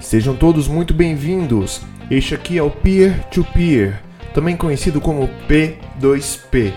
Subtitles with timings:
[0.00, 1.80] Sejam todos muito bem-vindos.
[2.10, 3.98] Este aqui é o Peer to Peer,
[4.34, 6.72] também conhecido como P2P,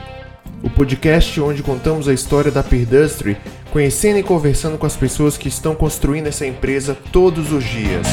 [0.64, 3.36] o podcast onde contamos a história da Peerdustry,
[3.72, 8.08] conhecendo e conversando com as pessoas que estão construindo essa empresa todos os dias.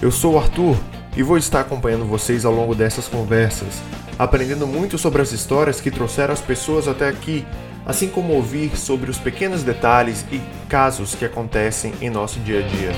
[0.00, 0.76] Eu sou o Arthur
[1.16, 3.82] e vou estar acompanhando vocês ao longo dessas conversas,
[4.18, 7.44] aprendendo muito sobre as histórias que trouxeram as pessoas até aqui
[7.84, 12.62] assim como ouvir sobre os pequenos detalhes e casos que acontecem em nosso dia a
[12.62, 12.90] dia.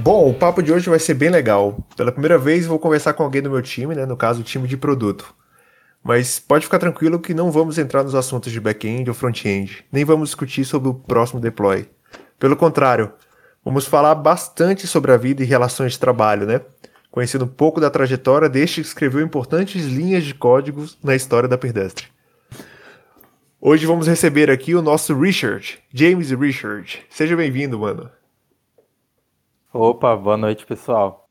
[0.00, 1.78] Bom, o papo de hoje vai ser bem legal.
[1.96, 4.68] Pela primeira vez vou conversar com alguém do meu time, né, no caso o time
[4.68, 5.34] de produto.
[6.02, 10.04] Mas pode ficar tranquilo que não vamos entrar nos assuntos de back-end ou front-end, nem
[10.04, 11.88] vamos discutir sobre o próximo deploy.
[12.38, 13.12] Pelo contrário,
[13.64, 16.60] vamos falar bastante sobre a vida e relações de trabalho, né?
[17.16, 21.56] Conhecendo um pouco da trajetória deste que escreveu importantes linhas de códigos na história da
[21.56, 22.08] Perdestre.
[23.58, 27.02] Hoje vamos receber aqui o nosso Richard, James Richard.
[27.08, 28.10] Seja bem-vindo, mano.
[29.72, 31.26] Opa, boa noite, pessoal.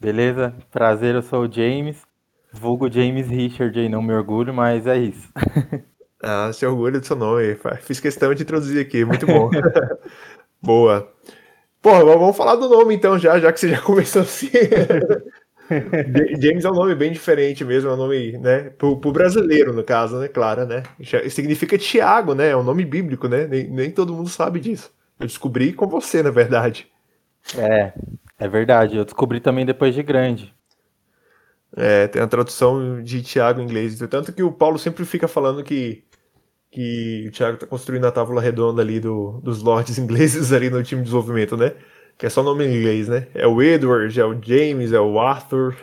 [0.00, 0.52] Beleza?
[0.68, 2.02] Prazer, eu sou o James,
[2.52, 5.28] vulgo James Richard aí, não me orgulho, mas é isso.
[6.20, 9.48] ah, se orgulho do seu nome, fiz questão de introduzir aqui, muito bom.
[10.60, 11.08] Boa.
[11.80, 14.50] Porra, vamos falar do nome então já, já que você já começou assim.
[16.40, 19.84] James é um nome bem diferente mesmo, é um nome, né, pro, pro, brasileiro, no
[19.84, 20.82] caso, né, claro, né,
[21.28, 24.90] significa Tiago, né, é um nome bíblico, né, nem, nem todo mundo sabe disso.
[25.20, 26.88] Eu descobri com você, na verdade.
[27.54, 27.92] É,
[28.38, 30.54] é verdade, eu descobri também depois de grande.
[31.76, 35.62] É, tem a tradução de Tiago em inglês, tanto que o Paulo sempre fica falando
[35.62, 36.02] que
[36.70, 40.82] que o Thiago tá construindo a tábua redonda ali do, dos lords ingleses ali no
[40.82, 41.72] time de desenvolvimento, né?
[42.18, 43.28] que é só nome em inglês, né?
[43.32, 45.76] É o Edward, é o James, é o Arthur.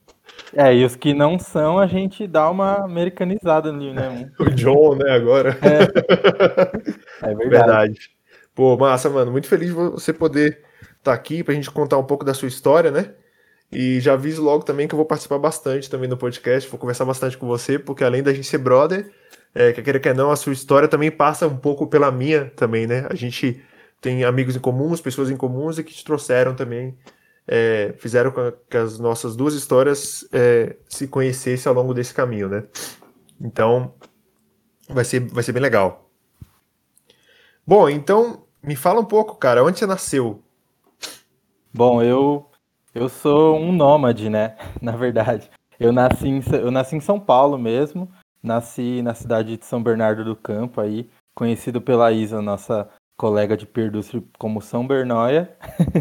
[0.56, 4.30] é, e os que não são, a gente dá uma americanizada ali, né?
[4.40, 5.58] o John, né, agora.
[5.60, 7.48] É, é verdade.
[7.50, 8.10] verdade.
[8.54, 9.30] Pô, massa, mano.
[9.30, 12.48] Muito feliz de você poder estar tá aqui pra gente contar um pouco da sua
[12.48, 13.10] história, né?
[13.70, 17.04] E já aviso logo também que eu vou participar bastante também do podcast, vou conversar
[17.04, 19.10] bastante com você, porque além da gente ser brother,
[19.54, 22.86] é, quer queira quer não, a sua história também passa um pouco pela minha também,
[22.86, 23.06] né?
[23.08, 23.62] A gente
[24.00, 26.98] tem amigos em comuns, pessoas em comuns e que te trouxeram também,
[27.46, 32.48] é, fizeram com que as nossas duas histórias é, se conhecessem ao longo desse caminho,
[32.48, 32.64] né?
[33.40, 33.94] Então,
[34.88, 36.10] vai ser, vai ser bem legal.
[37.66, 40.42] Bom, então, me fala um pouco, cara, onde você nasceu?
[41.72, 42.50] Bom, eu,
[42.94, 44.56] eu sou um nômade, né?
[44.82, 45.50] Na verdade.
[45.78, 48.08] Eu nasci, em, eu nasci em São Paulo mesmo,
[48.44, 53.66] nasci na cidade de São Bernardo do Campo aí, conhecido pela Isa, nossa colega de
[53.66, 55.56] Perdúcio como São Bernóia.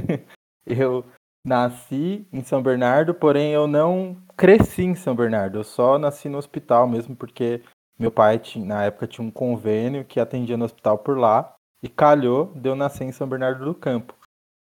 [0.67, 1.05] eu
[1.45, 5.59] nasci em São Bernardo, porém eu não cresci em São Bernardo.
[5.59, 7.61] Eu só nasci no hospital mesmo, porque
[7.97, 11.55] meu pai, na época, tinha um convênio que atendia no hospital por lá.
[11.81, 14.15] E calhou de eu nascer em São Bernardo do Campo.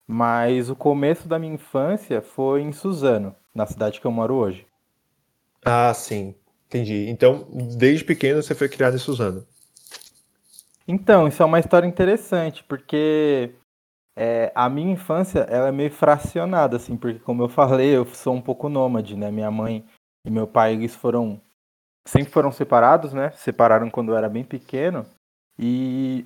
[0.08, 4.66] Mas o começo da minha infância foi em Suzano, na cidade que eu moro hoje.
[5.66, 6.34] Ah, sim.
[6.72, 7.10] Entendi.
[7.10, 7.46] Então,
[7.78, 9.46] desde pequeno você foi criado em Suzano.
[10.88, 13.52] Então, isso é uma história interessante, porque
[14.16, 18.34] é, a minha infância ela é meio fracionada, assim, porque como eu falei, eu sou
[18.34, 19.30] um pouco nômade, né?
[19.30, 19.86] Minha mãe
[20.26, 21.42] e meu pai, eles foram
[22.08, 23.32] sempre foram separados, né?
[23.32, 25.06] Separaram quando eu era bem pequeno.
[25.60, 26.26] E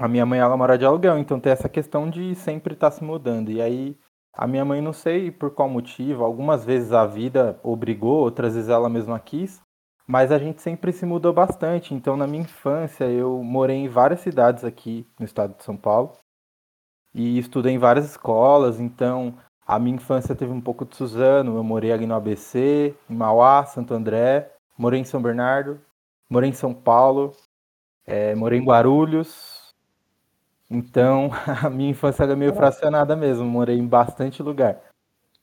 [0.00, 2.96] a minha mãe ela mora de aluguel, então tem essa questão de sempre estar tá
[2.96, 3.52] se mudando.
[3.52, 3.96] E aí
[4.38, 8.70] a minha mãe não sei por qual motivo, algumas vezes a vida obrigou, outras vezes
[8.70, 9.60] ela mesma quis,
[10.06, 11.92] mas a gente sempre se mudou bastante.
[11.92, 16.12] Então, na minha infância, eu morei em várias cidades aqui no estado de São Paulo
[17.12, 18.78] e estudei em várias escolas.
[18.78, 21.56] Então, a minha infância teve um pouco de Suzano.
[21.56, 25.80] Eu morei ali no ABC, em Mauá, Santo André, morei em São Bernardo,
[26.30, 27.32] morei em São Paulo,
[28.06, 29.47] é, morei em Guarulhos.
[30.70, 31.30] Então,
[31.64, 33.44] a minha infância era meio fracionada mesmo.
[33.44, 34.80] Morei em bastante lugar.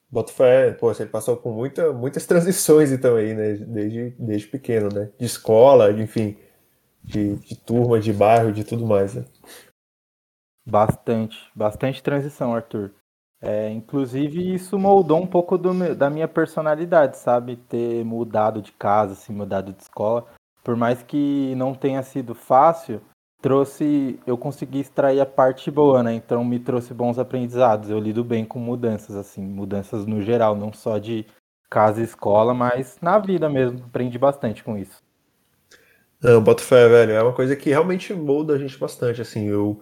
[0.10, 3.54] Boto fé, pô, você passou por muita, muitas transições então aí, né?
[3.54, 5.12] Desde, desde pequeno, né?
[5.20, 6.38] De escola, enfim,
[7.04, 9.26] de, de turma, de bairro, de tudo mais, né?
[10.66, 12.92] Bastante, bastante transição, Arthur.
[13.42, 17.58] É, inclusive, isso moldou um pouco do, da minha personalidade, sabe?
[17.58, 20.26] Ter mudado de casa, assim, mudado de escola.
[20.64, 23.02] Por mais que não tenha sido fácil,
[23.46, 26.16] trouxe, eu consegui extrair a parte boa, né?
[26.16, 27.92] Então me trouxe bons aprendizados.
[27.92, 31.28] Eu lido bem com mudanças, assim, mudanças no geral, não só de
[31.70, 33.84] casa e escola, mas na vida mesmo.
[33.86, 35.00] Aprendi bastante com isso.
[36.20, 37.12] Não, boto fé, velho.
[37.12, 39.46] É uma coisa que realmente molda a gente bastante, assim.
[39.46, 39.80] Eu,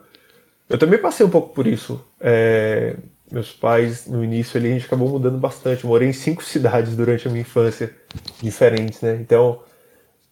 [0.67, 2.05] eu também passei um pouco por isso.
[2.19, 2.97] É...
[3.31, 5.85] meus pais, no início ali, a gente acabou mudando bastante.
[5.85, 7.95] Eu morei em cinco cidades durante a minha infância,
[8.41, 9.15] diferentes, né?
[9.21, 9.61] Então,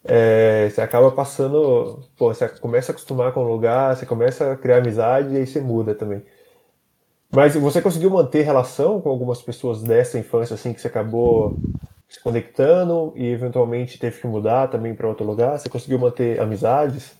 [0.03, 2.03] é, você acaba passando.
[2.17, 5.47] Pô, você começa a acostumar com o lugar, você começa a criar amizade e aí
[5.47, 6.23] você muda também.
[7.33, 11.55] Mas você conseguiu manter relação com algumas pessoas dessa infância, assim, que você acabou
[12.09, 15.57] se conectando e eventualmente teve que mudar também para outro lugar?
[15.57, 17.17] Você conseguiu manter amizades?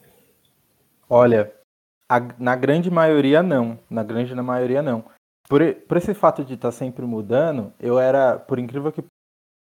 [1.10, 1.54] Olha,
[2.10, 3.80] a, na grande maioria não.
[3.90, 5.06] Na grande maioria não.
[5.48, 9.04] Por, por esse fato de estar tá sempre mudando, eu era, por incrível que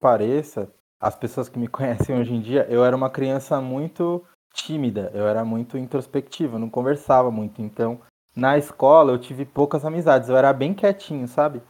[0.00, 5.11] pareça, as pessoas que me conhecem hoje em dia, eu era uma criança muito tímida,
[5.15, 7.62] eu era muito introspectiva, não conversava muito.
[7.62, 8.00] Então,
[8.35, 11.62] na escola eu tive poucas amizades, eu era bem quietinho, sabe?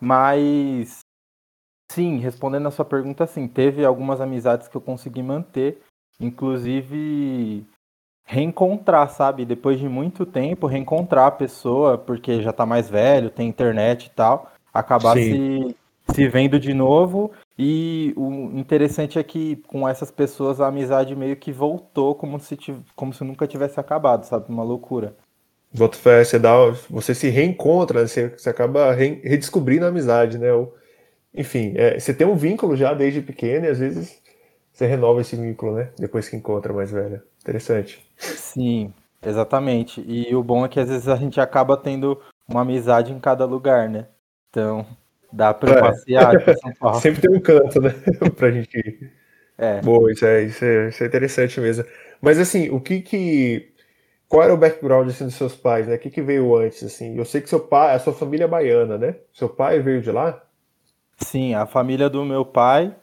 [0.00, 1.00] Mas
[1.90, 5.80] sim, respondendo a sua pergunta, sim, teve algumas amizades que eu consegui manter,
[6.20, 7.66] inclusive
[8.26, 9.44] reencontrar, sabe?
[9.44, 14.10] Depois de muito tempo, reencontrar a pessoa, porque já tá mais velho, tem internet e
[14.10, 15.76] tal, acabar se,
[16.10, 17.32] se vendo de novo.
[17.58, 22.58] E o interessante é que com essas pessoas a amizade meio que voltou como se,
[22.96, 24.46] como se nunca tivesse acabado, sabe?
[24.48, 25.16] Uma loucura.
[25.72, 26.52] Boto fé, você, dá,
[26.90, 30.52] você se reencontra, você, você acaba re, redescobrindo a amizade, né?
[30.52, 30.74] Ou,
[31.32, 34.20] enfim, é, você tem um vínculo já desde pequeno e às vezes
[34.72, 35.90] você renova esse vínculo, né?
[35.96, 37.22] Depois que encontra mais velha.
[37.40, 38.04] Interessante.
[38.18, 38.92] Sim,
[39.22, 40.04] exatamente.
[40.06, 43.44] E o bom é que às vezes a gente acaba tendo uma amizade em cada
[43.44, 44.08] lugar, né?
[44.50, 44.86] Então,
[45.34, 45.80] dá pra é.
[45.80, 47.00] passear São Paulo.
[47.00, 47.94] Sempre tem um canto, né?
[48.36, 49.12] pra gente ir.
[49.56, 49.80] É.
[49.80, 51.84] Boa, isso é, isso, é, isso é interessante mesmo.
[52.20, 53.72] Mas assim, o que que.
[54.28, 55.96] Qual era o background assim, dos seus pais, né?
[55.96, 57.16] O que, que veio antes, assim?
[57.16, 59.16] Eu sei que seu pai, a sua família é baiana, né?
[59.32, 60.42] Seu pai veio de lá?
[61.18, 62.94] Sim, a família do meu pai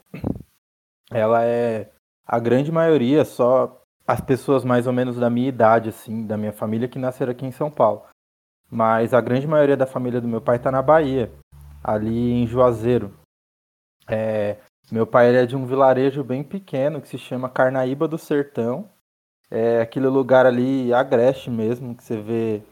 [1.12, 1.90] ela é
[2.26, 6.52] a grande maioria só as pessoas mais ou menos da minha idade, assim, da minha
[6.52, 8.04] família que nasceram aqui em São Paulo.
[8.70, 11.32] Mas a grande maioria da família do meu pai está na Bahia,
[11.84, 13.14] ali em Juazeiro.
[14.08, 14.58] É,
[14.92, 18.90] meu pai é de um vilarejo bem pequeno que se chama Carnaíba do Sertão.
[19.50, 22.64] É aquele lugar ali agreste mesmo, que você vê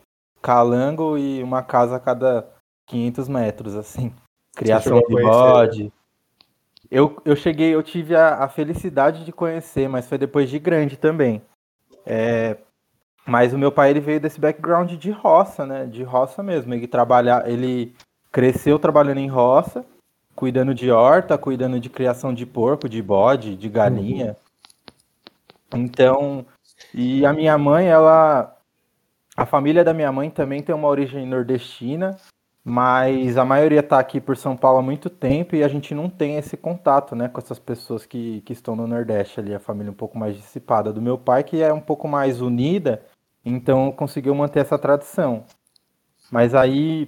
[0.42, 2.48] calango e uma casa a cada
[2.88, 4.14] 500 metros, assim.
[4.56, 5.94] Criação de bode.
[6.90, 10.98] Eu, eu cheguei, eu tive a, a, felicidade de conhecer, mas foi depois de grande
[10.98, 11.42] também.
[12.06, 12.58] É,
[13.26, 15.86] mas o meu pai ele veio desse background de roça, né?
[15.86, 16.74] De roça mesmo.
[16.74, 17.96] Ele trabalha, ele
[18.32, 19.86] cresceu trabalhando em roça,
[20.36, 24.38] cuidando de horta, cuidando de criação de porco, de bode, de galinha.
[25.74, 26.46] Então,
[26.94, 28.56] e a minha mãe, ela
[29.40, 32.18] a família da minha mãe também tem uma origem nordestina,
[32.62, 36.10] mas a maioria está aqui por São Paulo há muito tempo e a gente não
[36.10, 39.92] tem esse contato, né, com essas pessoas que, que estão no Nordeste ali, a família
[39.92, 40.92] um pouco mais dissipada.
[40.92, 43.02] Do meu pai, que é um pouco mais unida,
[43.46, 45.46] então conseguiu manter essa tradição.
[46.30, 47.08] Mas aí,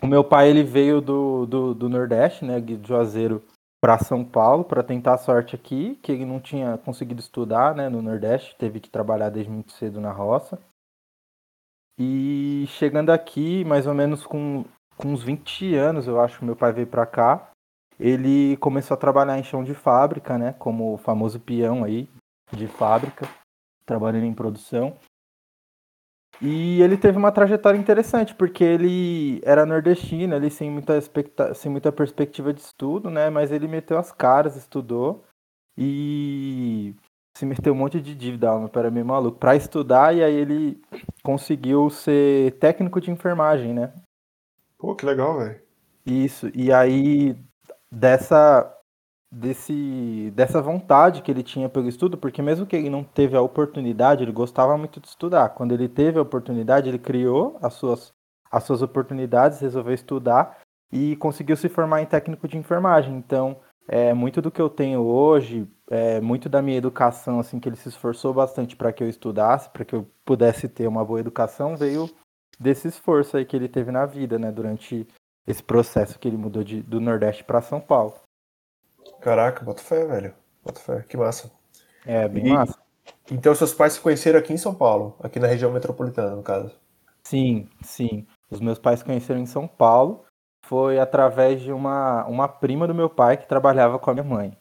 [0.00, 3.42] o meu pai, ele veio do, do, do Nordeste, né, de Juazeiro,
[3.80, 7.88] para São Paulo, para tentar a sorte aqui, que ele não tinha conseguido estudar, né,
[7.88, 10.58] no Nordeste, teve que trabalhar desde muito cedo na roça.
[11.98, 14.64] E chegando aqui, mais ou menos com,
[14.96, 17.50] com uns 20 anos, eu acho que meu pai veio para cá.
[17.98, 20.52] Ele começou a trabalhar em chão de fábrica, né?
[20.58, 22.06] Como o famoso peão aí
[22.52, 23.26] de fábrica,
[23.86, 24.98] trabalhando em produção.
[26.40, 31.54] E ele teve uma trajetória interessante, porque ele era nordestino, ele sem muita, expecta...
[31.54, 33.30] sem muita perspectiva de estudo, né?
[33.30, 35.24] Mas ele meteu as caras, estudou.
[35.78, 36.94] E
[37.36, 40.80] se meteu um monte de dívida, era meio maluco, para estudar e aí ele
[41.22, 43.92] conseguiu ser técnico de enfermagem, né?
[44.78, 45.60] Pô, que legal, velho.
[46.06, 47.36] Isso, e aí
[47.90, 48.75] dessa
[49.30, 53.42] desse dessa vontade que ele tinha pelo estudo, porque mesmo que ele não teve a
[53.42, 55.50] oportunidade, ele gostava muito de estudar.
[55.50, 58.14] Quando ele teve a oportunidade, ele criou as suas
[58.50, 60.58] as suas oportunidades, resolveu estudar
[60.92, 63.16] e conseguiu se formar em técnico de enfermagem.
[63.16, 63.56] Então,
[63.88, 67.76] é, muito do que eu tenho hoje, é, muito da minha educação, assim, que ele
[67.76, 71.76] se esforçou bastante para que eu estudasse, para que eu pudesse ter uma boa educação,
[71.76, 72.08] veio
[72.58, 75.06] desse esforço aí que ele teve na vida, né, durante
[75.46, 78.14] esse processo que ele mudou de, do Nordeste para São Paulo.
[79.26, 80.32] Caraca, bota fé, velho.
[80.64, 81.50] Bota fé, que massa.
[82.06, 82.78] É, bem e, massa.
[83.28, 86.72] Então seus pais se conheceram aqui em São Paulo, aqui na região metropolitana, no caso.
[87.24, 88.24] Sim, sim.
[88.48, 90.24] Os meus pais se conheceram em São Paulo
[90.64, 94.56] foi através de uma, uma prima do meu pai que trabalhava com a minha mãe.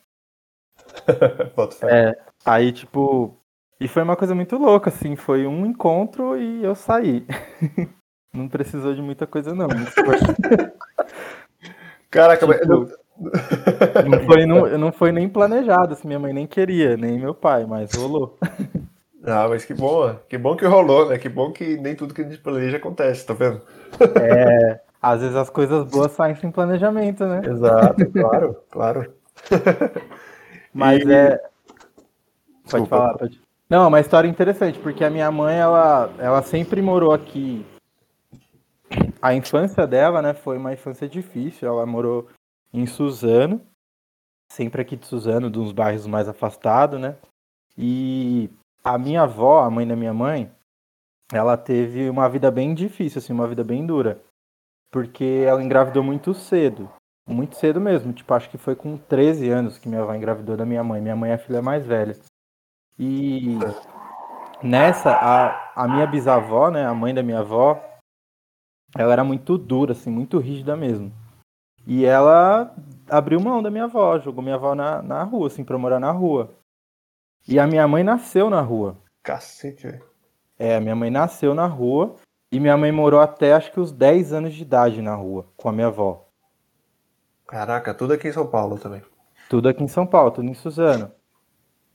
[1.88, 3.38] é, aí, tipo.
[3.80, 5.16] E foi uma coisa muito louca, assim.
[5.16, 7.24] Foi um encontro e eu saí.
[8.34, 9.68] não precisou de muita coisa, não.
[12.10, 14.20] Caraca, tipo, não...
[14.26, 17.94] foi, não, não foi nem planejado, assim, minha mãe nem queria, nem meu pai, mas
[17.94, 18.38] rolou.
[19.28, 21.18] Ah, mas que bom, que bom que rolou, né?
[21.18, 23.60] Que bom que nem tudo que a gente planeja acontece, tá vendo?
[24.22, 27.42] É, Às vezes as coisas boas saem sem planejamento, né?
[27.44, 29.14] Exato, claro, claro.
[30.72, 31.12] Mas e...
[31.12, 31.38] é.
[31.38, 32.98] Pode Desculpa.
[32.98, 33.42] falar, pode.
[33.68, 37.66] Não, é uma história interessante, porque a minha mãe, ela, ela sempre morou aqui.
[39.20, 41.68] A infância dela, né, foi uma infância difícil.
[41.68, 42.28] Ela morou
[42.80, 43.62] em Suzano,
[44.52, 47.18] sempre aqui de Suzano, de uns bairros mais afastados, né?
[47.78, 48.50] E
[48.84, 50.52] a minha avó, a mãe da minha mãe,
[51.32, 54.22] ela teve uma vida bem difícil, assim, uma vida bem dura.
[54.92, 56.90] Porque ela engravidou muito cedo.
[57.28, 58.14] Muito cedo mesmo.
[58.14, 61.02] Tipo, acho que foi com 13 anos que minha avó engravidou da minha mãe.
[61.02, 62.16] Minha mãe é a filha mais velha.
[62.98, 63.58] E
[64.64, 67.84] nessa, a, a minha bisavó, né, a mãe da minha avó,
[68.96, 71.12] ela era muito dura, assim, muito rígida mesmo.
[71.86, 72.74] E ela
[73.10, 76.12] abriu mão da minha avó, jogou minha avó na, na rua, assim, pra morar na
[76.12, 76.52] rua.
[77.48, 78.98] E a minha mãe nasceu na rua.
[79.22, 80.04] Cacete, velho.
[80.58, 82.16] É, minha mãe nasceu na rua
[82.52, 85.68] e minha mãe morou até acho que os 10 anos de idade na rua com
[85.68, 86.28] a minha avó.
[87.46, 89.02] Caraca, tudo aqui em São Paulo também.
[89.50, 91.12] Tudo aqui em São Paulo, tudo em Suzano.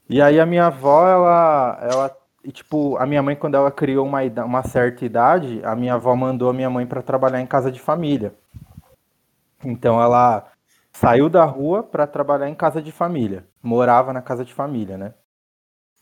[0.07, 4.05] E aí a minha avó, ela, ela e, tipo, a minha mãe, quando ela criou
[4.05, 7.71] uma, uma certa idade, a minha avó mandou a minha mãe para trabalhar em casa
[7.71, 8.33] de família.
[9.63, 10.51] Então ela
[10.91, 13.45] saiu da rua para trabalhar em casa de família.
[13.61, 15.13] Morava na casa de família, né?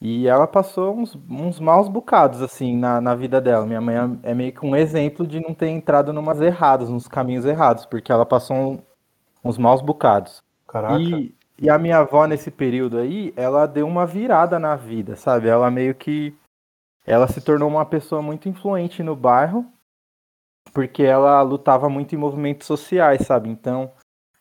[0.02, 3.66] E ela passou uns, uns maus bocados, assim, na, na vida dela.
[3.66, 7.46] Minha mãe é, meio que um exemplo de não ter entrado numas erradas, nos caminhos
[7.46, 8.80] errados, porque ela passou um,
[9.44, 10.42] uns maus bocados.
[10.66, 11.00] Caraca.
[11.02, 15.50] E, e a minha avó, nesse período aí, ela deu uma virada na vida, sabe?
[15.50, 16.34] Ela meio que.
[17.06, 19.66] Ela se tornou uma pessoa muito influente no bairro,
[20.74, 23.50] porque ela lutava muito em movimentos sociais, sabe?
[23.50, 23.92] Então,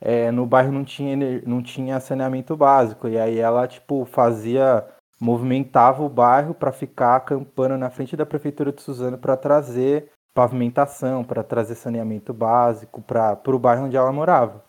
[0.00, 1.16] é, no bairro não tinha,
[1.46, 4.86] não tinha saneamento básico, e aí ela, tipo, fazia.
[5.20, 11.24] movimentava o bairro para ficar acampando na frente da prefeitura de Suzano para trazer pavimentação,
[11.24, 14.64] para trazer saneamento básico para o bairro onde ela morava.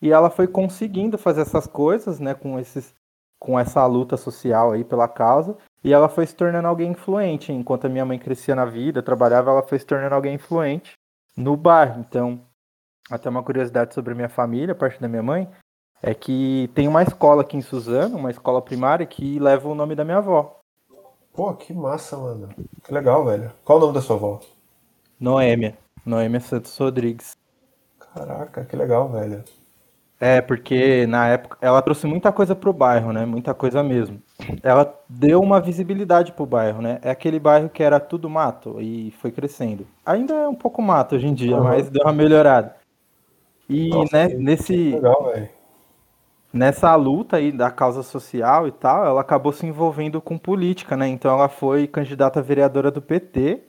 [0.00, 2.94] E ela foi conseguindo fazer essas coisas, né, com esses
[3.38, 7.52] com essa luta social aí pela causa, e ela foi se tornando alguém influente.
[7.52, 10.94] Enquanto a minha mãe crescia na vida, trabalhava, ela foi se tornando alguém influente
[11.36, 12.00] no bairro.
[12.00, 12.40] Então,
[13.10, 15.46] até uma curiosidade sobre a minha família, a parte da minha mãe,
[16.02, 19.94] é que tem uma escola aqui em Suzano, uma escola primária, que leva o nome
[19.94, 20.58] da minha avó.
[21.34, 22.48] Pô, que massa, mano.
[22.82, 23.52] Que legal, velho.
[23.64, 24.40] Qual o nome da sua avó?
[25.20, 25.76] Noêmia.
[26.06, 27.36] Noêmia Santos Rodrigues.
[27.98, 29.42] Caraca, que legal, velho.
[30.24, 33.26] É, porque na época ela trouxe muita coisa pro bairro, né?
[33.26, 34.22] Muita coisa mesmo.
[34.62, 36.98] Ela deu uma visibilidade pro bairro, né?
[37.02, 39.86] É aquele bairro que era tudo mato e foi crescendo.
[40.06, 41.64] Ainda é um pouco mato hoje em dia, uhum.
[41.64, 42.74] mas deu uma melhorada.
[43.68, 45.30] E Nossa, né, nesse legal,
[46.50, 51.06] nessa luta aí da causa social e tal, ela acabou se envolvendo com política, né?
[51.06, 53.64] Então ela foi candidata a vereadora do PT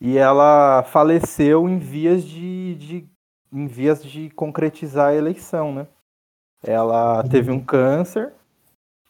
[0.00, 3.10] e ela faleceu em vias de, de
[3.52, 5.86] em vias de concretizar a eleição, né?
[6.62, 8.32] Ela teve um câncer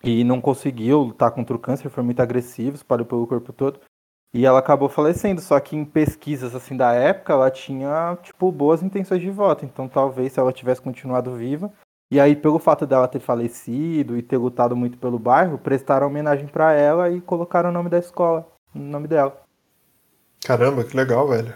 [0.02, 3.80] e não conseguiu lutar contra o câncer, foi muito agressivo, espalhou pelo corpo todo.
[4.32, 8.82] E ela acabou falecendo, só que em pesquisas assim da época, ela tinha tipo boas
[8.82, 11.72] intenções de voto, então talvez se ela tivesse continuado viva,
[12.12, 16.46] e aí pelo fato dela ter falecido e ter lutado muito pelo bairro, prestaram homenagem
[16.46, 19.36] para ela e colocaram o nome da escola, o nome dela.
[20.44, 21.54] Caramba, que legal, velho.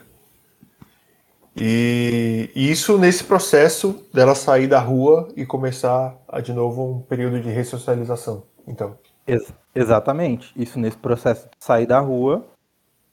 [1.56, 7.40] E isso nesse processo dela sair da rua e começar a, de novo um período
[7.40, 8.44] de ressocialização.
[8.66, 8.98] Então.
[9.26, 10.52] Ex exatamente.
[10.56, 12.44] Isso nesse processo de sair da rua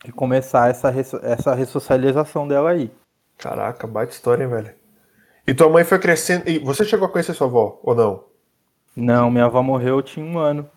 [0.05, 2.91] e começar essa, essa ressocialização dela aí.
[3.38, 4.74] Caraca, baita história, hein, velho.
[5.45, 6.50] E tua mãe foi crescendo.
[6.50, 8.24] E você chegou a conhecer sua avó, ou não?
[8.95, 10.69] Não, minha avó morreu, eu tinha um ano.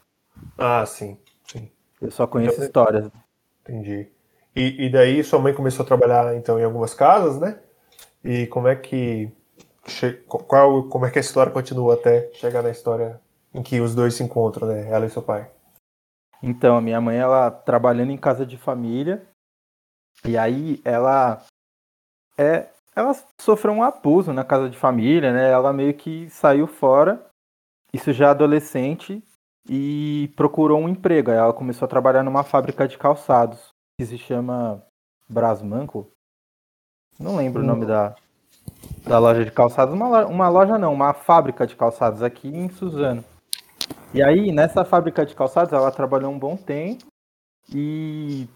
[0.56, 1.70] Ah, sim, sim.
[2.00, 3.10] Eu só conheço então, histórias.
[3.62, 4.08] Entendi.
[4.54, 7.58] E, e daí sua mãe começou a trabalhar então em algumas casas, né?
[8.22, 9.30] E como é que
[10.28, 13.20] qual como é que a história continua até chegar na história
[13.52, 14.88] em que os dois se encontram, né?
[14.90, 15.50] Ela e seu pai.
[16.42, 19.26] Então, minha mãe ela trabalhando em casa de família
[20.24, 21.42] e aí ela
[22.38, 25.50] é ela sofreu um abuso na casa de família, né?
[25.50, 27.26] Ela meio que saiu fora,
[27.92, 29.20] isso já adolescente,
[29.68, 31.32] e procurou um emprego.
[31.32, 34.82] Aí ela começou a trabalhar numa fábrica de calçados que se chama
[35.28, 36.10] Brasmanco.
[37.18, 38.14] Não lembro o nome da,
[39.06, 39.94] da loja de calçados.
[39.94, 43.24] Uma, uma loja não, uma fábrica de calçados aqui em Suzano.
[44.12, 47.06] E aí, nessa fábrica de calçados, ela trabalhou um bom tempo.
[47.72, 48.48] E.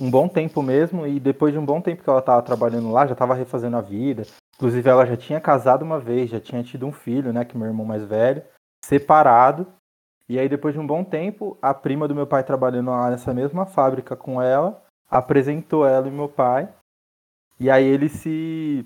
[0.00, 1.06] Um bom tempo mesmo.
[1.06, 3.80] E depois de um bom tempo que ela estava trabalhando lá, já estava refazendo a
[3.80, 4.22] vida.
[4.56, 7.44] Inclusive, ela já tinha casado uma vez, já tinha tido um filho, né?
[7.44, 8.42] Que meu irmão mais velho.
[8.84, 9.66] Separado.
[10.28, 13.32] E aí, depois de um bom tempo, a prima do meu pai trabalhando lá nessa
[13.32, 16.68] mesma fábrica com ela, apresentou ela e meu pai.
[17.58, 18.84] E aí eles se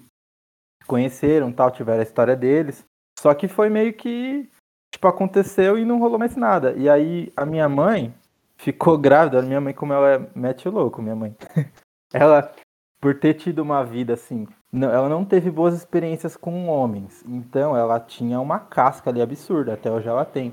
[0.87, 2.85] conheceram, tal, tiveram a história deles.
[3.19, 4.49] Só que foi meio que
[4.93, 6.73] tipo aconteceu e não rolou mais nada.
[6.73, 8.15] E aí a minha mãe
[8.57, 11.35] ficou grávida, minha mãe como ela é mete louco, minha mãe.
[12.13, 12.53] ela
[13.01, 17.25] por ter tido uma vida assim, não, ela não teve boas experiências com homens.
[17.27, 20.53] Então ela tinha uma casca ali absurda, até hoje ela tem.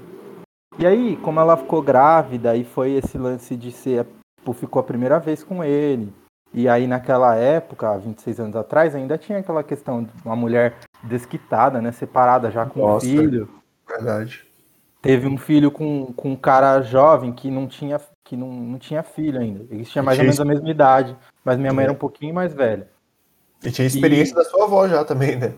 [0.79, 4.05] E aí, como ela ficou grávida e foi esse lance de ser,
[4.38, 6.13] tipo, ficou a primeira vez com ele.
[6.53, 11.81] E aí naquela época, 26 anos atrás, ainda tinha aquela questão de uma mulher desquitada,
[11.81, 13.50] né, separada já com Nossa, um filho.
[13.88, 14.46] Verdade.
[15.01, 19.01] Teve um filho com, com um cara jovem que não tinha que não, não tinha
[19.03, 19.65] filho ainda.
[19.72, 21.15] Eles tinham mais ou menos a mesma idade,
[21.46, 22.89] mas minha mãe era um pouquinho mais velha.
[23.63, 24.36] E tinha experiência e...
[24.36, 25.53] da sua avó já também, né?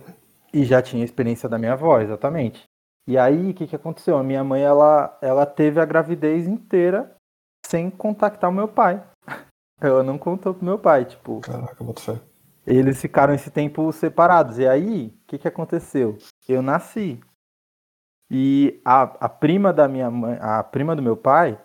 [0.53, 2.68] E já tinha experiência da minha avó, exatamente.
[3.09, 4.19] E aí, o que, que aconteceu?
[4.19, 7.17] A minha mãe, ela, ela teve a gravidez inteira
[7.65, 9.03] sem contactar o meu pai.
[9.81, 11.39] Ela não contou pro meu pai, tipo.
[11.39, 12.21] Caraca, muito fé.
[12.67, 14.59] Eles ficaram esse tempo separados.
[14.59, 16.19] E aí, o que, que aconteceu?
[16.47, 17.19] Eu nasci.
[18.29, 21.59] E a, a prima da minha mãe, a prima do meu pai,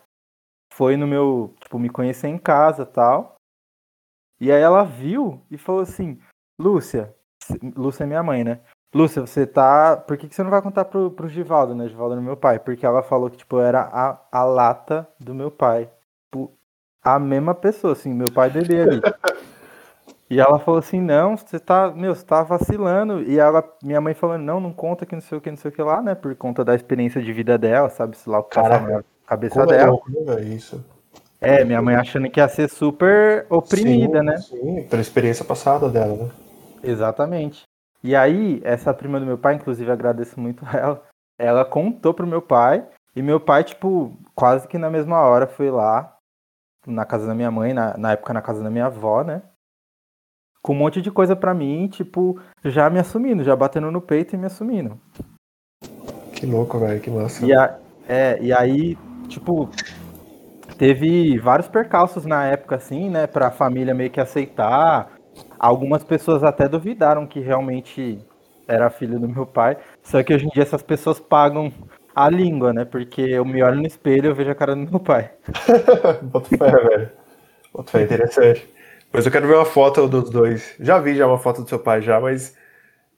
[0.73, 3.35] foi no meu, tipo, me conhecer em casa tal.
[4.41, 6.19] E aí ela viu e falou assim:
[6.59, 7.15] Lúcia,
[7.77, 8.63] Lúcia é minha mãe, né?
[8.95, 9.97] Lúcia, você tá.
[9.97, 11.89] Por que, que você não vai contar pro, pro Givaldo, né?
[11.89, 12.61] Givaldo é meu pai.
[12.61, 15.91] Porque ela falou que, tipo, era a, a lata do meu pai.
[16.27, 16.53] Tipo,
[17.03, 19.03] a mesma pessoa, assim, meu pai bebê ali.
[20.31, 23.23] E ela falou assim, não, você tá, meu, você tá vacilando.
[23.23, 25.71] E ela, minha mãe falando, não, não conta que não sei o que, não sei
[25.71, 26.15] o que lá, né?
[26.15, 28.17] Por conta da experiência de vida dela, sabe?
[28.17, 29.99] Se lá o que passa na cabeça é dela.
[30.39, 30.83] É isso?
[31.41, 34.37] É, minha mãe achando que ia ser super oprimida, sim, né?
[34.39, 36.31] Sim, pela experiência passada dela, né?
[36.83, 37.63] Exatamente.
[38.05, 41.03] E aí, essa prima do meu pai, inclusive agradeço muito a ela,
[41.39, 45.71] ela contou pro meu pai, e meu pai, tipo, quase que na mesma hora foi
[45.71, 46.15] lá,
[46.87, 49.43] na casa da minha mãe, na, na época na casa da minha avó, né?
[50.61, 54.35] Com um monte de coisa pra mim, tipo, já me assumindo, já batendo no peito
[54.35, 55.01] e me assumindo.
[56.35, 57.47] Que louco, velho, que massa.
[57.47, 59.71] E, a, é, e aí, tipo,
[60.77, 65.14] teve vários percalços na época, assim, né, pra família meio que aceitar.
[65.59, 68.19] Algumas pessoas até duvidaram que realmente
[68.67, 69.77] era filho do meu pai.
[70.03, 71.73] Só que hoje em dia essas pessoas pagam
[72.15, 72.85] a língua, né?
[72.85, 75.31] Porque eu me olho no espelho e eu vejo a cara do meu pai.
[76.23, 77.11] Bota fé, velho.
[77.73, 78.69] Bota fé, interessante.
[79.13, 80.75] Mas eu quero ver uma foto dos dois.
[80.81, 82.57] Já vi já uma foto do seu pai já, mas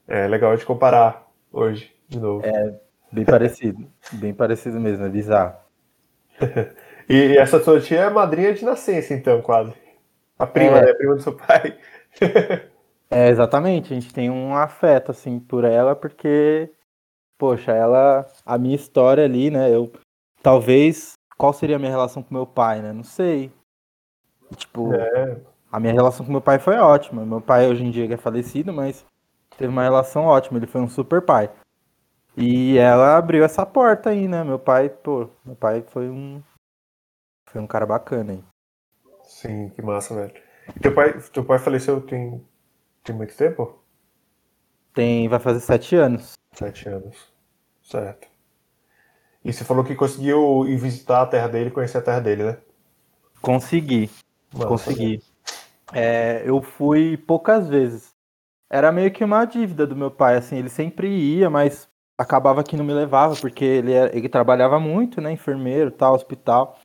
[0.07, 2.45] é legal de comparar hoje, de novo.
[2.45, 2.75] É,
[3.11, 3.87] bem parecido.
[4.13, 5.55] Bem parecido mesmo, é bizarro.
[7.09, 9.71] E essa sua tia é madrinha de nascença, então, quase.
[10.37, 10.85] A prima, é.
[10.85, 10.91] né?
[10.91, 11.77] A prima do seu pai.
[13.09, 13.93] É, exatamente.
[13.93, 16.71] A gente tem um afeto, assim, por ela, porque,
[17.37, 18.27] poxa, ela.
[18.45, 19.73] A minha história ali, né?
[19.73, 19.91] Eu.
[20.41, 21.13] Talvez.
[21.37, 22.91] Qual seria a minha relação com meu pai, né?
[22.91, 23.51] Não sei.
[24.55, 24.93] Tipo.
[24.93, 25.37] É.
[25.71, 27.25] A minha relação com meu pai foi ótima.
[27.25, 29.05] Meu pai hoje em dia é falecido, mas
[29.57, 30.57] teve uma relação ótima.
[30.57, 31.51] Ele foi um super pai.
[32.37, 34.43] E ela abriu essa porta aí, né?
[34.43, 36.41] Meu pai, pô, meu pai foi um
[37.49, 38.43] foi um cara bacana aí.
[39.23, 40.46] Sim, que massa, velho.
[40.81, 42.43] Teu pai, teu pai faleceu tem,
[43.03, 43.81] tem muito tempo?
[44.93, 46.33] Tem, vai fazer sete anos.
[46.53, 47.15] Sete anos.
[47.81, 48.27] Certo.
[49.43, 52.57] E você falou que conseguiu ir visitar a terra dele, conhecer a terra dele, né?
[53.41, 54.09] Consegui.
[54.53, 55.21] Massa, consegui.
[55.93, 58.13] É, eu fui poucas vezes.
[58.69, 62.75] Era meio que uma dívida do meu pai, assim, ele sempre ia, mas acabava que
[62.75, 66.77] não me levava, porque ele, ele trabalhava muito, né, enfermeiro, tal, hospital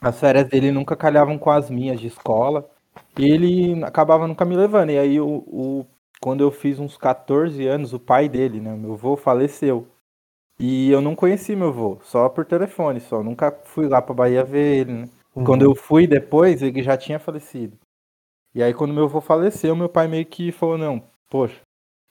[0.00, 2.68] as férias dele nunca calhavam com as minhas de escola.
[3.18, 4.90] Ele acabava nunca me levando.
[4.90, 5.86] E aí, o, o,
[6.20, 9.86] quando eu fiz uns 14 anos, o pai dele, né, meu avô, faleceu.
[10.58, 13.22] E eu não conheci meu avô, só por telefone, só.
[13.22, 15.08] Nunca fui lá pra Bahia ver ele, né?
[15.34, 15.44] Uhum.
[15.44, 17.76] Quando eu fui depois, ele já tinha falecido.
[18.54, 21.60] E aí, quando meu avô faleceu, meu pai meio que falou: Não, poxa,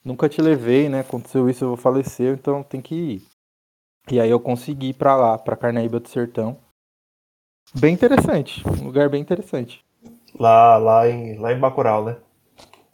[0.04, 1.00] nunca te levei, né?
[1.00, 3.24] Aconteceu isso, eu vou falecer, então tem que ir.
[4.12, 6.58] E aí eu consegui ir pra lá, pra Carnaíba do Sertão.
[7.80, 9.85] Bem interessante, um lugar bem interessante.
[10.38, 12.16] Lá, lá, em, lá em Bacurau, né?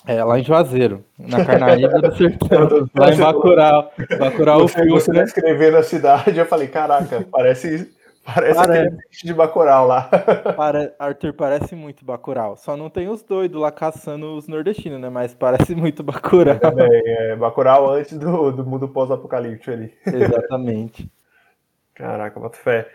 [0.05, 3.91] É, lá em Juazeiro, na Carnaíba do Sertão, lá em Bacurau.
[4.17, 5.23] Bacurau você, Fio, você né?
[5.23, 7.91] descrevendo a cidade, eu falei, caraca, parece,
[8.25, 8.87] parece, parece.
[8.87, 10.09] aquele de Bacurau lá.
[10.57, 12.57] Para, Arthur, parece muito Bacurau.
[12.57, 15.09] Só não tem os doidos lá caçando os nordestinos, né?
[15.09, 16.57] Mas parece muito Bacurau.
[16.57, 19.93] Também, é, Bacurau antes do, do mundo pós-apocalíptico ali.
[20.07, 21.11] Exatamente.
[21.93, 22.89] Caraca, boto fé.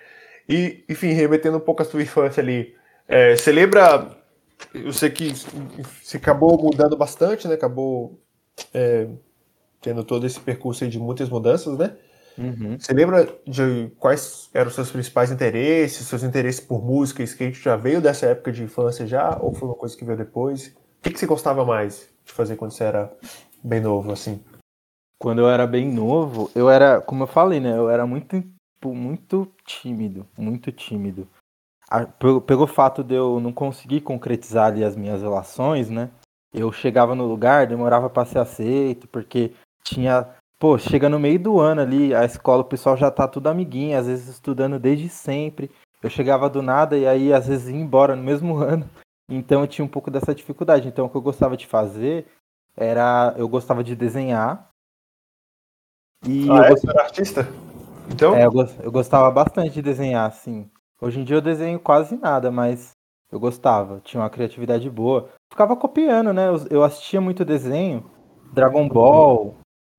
[0.49, 2.75] E, enfim, remetendo um pouco à sua infância ali,
[3.07, 4.09] é, você lembra?
[4.75, 5.33] Eu sei que
[6.03, 7.55] você acabou mudando bastante, né?
[7.55, 8.21] Acabou
[8.73, 9.09] é,
[9.81, 11.97] tendo todo esse percurso de muitas mudanças, né?
[12.39, 12.79] Uhum.
[12.79, 17.63] Você lembra de quais eram os seus principais interesses, seus interesses por música e skate
[17.63, 20.75] já veio dessa época de infância já, ou foi uma coisa que veio depois?
[21.07, 23.13] que, que você gostava mais de fazer quando você era
[23.63, 24.43] bem novo, assim?
[25.19, 27.77] Quando eu era bem novo, eu era, como eu falei, né?
[27.77, 28.43] Eu era muito,
[28.85, 31.27] muito tímido, muito tímido.
[32.19, 36.11] Pelo, pelo fato de eu não conseguir concretizar ali as minhas relações, né?
[36.53, 39.53] Eu chegava no lugar, demorava para ser aceito, porque
[39.85, 40.29] tinha.
[40.59, 43.99] Pô, chega no meio do ano ali, a escola, o pessoal já tá tudo amiguinho,
[43.99, 45.71] às vezes estudando desde sempre.
[46.03, 48.89] Eu chegava do nada e aí às vezes ia embora no mesmo ano.
[49.29, 50.89] Então eu tinha um pouco dessa dificuldade.
[50.89, 52.27] Então o que eu gostava de fazer
[52.77, 53.35] era.
[53.37, 54.71] Eu gostava de desenhar.
[56.27, 56.71] E ah, eu é?
[56.71, 56.99] gostava...
[56.99, 57.49] era artista?
[58.11, 58.35] Então?
[58.35, 60.71] É, eu, eu gostava bastante de desenhar, assim.
[61.01, 62.93] Hoje em dia eu desenho quase nada, mas
[63.31, 64.01] eu gostava.
[64.01, 65.29] Tinha uma criatividade boa.
[65.53, 66.49] Ficava copiando, né?
[66.49, 68.11] Eu, eu assistia muito desenho.
[68.53, 69.57] Dragon Ball,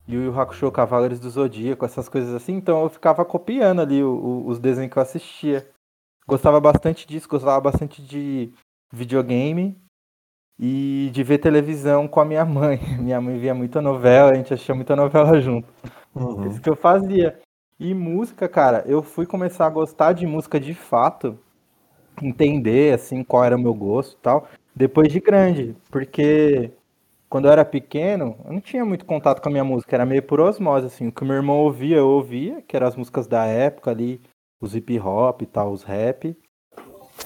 [0.07, 2.53] Yu Yu Hakusho, Cavaleiros do Zodíaco, essas coisas assim.
[2.53, 5.69] Então eu ficava copiando ali o, o, os desenhos que eu assistia.
[6.27, 8.51] Gostava bastante disso, gostava bastante de
[8.91, 9.77] videogame
[10.59, 12.79] e de ver televisão com a minha mãe.
[12.99, 15.67] Minha mãe via muita novela, a gente assistia muita novela junto.
[16.15, 16.47] Uhum.
[16.47, 17.39] Isso que eu fazia.
[17.79, 21.37] E música, cara, eu fui começar a gostar de música de fato,
[22.21, 26.71] entender assim qual era o meu gosto e tal, depois de grande, porque
[27.29, 30.23] quando eu era pequeno, eu não tinha muito contato com a minha música, era meio
[30.23, 33.45] por osmose assim, o que meu irmão ouvia, eu ouvia, que eram as músicas da
[33.45, 34.19] época ali,
[34.59, 36.35] os hip hop e tal, os rap.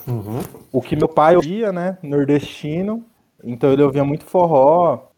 [0.07, 0.39] Uhum.
[0.71, 1.97] O que meu pai ouvia, né?
[2.01, 3.05] Nordestino.
[3.43, 5.11] Então ele ouvia muito forró,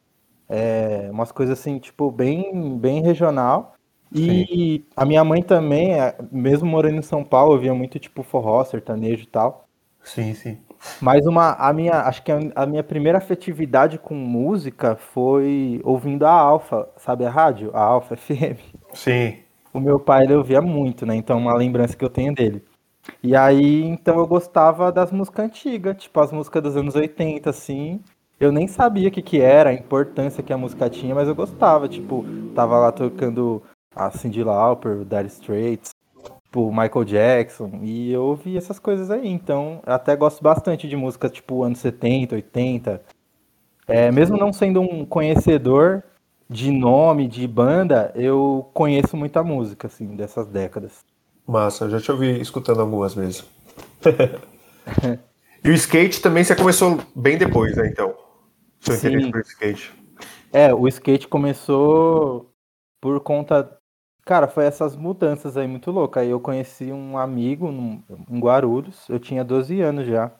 [0.47, 3.72] é, umas coisas assim, tipo, bem, bem regional.
[4.13, 4.85] E Sim.
[4.95, 9.23] a minha mãe também, é, mesmo morando em São Paulo, ouvia muito tipo forró, sertanejo
[9.23, 9.67] e tal.
[10.03, 10.57] Sim, sim.
[11.01, 16.25] Mas uma, a minha, acho que a, a minha primeira afetividade com música foi ouvindo
[16.25, 17.71] a Alfa, sabe a rádio?
[17.73, 18.59] A Alfa FM.
[18.93, 19.37] Sim.
[19.73, 21.15] O meu pai ele ouvia muito, né?
[21.15, 22.63] Então uma lembrança que eu tenho dele.
[23.21, 28.01] E aí, então eu gostava das músicas antigas, tipo as músicas dos anos 80, assim.
[28.39, 31.35] Eu nem sabia o que, que era, a importância que a música tinha, mas eu
[31.35, 31.87] gostava.
[31.87, 33.63] Tipo, tava lá tocando
[33.95, 35.91] a Cyndi Lauper, o Dire Straits,
[36.43, 39.27] tipo, Michael Jackson, e eu ouvi essas coisas aí.
[39.27, 43.01] Então, até gosto bastante de música, tipo, anos 70, 80.
[43.87, 46.03] É, mesmo não sendo um conhecedor
[46.49, 51.03] de nome, de banda, eu conheço muita música, assim, dessas décadas.
[51.45, 53.43] Massa, já te ouvi escutando algumas vezes.
[55.63, 58.13] e o skate também você começou bem depois, né, então?
[58.79, 59.07] Seu Sim.
[59.07, 59.93] interesse pelo skate.
[60.51, 62.53] É, o skate começou
[63.01, 63.77] por conta.
[64.25, 66.23] Cara, foi essas mudanças aí muito loucas.
[66.23, 70.31] Aí eu conheci um amigo em Guarulhos, eu tinha 12 anos já.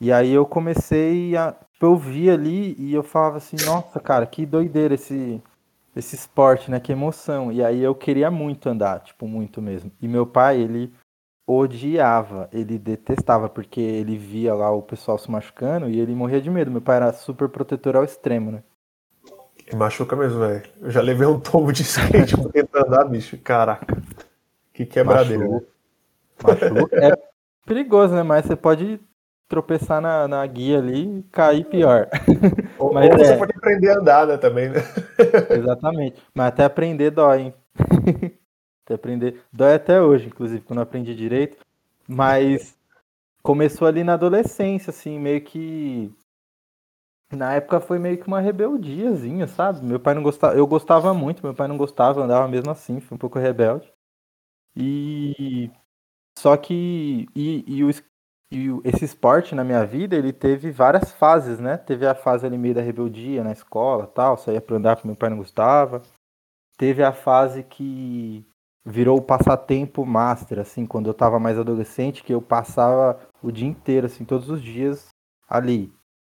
[0.00, 1.52] E aí eu comecei a.
[1.52, 5.42] Tipo, eu vi ali e eu falava assim, nossa, cara, que doideira esse,
[5.94, 6.78] esse esporte, né?
[6.78, 7.50] Que emoção.
[7.52, 9.90] E aí eu queria muito andar, tipo, muito mesmo.
[10.00, 10.92] E meu pai, ele
[11.46, 16.50] odiava, ele detestava, porque ele via lá o pessoal se machucando e ele morria de
[16.50, 16.70] medo.
[16.70, 18.62] Meu pai era super protetor ao extremo, né?
[19.74, 20.62] Machuca mesmo, velho.
[20.80, 23.38] Eu já levei um tombo de skate tentando andar, bicho.
[23.38, 23.96] Caraca.
[24.72, 25.44] Que quebradeira.
[26.42, 26.70] Machuca.
[26.70, 26.96] Machuca.
[26.96, 27.12] É
[27.66, 28.22] perigoso, né?
[28.22, 29.00] Mas você pode
[29.48, 32.08] tropeçar na, na guia ali e cair pior.
[32.78, 33.36] Ou, Mas ou você é...
[33.36, 34.80] pode aprender a andar, né, também, né?
[35.50, 36.22] Exatamente.
[36.34, 37.54] Mas até aprender dói, hein?
[38.84, 39.42] até aprender.
[39.52, 41.58] Dói até hoje, inclusive, quando eu aprendi direito.
[42.08, 42.74] Mas
[43.42, 46.10] começou ali na adolescência, assim, meio que.
[47.34, 49.84] Na época foi meio que uma rebeldiazinha, sabe?
[49.84, 50.54] Meu pai não gostava.
[50.56, 53.90] Eu gostava muito, meu pai não gostava, andava mesmo assim, foi um pouco rebelde.
[54.76, 55.70] E.
[56.38, 57.26] Só que.
[57.34, 57.90] E, e o
[58.54, 61.78] e esse esporte na minha vida, ele teve várias fases, né?
[61.78, 65.16] Teve a fase ali meio da rebeldia na escola, tal, saía para andar porque meu
[65.16, 66.02] pai não gostava.
[66.76, 68.46] Teve a fase que
[68.84, 73.66] virou o passatempo master, assim, quando eu tava mais adolescente, que eu passava o dia
[73.66, 75.08] inteiro, assim, todos os dias
[75.48, 75.90] ali,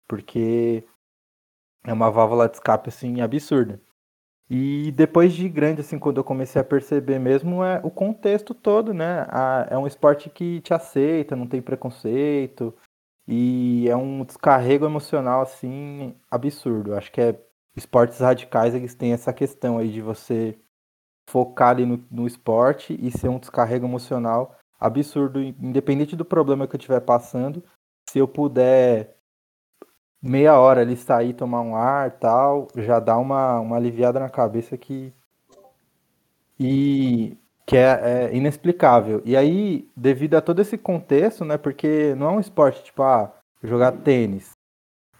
[0.07, 0.83] porque
[1.83, 3.79] é uma válvula de escape assim absurda.
[4.49, 8.93] E depois de grande, assim, quando eu comecei a perceber mesmo, é o contexto todo,
[8.93, 9.25] né?
[9.69, 12.73] é um esporte que te aceita, não tem preconceito.
[13.27, 16.93] E é um descarrego emocional, assim, absurdo.
[16.93, 17.39] Acho que é
[17.75, 20.57] esportes radicais, eles têm essa questão aí de você
[21.27, 26.75] focar ali no, no esporte e ser um descarrego emocional absurdo, independente do problema que
[26.75, 27.63] eu estiver passando.
[28.07, 29.14] Se eu puder
[30.25, 34.75] meia hora ali sair, tomar um ar tal, já dá uma, uma aliviada na cabeça
[34.77, 35.13] que.
[36.59, 39.21] E que é, é, inexplicável.
[39.25, 41.57] E aí, devido a todo esse contexto, né?
[41.57, 43.31] Porque não é um esporte tipo, ah,
[43.63, 44.51] jogar tênis.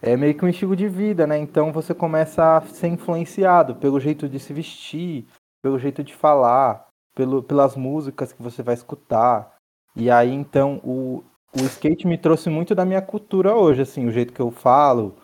[0.00, 1.36] É meio que um estilo de vida, né?
[1.38, 5.26] Então você começa a ser influenciado pelo jeito de se vestir,
[5.62, 9.56] pelo jeito de falar, pelo, pelas músicas que você vai escutar.
[9.96, 11.24] E aí, então, o,
[11.60, 15.16] o skate me trouxe muito da minha cultura hoje, assim, o jeito que eu falo,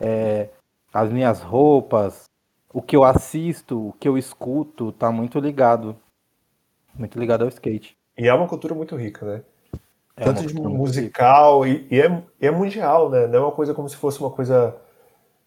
[0.00, 0.48] é,
[0.92, 2.24] as minhas roupas,
[2.72, 5.96] o que eu assisto, o que eu escuto, tá muito ligado.
[6.94, 7.96] Muito ligado ao skate.
[8.16, 9.42] E é uma cultura muito rica, né?
[10.16, 13.26] É Tanto de musical e, e, é, e é mundial, né?
[13.26, 14.76] Não é uma coisa como se fosse uma coisa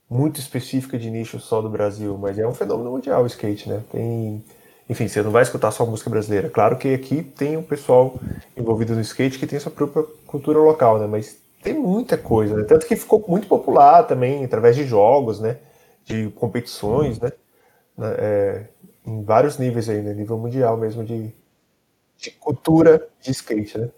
[0.09, 3.83] muito específica de nicho só do Brasil, mas é um fenômeno mundial o skate, né?
[3.91, 4.43] Tem,
[4.89, 6.49] enfim, você não vai escutar só música brasileira.
[6.49, 8.19] Claro que aqui tem um pessoal
[8.55, 11.07] envolvido no skate que tem sua própria cultura local, né?
[11.07, 12.63] Mas tem muita coisa, né?
[12.63, 15.59] Tanto que ficou muito popular também através de jogos, né?
[16.03, 17.31] De competições, né?
[17.99, 18.67] É,
[19.05, 20.13] em vários níveis aí, né?
[20.13, 21.33] Nível mundial mesmo de,
[22.17, 23.89] de cultura de skate, né?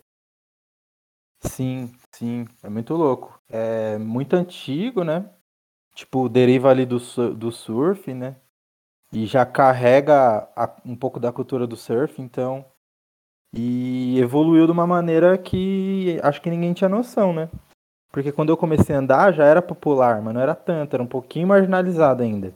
[1.41, 3.39] Sim, sim, é muito louco.
[3.50, 5.30] É muito antigo, né?
[5.95, 7.00] tipo, deriva ali do,
[7.34, 8.36] do surf, né?
[9.15, 12.65] E já carrega a, um pouco da cultura do surf, então.
[13.56, 17.49] E evoluiu de uma maneira que acho que ninguém tinha noção, né?
[18.12, 21.08] Porque quando eu comecei a andar já era popular, mas não era tanto, era um
[21.08, 22.54] pouquinho marginalizado ainda.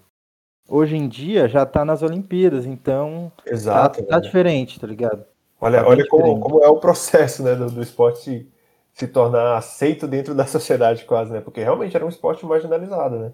[0.68, 5.24] Hoje em dia já tá nas Olimpíadas, então Exato, tá, tá diferente, tá ligado?
[5.62, 8.46] Olha, tá olha como, como é o processo né, do, do esporte
[8.94, 11.40] se tornar aceito dentro da sociedade quase, né?
[11.40, 13.32] Porque realmente era um esporte marginalizado, né?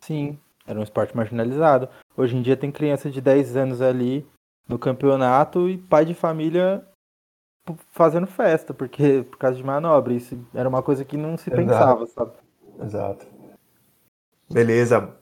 [0.00, 0.38] Sim,
[0.70, 1.88] era um esporte marginalizado.
[2.16, 4.26] Hoje em dia tem criança de 10 anos ali
[4.68, 6.86] no campeonato e pai de família
[7.90, 10.12] fazendo festa, porque por causa de manobra.
[10.12, 11.66] Isso era uma coisa que não se Exato.
[11.66, 12.32] pensava, sabe?
[12.80, 13.26] Exato.
[14.52, 15.12] Beleza.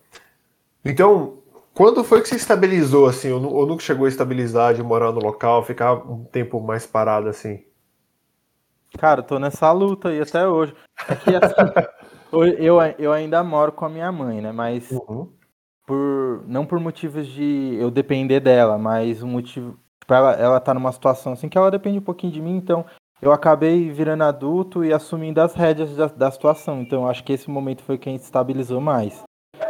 [0.84, 1.38] Então,
[1.74, 5.20] quando foi que você estabilizou, assim, ou, ou nunca chegou a estabilizar de morar no
[5.20, 7.64] local, ficar um tempo mais parado, assim?
[8.98, 10.74] Cara, tô nessa luta aí até hoje.
[11.08, 11.54] É que, assim,
[12.58, 14.52] eu, eu ainda moro com a minha mãe, né?
[14.52, 15.30] Mas uhum.
[15.88, 19.78] Por não por motivos de eu depender dela, mas um motivo.
[19.98, 22.84] Tipo, ela, ela tá numa situação assim que ela depende um pouquinho de mim, então
[23.22, 26.82] eu acabei virando adulto e assumindo as rédeas da, da situação.
[26.82, 29.22] Então acho que esse momento foi quem estabilizou mais.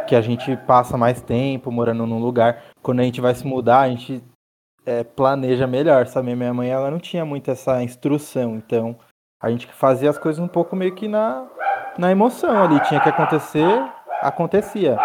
[0.07, 2.63] Que a gente passa mais tempo morando num lugar.
[2.81, 4.21] Quando a gente vai se mudar, a gente
[4.85, 6.35] é, planeja melhor, sabe?
[6.35, 8.97] Minha mãe ela não tinha muito essa instrução, então
[9.41, 11.47] a gente fazia as coisas um pouco meio que na,
[11.97, 12.77] na emoção ali.
[12.81, 13.89] Tinha que acontecer,
[14.21, 14.97] acontecia.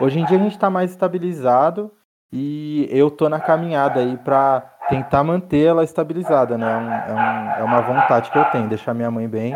[0.00, 1.90] Hoje em dia a gente está mais estabilizado
[2.30, 6.70] e eu tô na caminhada aí para tentar manter ela estabilizada, né?
[6.70, 9.54] É, um, é, um, é, uma vontade que eu tenho, deixar minha mãe bem,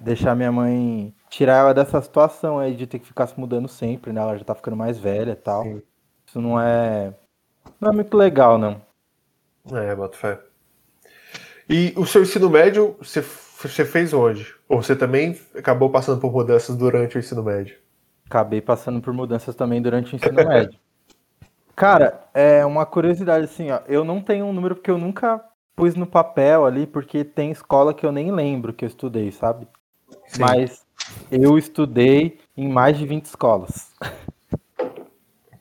[0.00, 4.12] deixar minha mãe tirar ela dessa situação aí de ter que ficar se mudando sempre,
[4.12, 4.20] né?
[4.20, 5.62] Ela já tá ficando mais velha e tal.
[5.64, 5.82] Sim.
[6.26, 7.12] Isso não é
[7.80, 8.80] não é muito legal, não.
[9.72, 10.38] É, boto fé.
[11.68, 14.54] E o seu ensino médio, você, você fez onde?
[14.68, 17.76] Ou você também acabou passando por mudanças durante o ensino médio?
[18.28, 20.78] Acabei passando por mudanças também durante o ensino médio.
[21.74, 23.80] Cara, é uma curiosidade assim, ó.
[23.86, 25.44] Eu não tenho um número porque eu nunca
[25.76, 29.68] pus no papel ali, porque tem escola que eu nem lembro que eu estudei, sabe?
[30.26, 30.40] Sim.
[30.40, 30.86] Mas
[31.30, 33.92] eu estudei em mais de 20 escolas.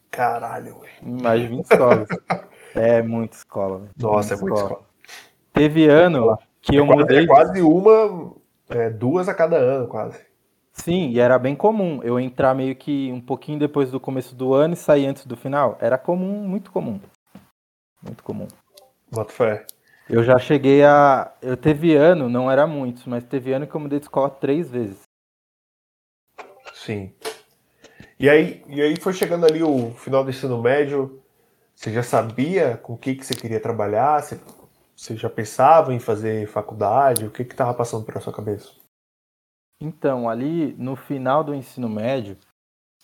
[0.10, 0.90] Caralho, ué.
[1.04, 2.08] Em mais de 20 escolas.
[2.74, 3.80] é muita escola.
[3.80, 3.92] Véio.
[4.00, 4.72] Nossa, é muita escola.
[4.72, 4.90] escola.
[5.52, 7.24] Teve ano que eu é quase, mudei.
[7.24, 8.34] É quase uma,
[8.70, 10.20] é, duas a cada ano, quase.
[10.76, 14.54] Sim, e era bem comum eu entrar meio que um pouquinho depois do começo do
[14.54, 15.78] ano e sair antes do final.
[15.82, 17.00] Era comum, muito comum.
[18.04, 18.48] Muito comum.
[19.12, 19.66] Boto fé.
[20.08, 21.34] Eu já cheguei a.
[21.42, 24.70] Eu teve ano, não era muitos, mas teve ano que eu mudei de escola três
[24.70, 25.02] vezes.
[26.74, 27.12] Sim.
[28.20, 31.22] E aí, e aí foi chegando ali o final do ensino médio.
[31.74, 34.22] Você já sabia com o que, que você queria trabalhar?
[34.22, 34.40] Você
[34.96, 37.26] você já pensava em fazer faculdade?
[37.26, 38.72] O que estava passando pela sua cabeça?
[39.80, 42.38] Então, ali no final do ensino médio,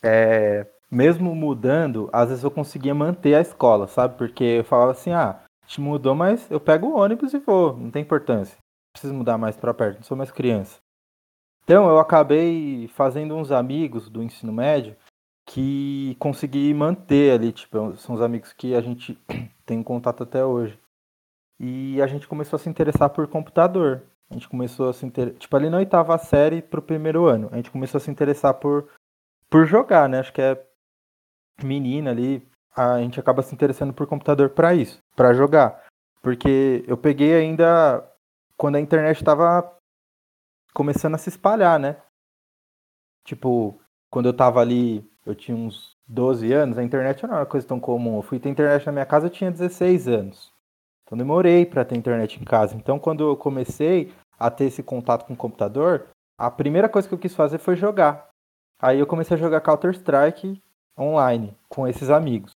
[0.04, 4.18] é, mesmo mudando, às vezes eu conseguia manter a escola, sabe?
[4.18, 7.90] Porque eu falava assim, ah, gente mudou, mas eu pego o ônibus e vou, não
[7.90, 8.58] tem importância.
[8.94, 10.80] Preciso mudar mais para perto, não sou mais criança.
[11.64, 14.96] Então eu acabei fazendo uns amigos do ensino médio
[15.48, 19.18] que consegui manter ali, tipo, são os amigos que a gente
[19.66, 20.78] tem contato até hoje.
[21.60, 24.04] E a gente começou a se interessar por computador.
[24.32, 25.38] A gente começou a se interessar.
[25.38, 27.50] Tipo, ali na oitava série pro primeiro ano.
[27.52, 28.90] A gente começou a se interessar por,
[29.50, 30.20] por jogar, né?
[30.20, 30.66] Acho que é
[31.62, 32.50] menina ali.
[32.74, 35.84] A gente acaba se interessando por computador para isso, para jogar.
[36.22, 38.10] Porque eu peguei ainda
[38.56, 39.78] quando a internet estava
[40.74, 41.98] começando a se espalhar, né?
[43.26, 47.46] Tipo, quando eu tava ali, eu tinha uns 12 anos, a internet não era uma
[47.46, 48.16] coisa tão comum.
[48.16, 50.54] Eu fui ter internet na minha casa, eu tinha 16 anos.
[51.04, 52.78] Então demorei para ter internet em casa.
[52.78, 57.14] Então quando eu comecei a ter esse contato com o computador, a primeira coisa que
[57.14, 58.28] eu quis fazer foi jogar.
[58.82, 60.60] Aí eu comecei a jogar Counter Strike
[60.98, 62.52] online com esses amigos.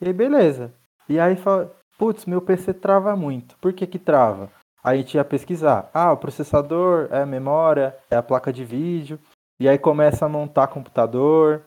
[0.00, 0.74] E aí beleza.
[1.08, 3.56] E aí fala, putz, meu PC trava muito.
[3.58, 4.50] Por que que trava?
[4.82, 5.90] Aí a gente ia pesquisar.
[5.94, 9.18] Ah, o processador, é a memória, é a placa de vídeo.
[9.60, 11.62] E aí começa a montar computador.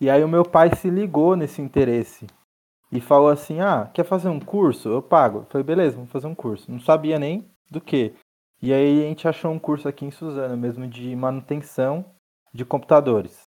[0.00, 2.26] E aí o meu pai se ligou nesse interesse.
[2.90, 4.88] E falou assim: Ah, quer fazer um curso?
[4.88, 5.40] Eu pago.
[5.40, 6.70] Eu falei, beleza, vamos fazer um curso.
[6.70, 8.14] Não sabia nem do que.
[8.60, 12.04] E aí a gente achou um curso aqui em Suzano mesmo de manutenção
[12.52, 13.42] de computadores.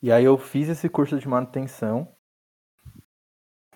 [0.00, 2.06] E aí eu fiz esse curso de manutenção.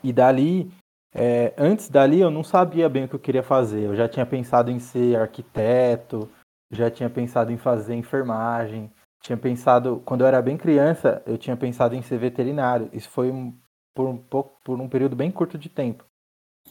[0.05, 0.71] E dali,
[1.13, 3.85] é, antes dali eu não sabia bem o que eu queria fazer.
[3.85, 6.31] Eu já tinha pensado em ser arquiteto,
[6.71, 11.57] já tinha pensado em fazer enfermagem, tinha pensado, quando eu era bem criança, eu tinha
[11.57, 12.89] pensado em ser veterinário.
[12.93, 13.59] Isso foi um,
[13.95, 16.05] por um pouco, por um período bem curto de tempo.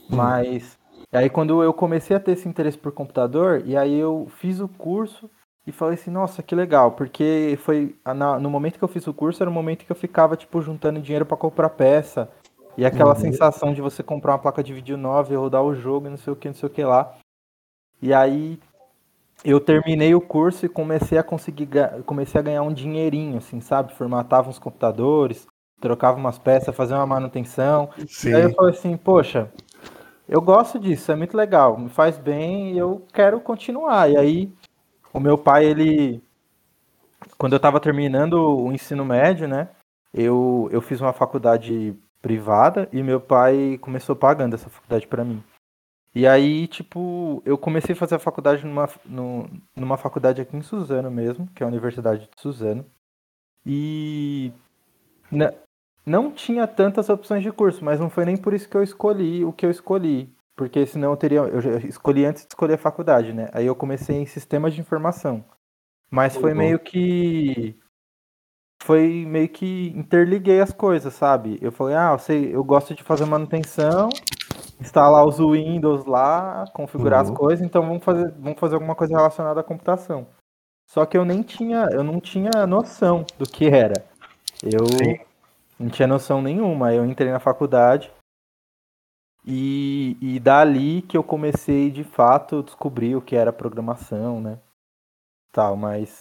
[0.09, 0.79] Mas
[1.11, 4.67] aí quando eu comecei a ter esse interesse por computador, e aí eu fiz o
[4.67, 5.29] curso
[5.65, 7.95] e falei assim, nossa, que legal, porque foi
[8.41, 11.01] no momento que eu fiz o curso era o momento que eu ficava tipo juntando
[11.01, 12.29] dinheiro para comprar peça.
[12.77, 13.19] E aquela uhum.
[13.19, 16.17] sensação de você comprar uma placa de vídeo nova e rodar o jogo e não
[16.17, 17.15] sei o que, não sei o que lá.
[17.99, 18.59] E aí
[19.43, 21.67] eu terminei o curso e comecei a conseguir
[22.05, 23.95] comecei a ganhar um dinheirinho, assim, sabe?
[23.95, 25.47] Formatava uns computadores,
[25.81, 27.89] trocava umas peças, fazia uma manutenção.
[28.07, 28.29] Sim.
[28.29, 29.51] E aí eu falei assim, poxa,
[30.27, 34.09] eu gosto disso, é muito legal, me faz bem e eu quero continuar.
[34.09, 34.51] E aí
[35.13, 36.21] o meu pai, ele
[37.37, 39.69] quando eu estava terminando o ensino médio, né?
[40.13, 45.43] Eu, eu fiz uma faculdade privada e meu pai começou pagando essa faculdade para mim.
[46.13, 48.89] E aí, tipo, eu comecei a fazer a faculdade numa,
[49.75, 52.85] numa faculdade aqui em Suzano mesmo, que é a Universidade de Suzano.
[53.65, 54.51] E
[56.07, 59.43] não tinha tantas opções de curso, mas não foi nem por isso que eu escolhi
[59.43, 60.33] o que eu escolhi.
[60.55, 61.39] Porque senão eu teria.
[61.39, 63.49] Eu escolhi antes de escolher a faculdade, né?
[63.53, 65.43] Aí eu comecei em sistemas de informação.
[66.09, 66.59] Mas foi bom.
[66.59, 67.77] meio que.
[68.81, 71.59] Foi meio que interliguei as coisas, sabe?
[71.61, 74.07] Eu falei, ah, eu, sei, eu gosto de fazer manutenção,
[74.79, 77.31] instalar os Windows lá, configurar uhum.
[77.31, 80.27] as coisas, então vamos fazer, vamos fazer alguma coisa relacionada à computação.
[80.87, 84.05] Só que eu nem tinha, eu não tinha noção do que era.
[84.63, 85.26] Eu Sim.
[85.79, 86.93] Não tinha noção nenhuma.
[86.93, 88.11] Eu entrei na faculdade
[89.45, 94.59] e, e dali que eu comecei de fato descobrir o que era programação, né?
[95.51, 96.19] Tal, mas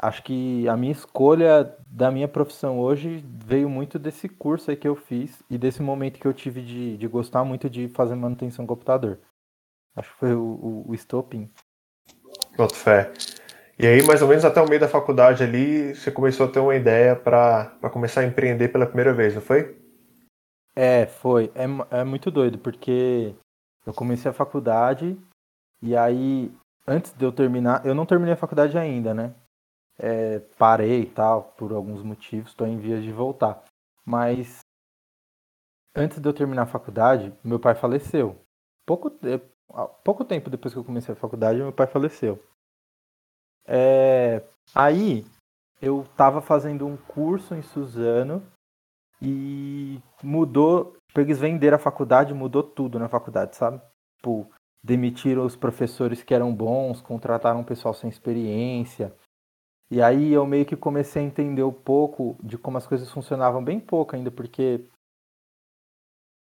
[0.00, 4.88] acho que a minha escolha da minha profissão hoje veio muito desse curso aí que
[4.88, 8.64] eu fiz e desse momento que eu tive de, de gostar muito de fazer manutenção
[8.64, 9.18] do computador.
[9.96, 11.50] Acho que foi o, o, o estopim.
[12.56, 13.12] Boto fé.
[13.78, 16.58] E aí, mais ou menos até o meio da faculdade ali, você começou a ter
[16.58, 19.78] uma ideia para começar a empreender pela primeira vez, não foi?
[20.74, 21.52] É, foi.
[21.54, 23.34] É, é muito doido, porque
[23.86, 25.16] eu comecei a faculdade
[25.80, 26.50] e aí,
[26.86, 29.34] antes de eu terminar, eu não terminei a faculdade ainda, né?
[29.98, 33.64] é, parei e tal, por alguns motivos, estou em vias de voltar.
[34.04, 34.60] Mas
[35.94, 38.40] antes de eu terminar a faculdade, meu pai faleceu.
[38.86, 39.10] Pouco,
[40.04, 42.42] pouco tempo depois que eu comecei a faculdade, meu pai faleceu.
[43.68, 44.42] É,
[44.74, 45.26] aí
[45.80, 48.42] eu estava fazendo um curso em Suzano
[49.20, 50.96] e mudou.
[51.14, 53.80] Eles venderam a faculdade, mudou tudo na faculdade, sabe?
[54.16, 54.50] Tipo,
[54.82, 59.14] demitiram os professores que eram bons, contrataram um pessoal sem experiência,
[59.90, 63.64] e aí eu meio que comecei a entender um pouco de como as coisas funcionavam,
[63.64, 64.86] bem pouco ainda, porque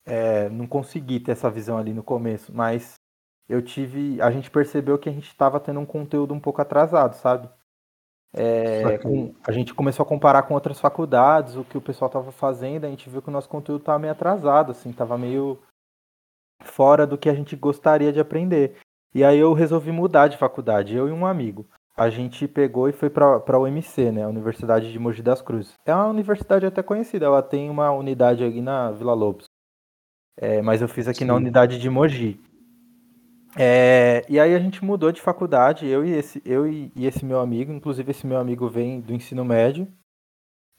[0.05, 2.95] é, não consegui ter essa visão ali no começo, mas
[3.47, 4.21] eu tive.
[4.21, 7.49] A gente percebeu que a gente estava tendo um conteúdo um pouco atrasado, sabe?
[8.33, 12.31] É, com, a gente começou a comparar com outras faculdades, o que o pessoal estava
[12.33, 15.57] fazendo, a gente viu que o nosso conteúdo estava meio atrasado, assim, estava meio
[16.61, 18.77] fora do que a gente gostaria de aprender.
[19.13, 22.93] E aí eu resolvi mudar de faculdade, eu e um amigo a gente pegou e
[22.93, 25.73] foi para a UMC, né, a Universidade de Mogi das Cruzes.
[25.85, 29.45] É uma universidade até conhecida, ela tem uma unidade aqui na Vila Lobos.
[30.37, 31.25] É, mas eu fiz aqui Sim.
[31.25, 32.41] na unidade de Mogi.
[33.57, 37.23] É, e aí a gente mudou de faculdade, eu e esse, eu e, e esse
[37.23, 39.87] meu amigo, inclusive esse meu amigo vem do ensino médio.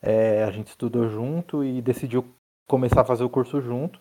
[0.01, 2.23] É, a gente estudou junto e decidiu
[2.67, 3.99] começar a fazer o curso junto.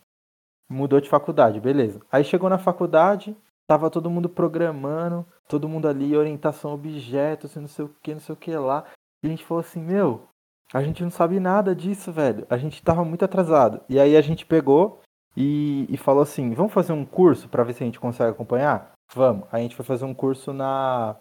[0.68, 2.00] Mudou de faculdade, beleza.
[2.12, 3.34] Aí chegou na faculdade,
[3.66, 8.34] tava todo mundo programando, todo mundo ali, orientação objetos, não sei o que, não sei
[8.34, 8.84] o que lá.
[9.22, 10.28] E a gente falou assim, meu,
[10.74, 12.46] a gente não sabe nada disso, velho.
[12.50, 13.80] A gente tava muito atrasado.
[13.88, 15.00] E aí a gente pegou
[15.36, 18.92] e, e falou assim, vamos fazer um curso para ver se a gente consegue acompanhar?
[19.14, 19.46] Vamos.
[19.52, 21.16] A gente foi fazer um curso na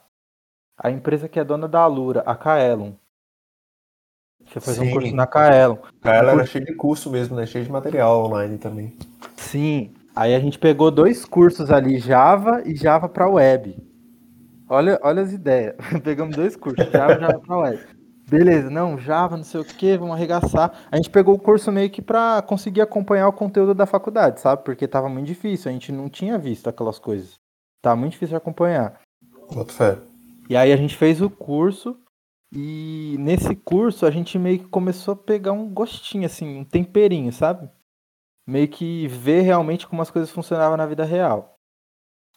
[0.78, 2.94] a empresa que é dona da Alura, a Kaelon.
[4.46, 5.78] Você fez um curso na Kaelon.
[6.02, 7.46] Kaelon era cheio de curso mesmo, né?
[7.46, 8.98] Cheio de material online também.
[9.36, 9.94] Sim.
[10.16, 13.76] Aí a gente pegou dois cursos ali, Java e Java para web.
[14.70, 15.76] Olha, olha as ideias.
[16.04, 17.95] Pegamos dois cursos, Java e Java para web.
[18.28, 20.88] Beleza, não, Java, não sei o que, vamos arregaçar.
[20.92, 24.64] A gente pegou o curso meio que para conseguir acompanhar o conteúdo da faculdade, sabe?
[24.64, 27.36] Porque tava muito difícil, a gente não tinha visto aquelas coisas.
[27.84, 29.00] Tava muito difícil de acompanhar.
[29.54, 30.00] Boto fé.
[30.50, 32.00] E aí a gente fez o curso
[32.52, 37.32] e nesse curso a gente meio que começou a pegar um gostinho, assim, um temperinho,
[37.32, 37.70] sabe?
[38.48, 41.56] Meio que ver realmente como as coisas funcionavam na vida real.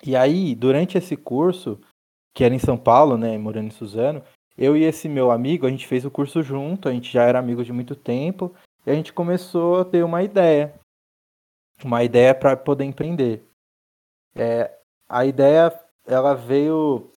[0.05, 1.81] E aí, durante esse curso,
[2.35, 4.23] que era em São Paulo, né, morando em Suzano,
[4.59, 7.39] eu e esse meu amigo, a gente fez o curso junto, a gente já era
[7.39, 8.53] amigo de muito tempo,
[8.85, 10.75] e a gente começou a ter uma ideia.
[11.85, 13.47] Uma ideia para poder empreender.
[14.35, 14.77] É,
[15.09, 15.73] a ideia,
[16.05, 17.13] ela veio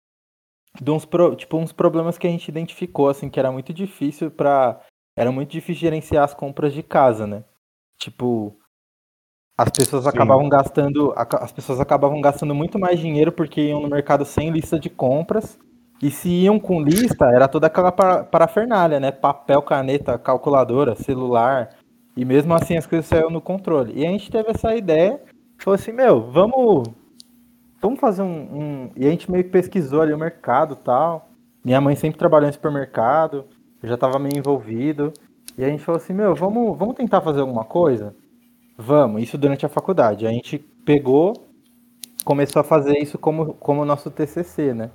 [0.81, 4.31] de uns, pro, tipo, uns problemas que a gente identificou, assim, que era muito difícil
[4.31, 4.81] para
[5.17, 7.43] Era muito difícil gerenciar as compras de casa, né?
[7.99, 8.57] Tipo,
[9.57, 10.11] as pessoas Sim.
[10.11, 11.13] acabavam gastando.
[11.17, 15.59] As pessoas acabavam gastando muito mais dinheiro porque iam no mercado sem lista de compras.
[16.03, 19.11] E se iam com lista, era toda aquela parafernália, né?
[19.13, 21.77] Papel, caneta, calculadora, celular.
[22.17, 23.93] E mesmo assim as coisas saíram no controle.
[23.95, 25.21] E a gente teve essa ideia,
[25.59, 26.89] falou assim, meu, vamos
[27.81, 31.29] vamos fazer um, um, E a gente meio que pesquisou ali o mercado tal.
[31.63, 33.45] Minha mãe sempre trabalhou em supermercado,
[33.83, 35.13] eu já estava meio envolvido.
[35.59, 38.15] E a gente falou assim, meu, vamos, vamos tentar fazer alguma coisa?
[38.79, 40.27] Vamos, isso durante a faculdade.
[40.27, 41.35] A gente pegou,
[42.25, 44.91] começou a fazer isso como, como nosso TCC, né?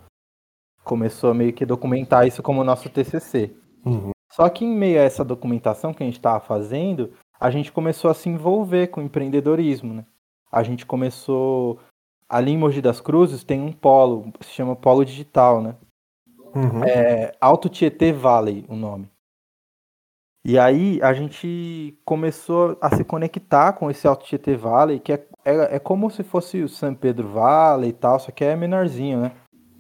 [0.85, 3.53] Começou a meio que documentar isso como nosso TCC.
[3.85, 4.11] Uhum.
[4.31, 8.09] Só que em meio a essa documentação que a gente estava fazendo, a gente começou
[8.09, 10.05] a se envolver com empreendedorismo, né?
[10.51, 11.79] A gente começou
[12.29, 15.75] ali em Mogi das Cruzes tem um polo, se chama Polo Digital, né?
[16.53, 16.83] Uhum.
[16.83, 19.09] É Alto Tietê Valley, o nome.
[20.43, 25.27] E aí a gente começou a se conectar com esse Alto Tietê Valley, que é,
[25.43, 29.21] é, é como se fosse o São Pedro Valley e tal, só que é menorzinho,
[29.21, 29.31] né?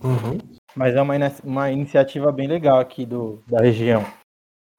[0.03, 0.39] Uhum.
[0.75, 1.13] Mas é uma,
[1.43, 4.03] uma iniciativa bem legal aqui do, da região.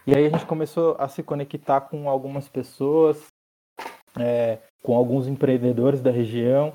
[0.06, 3.26] E aí a gente começou a se conectar com algumas pessoas,
[4.18, 6.74] é, com alguns empreendedores da região,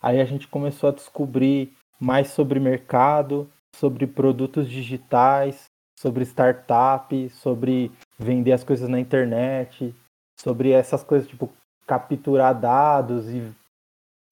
[0.00, 5.64] Aí a gente começou a descobrir mais sobre mercado, sobre produtos digitais,
[5.98, 9.94] sobre startup, sobre vender as coisas na internet,
[10.38, 11.52] sobre essas coisas tipo
[11.86, 13.52] capturar dados e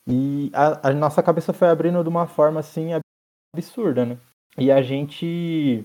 [0.06, 2.92] e a, a nossa cabeça foi abrindo de uma forma assim
[3.54, 4.18] absurda, né?
[4.58, 5.84] E a gente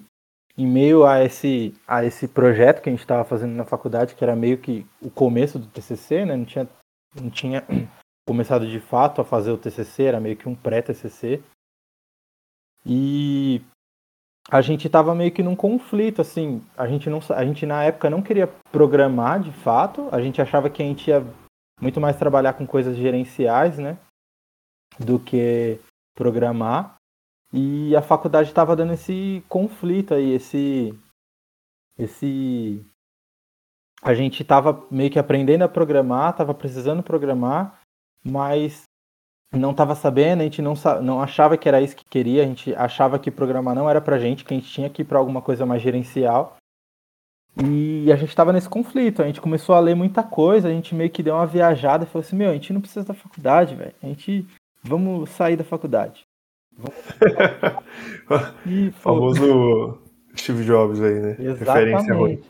[0.57, 4.23] em meio a esse a esse projeto que a gente estava fazendo na faculdade, que
[4.23, 6.35] era meio que o começo do TCC, né?
[6.35, 6.67] Não tinha
[7.15, 7.63] não tinha
[8.27, 11.41] começado de fato a fazer o TCC, era meio que um pré-TCC.
[12.85, 13.61] E
[14.49, 18.09] a gente estava meio que num conflito, assim, a gente, não, a gente na época
[18.09, 21.23] não queria programar de fato, a gente achava que a gente ia
[21.79, 23.97] muito mais trabalhar com coisas gerenciais, né,
[24.99, 25.79] do que
[26.15, 26.98] programar.
[27.51, 30.97] E a faculdade estava dando esse conflito aí, esse
[31.97, 32.85] esse
[34.01, 37.81] a gente estava meio que aprendendo a programar, estava precisando programar,
[38.23, 38.83] mas
[39.51, 42.73] não estava sabendo, a gente não, não achava que era isso que queria, a gente
[42.75, 45.41] achava que programar não era pra gente, que a gente tinha que ir para alguma
[45.41, 46.55] coisa mais gerencial.
[47.57, 50.95] E a gente estava nesse conflito, a gente começou a ler muita coisa, a gente
[50.95, 53.75] meio que deu uma viajada e falou assim, meu, a gente não precisa da faculdade,
[53.75, 53.95] velho.
[54.01, 54.47] A gente
[54.81, 56.28] vamos sair da faculdade.
[58.65, 59.99] E, famoso
[60.37, 61.35] Steve Jobs aí, né?
[61.39, 61.59] Exatamente.
[61.59, 62.41] Referência ruim.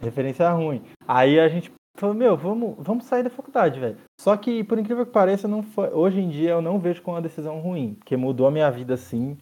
[0.00, 0.82] Referência ruim.
[1.06, 3.98] Aí a gente Falou, meu, vamos, vamos sair da faculdade, velho.
[4.18, 7.16] Só que, por incrível que pareça, não foi, hoje em dia eu não vejo como
[7.16, 9.36] uma decisão ruim, porque mudou a minha vida assim.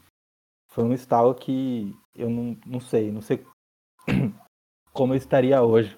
[0.72, 3.44] Foi um estalo que eu não, não sei, não sei
[4.92, 5.96] como eu estaria hoje.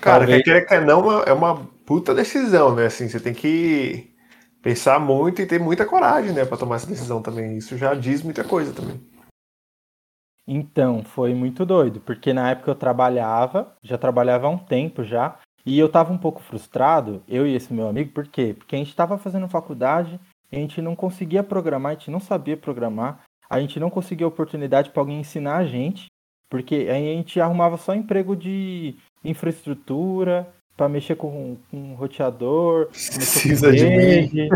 [0.00, 0.42] Cara, Talvez...
[0.44, 2.86] quer queira que não, é uma puta decisão, né?
[2.86, 4.14] Assim, você tem que
[4.66, 7.56] pensar muito e ter muita coragem, né, para tomar essa decisão também.
[7.56, 9.00] Isso já diz muita coisa também.
[10.44, 15.38] Então, foi muito doido, porque na época eu trabalhava, já trabalhava há um tempo já,
[15.64, 18.56] e eu tava um pouco frustrado, eu e esse meu amigo, por quê?
[18.58, 20.18] Porque a gente estava fazendo faculdade,
[20.50, 24.90] a gente não conseguia programar, a gente não sabia programar, a gente não conseguia oportunidade
[24.90, 26.06] para alguém ensinar a gente,
[26.50, 33.86] porque a gente arrumava só emprego de infraestrutura, para mexer com, com roteador, precisa de
[33.86, 34.48] mim.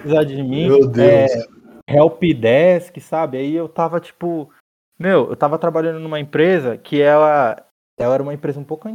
[0.00, 0.68] Precisa de mim.
[0.68, 1.30] Meu Deus.
[1.30, 1.46] É,
[1.86, 3.38] helpdesk, sabe?
[3.38, 4.50] Aí eu tava tipo,
[4.98, 7.62] meu, eu tava trabalhando numa empresa que ela,
[7.98, 8.88] ela era uma empresa um pouco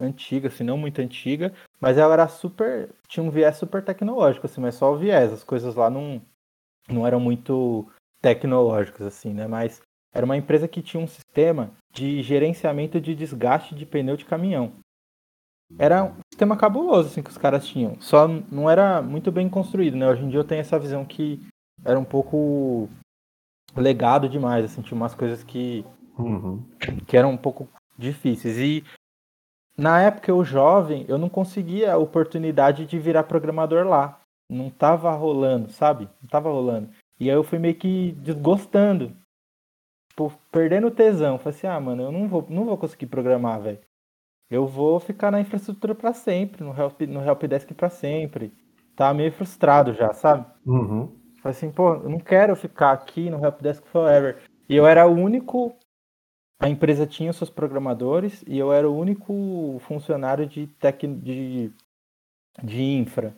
[0.00, 2.88] antiga, assim, não muito antiga, mas ela era super.
[3.06, 5.32] tinha um viés super tecnológico, assim, mas só o viés.
[5.32, 6.22] As coisas lá não,
[6.88, 7.86] não eram muito
[8.22, 9.46] tecnológicas, assim, né?
[9.46, 9.82] Mas
[10.12, 14.72] era uma empresa que tinha um sistema de gerenciamento de desgaste de pneu de caminhão.
[15.78, 18.00] Era um sistema cabuloso, assim, que os caras tinham.
[18.00, 20.08] Só não era muito bem construído, né?
[20.08, 21.40] Hoje em dia eu tenho essa visão que
[21.84, 22.88] era um pouco
[23.76, 25.84] legado demais, assim, tinha umas coisas que,
[26.18, 26.62] uhum.
[27.06, 28.58] que eram um pouco difíceis.
[28.58, 28.84] E
[29.76, 34.20] na época eu jovem, eu não conseguia a oportunidade de virar programador lá.
[34.50, 36.08] Não tava rolando, sabe?
[36.20, 36.90] Não tava rolando.
[37.18, 39.12] E aí eu fui meio que desgostando.
[40.10, 41.38] tipo, perdendo tesão.
[41.38, 43.78] Falei assim, ah, mano, eu não vou, não vou conseguir programar, velho.
[44.50, 48.52] Eu vou ficar na infraestrutura para sempre, no help, no helpdesk para sempre.
[48.96, 50.44] Tá meio frustrado já, sabe?
[50.66, 51.16] Uhum.
[51.40, 54.42] Falei assim, pô, eu não quero ficar aqui no helpdesk forever.
[54.68, 55.76] E eu era o único
[56.60, 61.72] a empresa tinha seus programadores e eu era o único funcionário de tec, de,
[62.62, 63.34] de infra.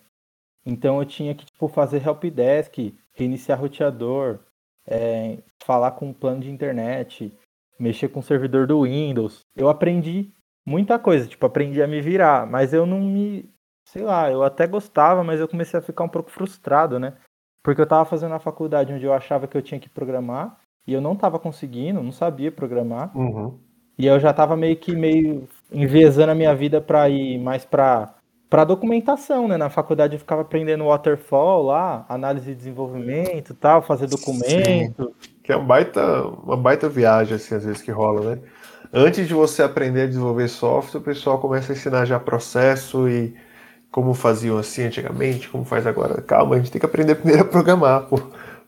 [0.67, 4.41] Então eu tinha que tipo, fazer helpdesk, reiniciar roteador,
[4.85, 7.33] é, falar com plano de internet,
[7.79, 9.43] mexer com o servidor do Windows.
[9.55, 10.33] Eu aprendi
[10.65, 13.49] muita coisa, tipo, aprendi a me virar, mas eu não me.
[13.85, 17.15] Sei lá, eu até gostava, mas eu comecei a ficar um pouco frustrado, né?
[17.63, 20.93] Porque eu tava fazendo a faculdade onde eu achava que eu tinha que programar e
[20.93, 23.17] eu não estava conseguindo, não sabia programar.
[23.17, 23.59] Uhum.
[23.99, 28.15] E eu já estava meio que meio envezando a minha vida para ir mais para
[28.49, 29.57] para documentação, né?
[29.57, 35.15] Na faculdade eu ficava aprendendo waterfall lá, análise de desenvolvimento, tal, fazer documento.
[35.23, 35.31] Sim.
[35.43, 38.43] Que é uma baita, uma baita viagem assim às vezes que rola, né?
[38.93, 43.35] Antes de você aprender a desenvolver software, o pessoal começa a ensinar já processo e
[43.91, 46.21] como faziam assim antigamente, como faz agora.
[46.21, 48.21] Calma, a gente tem que aprender primeiro a programar, pô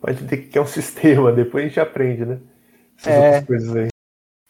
[0.06, 2.38] a gente tem que criar um sistema, depois a gente aprende, né?
[2.96, 3.88] Essas é, outras coisas aí.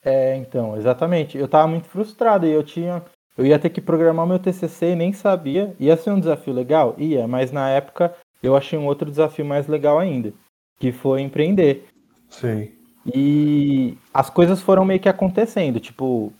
[0.05, 1.39] É, então, exatamente.
[1.39, 3.03] Eu tava muito frustrado e eu tinha.
[3.37, 5.75] Eu ia ter que programar meu TCC e nem sabia.
[5.81, 6.95] Ia ser um desafio legal?
[6.99, 10.33] Ia, mas na época eu achei um outro desafio mais legal ainda,
[10.79, 11.87] que foi empreender.
[12.29, 12.70] Sim.
[13.07, 15.81] E as coisas foram meio que acontecendo.
[15.81, 16.33] Tipo,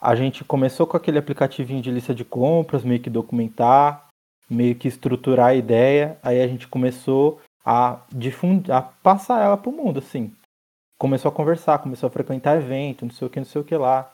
[0.00, 4.08] a gente começou com aquele aplicativinho de lista de compras, meio que documentar,
[4.48, 6.18] meio que estruturar a ideia.
[6.22, 10.32] Aí a gente começou a difundir, a passar ela pro mundo, assim.
[10.98, 13.76] Começou a conversar, começou a frequentar evento, não sei o que, não sei o que
[13.76, 14.10] lá.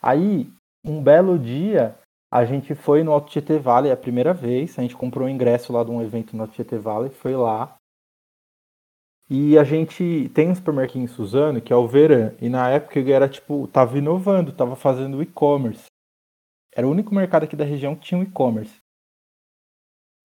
[0.00, 0.48] Aí,
[0.84, 1.98] um belo dia,
[2.32, 5.72] a gente foi no Alto Tietê Valley a primeira vez, a gente comprou um ingresso
[5.72, 7.76] lá de um evento no Alto Tietê Valley, foi lá.
[9.28, 12.98] E a gente tem um supermercado em Suzano, que é o Veran, e na época
[12.98, 15.86] ele era tipo, tava inovando, tava fazendo e-commerce.
[16.74, 18.76] Era o único mercado aqui da região que tinha um e-commerce.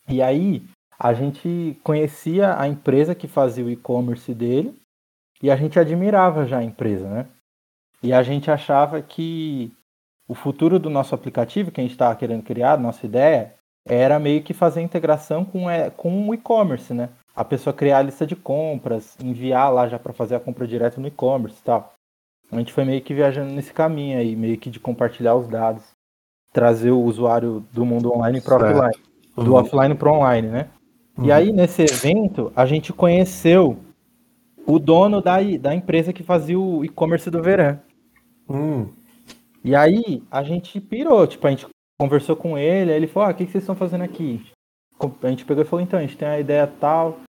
[0.07, 0.65] E aí,
[0.97, 4.77] a gente conhecia a empresa que fazia o e-commerce dele
[5.41, 7.27] e a gente admirava já a empresa, né?
[8.03, 9.71] E a gente achava que
[10.27, 13.55] o futuro do nosso aplicativo, que a gente estava querendo criar, nossa ideia,
[13.87, 17.09] era meio que fazer integração com, é, com o e-commerce, né?
[17.35, 20.99] A pessoa criar a lista de compras, enviar lá já para fazer a compra direto
[20.99, 21.93] no e-commerce e tal.
[22.51, 25.83] A gente foi meio que viajando nesse caminho aí, meio que de compartilhar os dados,
[26.51, 29.03] trazer o usuário do mundo online para offline,
[29.35, 29.59] do uhum.
[29.59, 30.69] offline para online, né?
[31.17, 31.25] Uhum.
[31.25, 33.77] E aí, nesse evento, a gente conheceu
[34.65, 37.79] o dono da, da empresa que fazia o e-commerce do Verão.
[38.49, 38.87] Hum.
[39.63, 41.67] E aí, a gente pirou, tipo, a gente
[41.99, 44.41] conversou com ele, aí ele falou, ah, o que, vocês estão fazendo aqui?
[45.21, 47.19] A gente pegou e falou, então, a gente tem a ideia tal,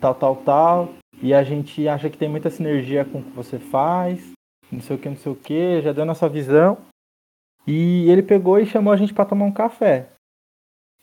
[0.00, 3.58] tal, tal, tal, e a gente acha que tem muita sinergia com o que você
[3.58, 4.32] faz,
[4.70, 6.78] não sei o que, não sei o que, já deu nossa visão.
[7.66, 10.08] E ele pegou e chamou a gente para tomar um café.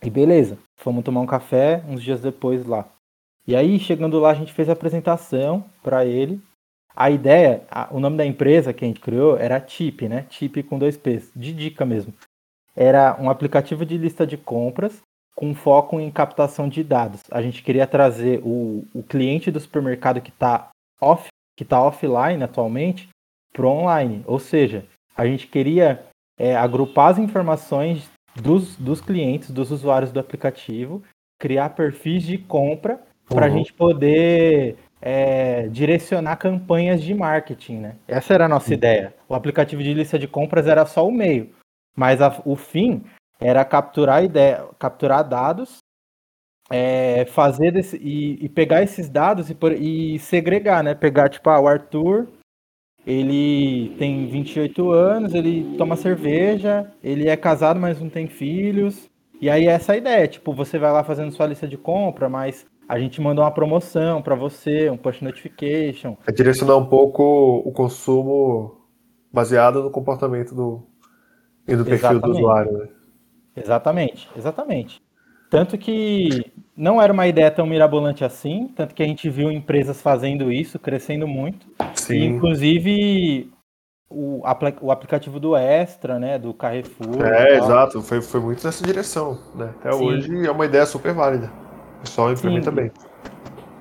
[0.01, 2.87] E beleza, fomos tomar um café uns dias depois lá.
[3.45, 6.41] E aí, chegando lá, a gente fez a apresentação para ele.
[6.95, 10.25] A ideia, a, o nome da empresa que a gente criou era Tip, né?
[10.29, 12.13] Tip com dois P's, de dica mesmo.
[12.75, 15.01] Era um aplicativo de lista de compras
[15.35, 17.21] com foco em captação de dados.
[17.31, 20.69] A gente queria trazer o, o cliente do supermercado que está
[21.01, 21.27] off,
[21.57, 23.09] que tá offline atualmente
[23.51, 24.23] para online.
[24.25, 26.03] Ou seja, a gente queria
[26.37, 31.03] é, agrupar as informações dos, dos clientes, dos usuários do aplicativo,
[31.39, 33.57] criar perfis de compra para a uhum.
[33.57, 37.95] gente poder é, direcionar campanhas de marketing, né?
[38.07, 38.75] Essa era a nossa uhum.
[38.75, 39.13] ideia.
[39.27, 41.49] O aplicativo de lista de compras era só o meio,
[41.95, 43.03] mas a, o fim
[43.39, 45.77] era capturar ideia, capturar dados,
[46.69, 50.95] é, fazer desse, e, e, pegar esses dados e, e segregar, né?
[50.95, 52.27] Pegar tipo, ah, o Arthur
[53.05, 59.09] ele tem 28 anos, ele toma cerveja, ele é casado, mas não tem filhos.
[59.41, 62.29] E aí essa é a ideia, tipo, você vai lá fazendo sua lista de compra,
[62.29, 66.15] mas a gente manda uma promoção para você, um push notification.
[66.25, 68.77] É direcionar um pouco o consumo
[69.31, 70.83] baseado no comportamento do
[71.67, 72.23] e do perfil exatamente.
[72.23, 72.87] do usuário, né?
[73.55, 75.01] Exatamente, exatamente.
[75.49, 80.01] Tanto que não era uma ideia tão mirabolante assim, tanto que a gente viu empresas
[80.01, 81.67] fazendo isso, crescendo muito.
[81.93, 82.15] Sim.
[82.15, 83.51] E, inclusive
[84.09, 84.41] o,
[84.81, 87.23] o aplicativo do Extra, né, do Carrefour.
[87.23, 89.73] É, exato, foi, foi muito nessa direção, né?
[89.79, 90.03] Até Sim.
[90.03, 91.51] hoje é uma ideia super válida.
[91.97, 92.75] O pessoal implementa Sim.
[92.75, 92.91] bem.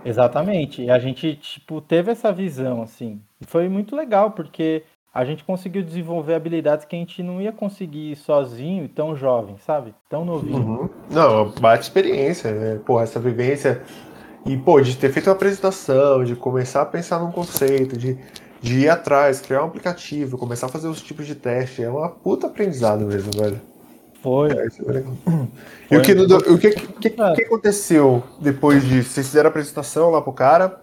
[0.05, 0.83] Exatamente.
[0.83, 3.21] E a gente, tipo, teve essa visão, assim.
[3.41, 7.53] E foi muito legal, porque a gente conseguiu desenvolver habilidades que a gente não ia
[7.53, 9.95] conseguir sozinho e tão jovem, sabe?
[10.09, 10.57] Tão novinho.
[10.57, 10.91] Uhum.
[11.11, 12.81] Não, bate experiência, né?
[12.85, 13.83] Pô, essa vivência.
[14.47, 18.19] E, pô, de ter feito uma apresentação, de começar a pensar num conceito, de
[18.63, 21.83] de ir atrás, criar um aplicativo, começar a fazer os tipos de teste.
[21.83, 23.61] É uma puta aprendizado mesmo, velho.
[24.23, 24.53] Foi.
[24.53, 25.13] É, isso é legal.
[25.91, 29.11] E o que, o que, que, que aconteceu depois disso?
[29.11, 30.81] Vocês fizeram a apresentação lá pro cara?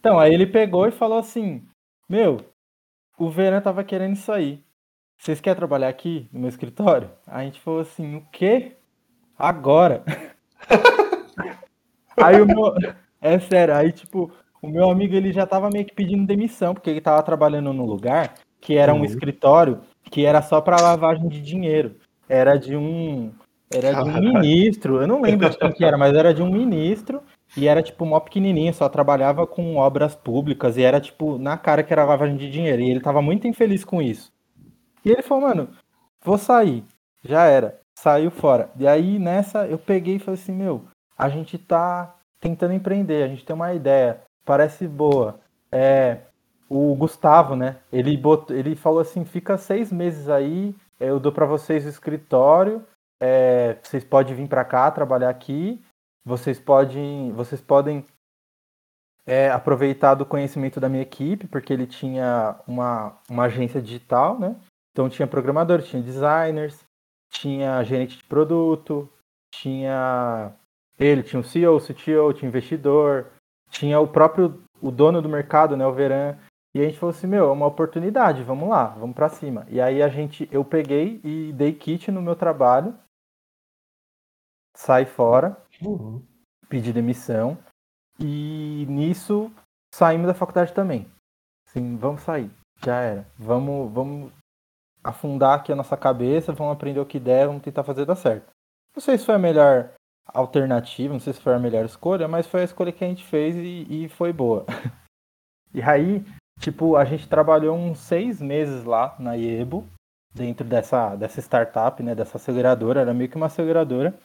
[0.00, 1.62] Então, aí ele pegou e falou assim:
[2.08, 2.38] Meu,
[3.18, 4.62] o Verão tava querendo sair.
[5.18, 7.10] Vocês querem trabalhar aqui no meu escritório?
[7.26, 8.76] A gente falou assim: O quê?
[9.38, 10.04] Agora?
[12.22, 12.74] aí o meu.
[13.20, 16.90] É sério, aí tipo, o meu amigo ele já tava meio que pedindo demissão, porque
[16.90, 19.04] ele tava trabalhando num lugar que era um uhum.
[19.04, 21.96] escritório que era só para lavagem de dinheiro.
[22.28, 23.32] Era de um
[23.72, 26.50] era de um ministro, eu não lembro de quem que era, mas era de um
[26.50, 27.22] ministro
[27.56, 31.82] e era tipo mó pequenininho, só trabalhava com obras públicas e era tipo na cara
[31.82, 34.32] que era lavagem de dinheiro e ele tava muito infeliz com isso.
[35.04, 35.68] E ele falou, mano,
[36.22, 36.84] vou sair.
[37.22, 37.80] Já era.
[37.94, 38.70] Saiu fora.
[38.78, 40.84] E aí nessa eu peguei e falei assim, meu,
[41.16, 45.40] a gente tá tentando empreender, a gente tem uma ideia, parece boa.
[45.70, 46.18] É,
[46.68, 47.76] o Gustavo, né?
[47.92, 52.84] Ele, botou, ele falou assim: fica seis meses aí, eu dou para vocês o escritório,
[53.20, 55.80] é, vocês podem vir para cá trabalhar aqui,
[56.26, 58.04] vocês podem, vocês podem
[59.24, 64.56] é, aproveitar do conhecimento da minha equipe, porque ele tinha uma, uma agência digital, né?
[64.90, 66.84] Então tinha programadores, tinha designers,
[67.30, 69.08] tinha gerente de produto,
[69.54, 70.52] tinha
[70.98, 73.26] ele, tinha o CEO, o CTO, tinha investidor,
[73.70, 76.36] tinha o próprio o dono do mercado, né, o Veran.
[76.74, 79.66] E a gente falou assim, meu, é uma oportunidade, vamos lá, vamos para cima.
[79.70, 82.98] E aí a gente, eu peguei e dei kit no meu trabalho,
[84.74, 86.22] saí fora, uhum.
[86.68, 87.58] pedi demissão
[88.18, 89.52] e nisso
[89.94, 91.06] saímos da faculdade também.
[91.68, 92.50] Sim, vamos sair,
[92.84, 93.26] já era.
[93.38, 94.32] Vamos, vamos
[95.02, 98.50] afundar aqui a nossa cabeça, vamos aprender o que der, vamos tentar fazer dar certo.
[98.94, 99.92] Não sei se foi a melhor
[100.26, 103.24] alternativa, não sei se foi a melhor escolha, mas foi a escolha que a gente
[103.24, 104.64] fez e, e foi boa.
[105.72, 106.24] e aí,
[106.60, 109.86] tipo, a gente trabalhou uns seis meses lá na Iebo,
[110.34, 114.18] dentro dessa, dessa startup, né, dessa aceleradora, era meio que uma aceleradora.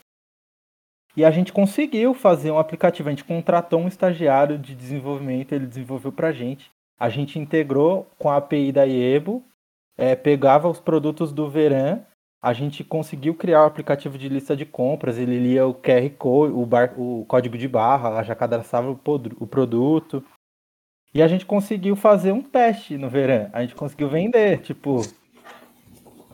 [1.15, 5.65] E a gente conseguiu fazer um aplicativo, a gente contratou um estagiário de desenvolvimento, ele
[5.65, 6.69] desenvolveu pra gente.
[6.99, 9.43] A gente integrou com a API da Iebo,
[9.97, 12.01] é, pegava os produtos do Veran
[12.41, 16.09] a gente conseguiu criar o um aplicativo de lista de compras, ele lia o QR
[16.17, 18.99] Code, o, bar, o código de barra, já cadastrava o,
[19.39, 20.23] o produto.
[21.13, 23.47] E a gente conseguiu fazer um teste no verão.
[23.53, 25.01] A gente conseguiu vender, tipo.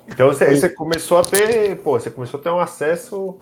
[0.08, 1.76] Então você, você, começou a ter.
[1.82, 3.38] Pô, você começou a ter um acesso.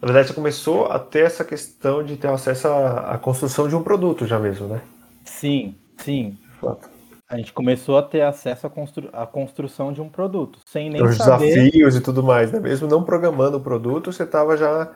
[0.00, 3.76] Na verdade, você começou a ter essa questão de ter acesso à, à construção de
[3.76, 4.80] um produto já mesmo, né?
[5.24, 6.38] Sim, sim.
[6.60, 6.88] Fato
[7.30, 11.00] a gente começou a ter acesso à, constru à construção de um produto, sem nem
[11.00, 11.46] Os saber...
[11.46, 12.58] desafios e tudo mais, né?
[12.58, 14.92] Mesmo não programando o produto, você estava já,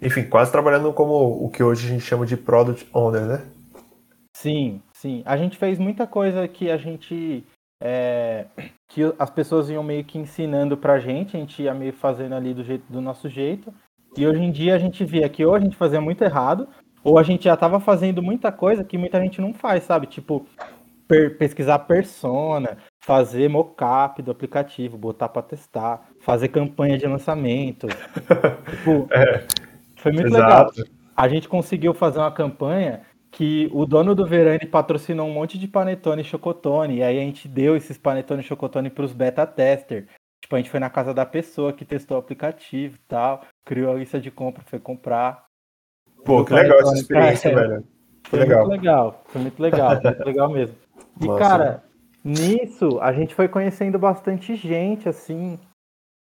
[0.00, 1.12] enfim, quase trabalhando como
[1.44, 3.42] o que hoje a gente chama de Product Owner, né?
[4.34, 5.22] Sim, sim.
[5.26, 7.44] A gente fez muita coisa que a gente...
[7.82, 8.46] É,
[8.88, 12.54] que as pessoas iam meio que ensinando pra gente, a gente ia meio fazendo ali
[12.54, 13.74] do, jeito, do nosso jeito.
[14.16, 16.68] E hoje em dia a gente via que ou a gente fazia muito errado,
[17.02, 20.06] ou a gente já estava fazendo muita coisa que muita gente não faz, sabe?
[20.06, 20.46] Tipo,
[21.06, 27.86] per, pesquisar persona, fazer mockup do aplicativo, botar para testar, fazer campanha de lançamento.
[28.70, 29.44] tipo, é,
[29.96, 30.72] foi muito exato.
[30.78, 30.94] legal.
[31.16, 35.66] A gente conseguiu fazer uma campanha que o dono do Verani patrocinou um monte de
[35.66, 39.46] panetone e chocotone, e aí a gente deu esses panetone e chocotone para os beta
[39.46, 40.06] tester.
[40.44, 43.90] Tipo, a gente foi na casa da pessoa que testou o aplicativo e tal, criou
[43.90, 45.46] a lista de compra, foi comprar.
[46.22, 47.82] Pô, que legal essa experiência, velho.
[48.24, 48.66] Foi legal.
[48.66, 50.76] muito legal, foi muito legal, muito legal mesmo.
[51.18, 51.38] E, Nossa.
[51.38, 51.84] cara,
[52.22, 55.58] nisso a gente foi conhecendo bastante gente, assim,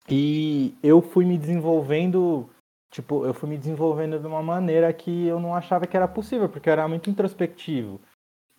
[0.07, 2.47] e eu fui me desenvolvendo,
[2.91, 6.47] tipo, eu fui me desenvolvendo de uma maneira que eu não achava que era possível,
[6.47, 7.99] porque eu era muito introspectivo.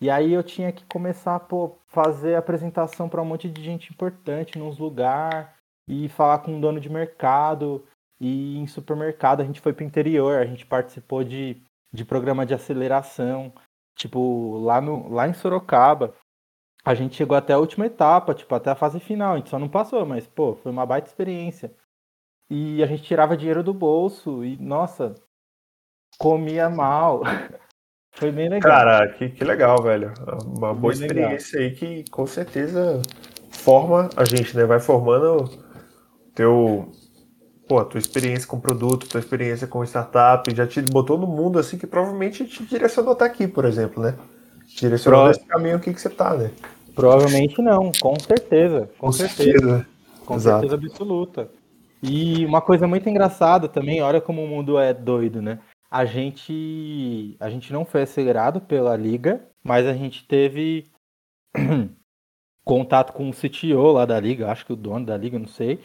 [0.01, 4.59] E aí eu tinha que começar a fazer apresentação para um monte de gente importante
[4.59, 5.52] nos lugares
[5.87, 7.85] e falar com um dono de mercado
[8.19, 11.61] e em supermercado a gente foi para o interior, a gente participou de,
[11.91, 13.53] de programa de aceleração,
[13.95, 16.13] tipo lá no lá em Sorocaba
[16.85, 19.33] a gente chegou até a última etapa, tipo, até a fase final.
[19.33, 21.73] A gente só não passou, mas, pô, foi uma baita experiência.
[22.49, 25.15] E a gente tirava dinheiro do bolso e, nossa,
[26.17, 27.21] comia mal.
[28.11, 28.69] foi bem legal.
[28.69, 30.13] Cara, que, que legal, velho.
[30.45, 31.71] Uma boa experiência legal.
[31.71, 33.01] aí que com certeza
[33.49, 34.65] forma a gente, né?
[34.65, 35.62] Vai formando
[36.35, 36.91] teu.
[37.67, 41.77] Pô, tua experiência com produto, tua experiência com startup, já te botou no mundo assim
[41.77, 44.15] que provavelmente te direcionou até aqui, por exemplo, né?
[44.67, 45.31] Direcionou Pro...
[45.31, 46.51] esse caminho aqui que você tá, né?
[46.93, 48.89] Provavelmente não, com certeza.
[48.97, 49.51] Com, com certeza.
[49.51, 49.87] certeza.
[50.25, 50.67] Com Exato.
[50.67, 51.49] certeza absoluta.
[52.01, 55.59] E uma coisa muito engraçada também, olha como o mundo é doido, né?
[55.89, 60.91] A gente, a gente não foi acelerado pela liga, mas a gente teve
[62.65, 65.79] contato com o CTO lá da liga, acho que o dono da liga, não sei.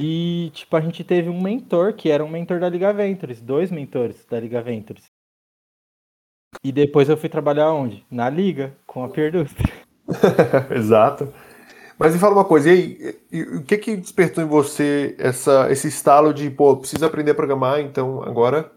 [0.00, 3.68] E, tipo, a gente teve um mentor que era um mentor da Liga Ventures, dois
[3.68, 5.06] mentores da Liga Ventures.
[6.62, 8.06] E depois eu fui trabalhar onde?
[8.08, 9.72] Na Liga, com a Pierdustre.
[10.70, 11.34] Exato.
[11.98, 15.66] Mas me fala uma coisa, e aí, e, o que que despertou em você essa,
[15.68, 18.70] esse estalo de, pô, preciso aprender a programar, então agora,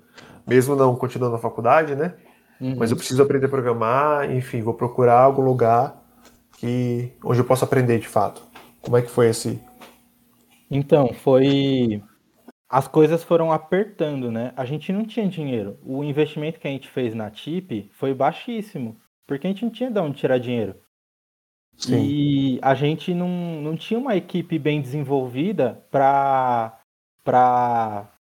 [0.48, 2.16] mesmo não continuando na faculdade, né?
[2.60, 2.76] Uhum.
[2.80, 6.02] Mas eu preciso aprender a programar, enfim, vou procurar algum lugar
[6.58, 8.42] que onde eu possa aprender de fato.
[8.82, 9.62] Como é que foi esse?
[10.72, 12.02] Então, foi
[12.72, 14.54] as coisas foram apertando, né?
[14.56, 15.78] A gente não tinha dinheiro.
[15.84, 18.98] O investimento que a gente fez na TIP foi baixíssimo,
[19.28, 20.76] porque a gente não tinha de onde tirar dinheiro.
[21.76, 22.00] Sim.
[22.02, 23.28] E a gente não,
[23.62, 26.80] não tinha uma equipe bem desenvolvida para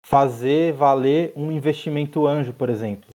[0.05, 3.11] fazer valer um investimento anjo, por exemplo.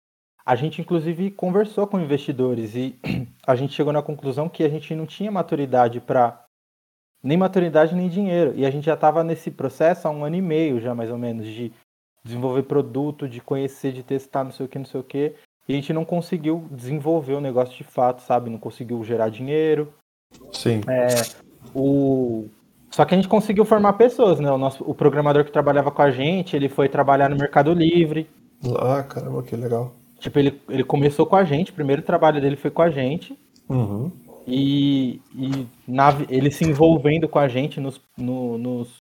[0.43, 2.99] A gente, inclusive, conversou com investidores e
[3.45, 6.43] a gente chegou na conclusão que a gente não tinha maturidade para.
[7.21, 8.53] Nem maturidade, nem dinheiro.
[8.55, 11.17] E a gente já estava nesse processo há um ano e meio, já mais ou
[11.17, 11.71] menos, de
[12.23, 15.33] desenvolver produto, de conhecer, de testar, não sei o que, não sei o que.
[15.67, 18.49] E a gente não conseguiu desenvolver o negócio de fato, sabe?
[18.49, 19.93] Não conseguiu gerar dinheiro.
[20.51, 20.81] Sim.
[20.87, 21.07] É,
[21.75, 22.47] o...
[22.89, 24.51] Só que a gente conseguiu formar pessoas, né?
[24.51, 28.27] O, nosso, o programador que trabalhava com a gente, ele foi trabalhar no Mercado Livre.
[28.79, 29.93] Ah, caramba, que legal.
[30.19, 33.37] Tipo, ele, ele começou com a gente, o primeiro trabalho dele foi com a gente.
[33.69, 34.11] Uhum.
[34.49, 38.97] E, e na, ele se envolvendo com a gente nos, no, nos,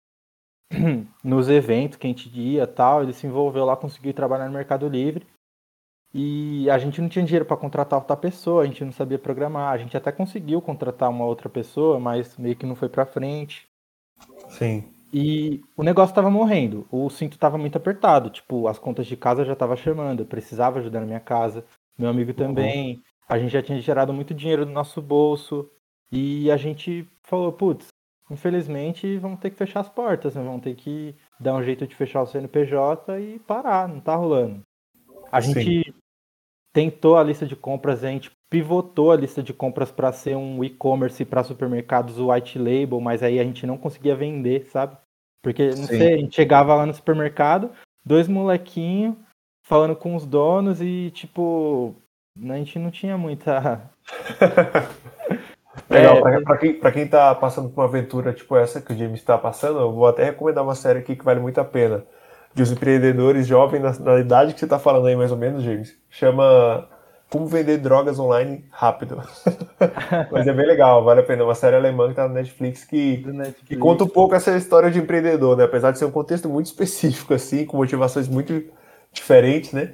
[1.24, 4.88] nos eventos que a gente ia tal, ele se envolveu lá, conseguiu trabalhar no Mercado
[4.88, 5.26] Livre.
[6.12, 9.72] E a gente não tinha dinheiro para contratar outra pessoa, a gente não sabia programar.
[9.72, 13.68] A gente até conseguiu contratar uma outra pessoa, mas meio que não foi para frente.
[14.48, 14.84] Sim.
[15.12, 19.44] E o negócio estava morrendo, o cinto estava muito apertado, tipo, as contas de casa
[19.44, 21.64] já tava chamando, eu precisava ajudar na minha casa,
[21.98, 22.96] meu amigo também.
[22.96, 23.02] Uhum.
[23.28, 25.70] A gente já tinha gerado muito dinheiro do nosso bolso
[26.10, 27.88] e a gente falou, putz,
[28.30, 30.42] infelizmente vamos ter que fechar as portas, né?
[30.42, 34.62] vamos ter que dar um jeito de fechar o CNPJ e parar, não tá rolando.
[35.30, 35.52] A Sim.
[35.52, 35.94] gente
[36.72, 40.64] tentou a lista de compras, a gente pivotou a lista de compras para ser um
[40.64, 44.96] e-commerce para supermercados white label, mas aí a gente não conseguia vender, sabe?
[45.42, 45.98] Porque, não Sim.
[45.98, 47.70] sei, a gente chegava lá no supermercado,
[48.04, 49.16] dois molequinhos
[49.62, 51.94] falando com os donos e, tipo,
[52.42, 53.90] a gente não tinha muita.
[55.88, 58.92] Legal, é, pra, pra, quem, pra quem tá passando por uma aventura tipo essa que
[58.92, 61.64] o James está passando, eu vou até recomendar uma série aqui que vale muito a
[61.64, 62.04] pena.
[62.54, 65.62] De os empreendedores jovens na, na idade que você tá falando aí, mais ou menos,
[65.62, 65.96] James.
[66.10, 66.88] Chama
[67.30, 69.22] como vender drogas online rápido.
[70.32, 71.44] Mas é bem legal, vale a pena.
[71.44, 73.68] Uma série alemã que tá no Netflix que, Netflix.
[73.68, 75.64] que conta um pouco essa história de empreendedor, né?
[75.64, 78.64] Apesar de ser um contexto muito específico, assim, com motivações muito
[79.12, 79.92] diferentes, né?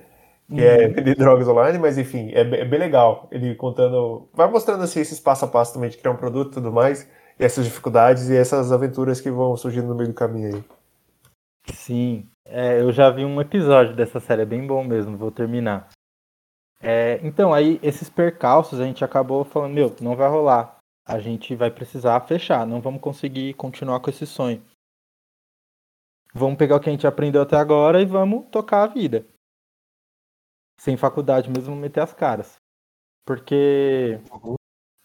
[0.48, 0.82] Que é uhum.
[0.82, 3.28] é vender drogas online, mas enfim, é, é, bem legal.
[3.30, 4.28] Ele contando.
[4.34, 7.08] Vai mostrando assim esses passo a passo também de criar um produto e tudo mais,
[7.38, 10.64] e essas dificuldades e essas aventuras que vão surgindo no meio do caminho aí.
[11.72, 15.88] Sim, é, eu já vi um episódio dessa série, é bem bom mesmo, vou terminar.
[16.82, 20.76] É, então, aí esses percalços a gente acabou falando, meu, não vai rolar.
[21.06, 24.62] A gente vai precisar fechar, não vamos conseguir continuar com esse sonho.
[26.34, 29.24] Vamos pegar o que a gente aprendeu até agora e vamos tocar a vida.
[30.78, 32.56] Sem faculdade mesmo, meter as caras.
[33.24, 34.20] Porque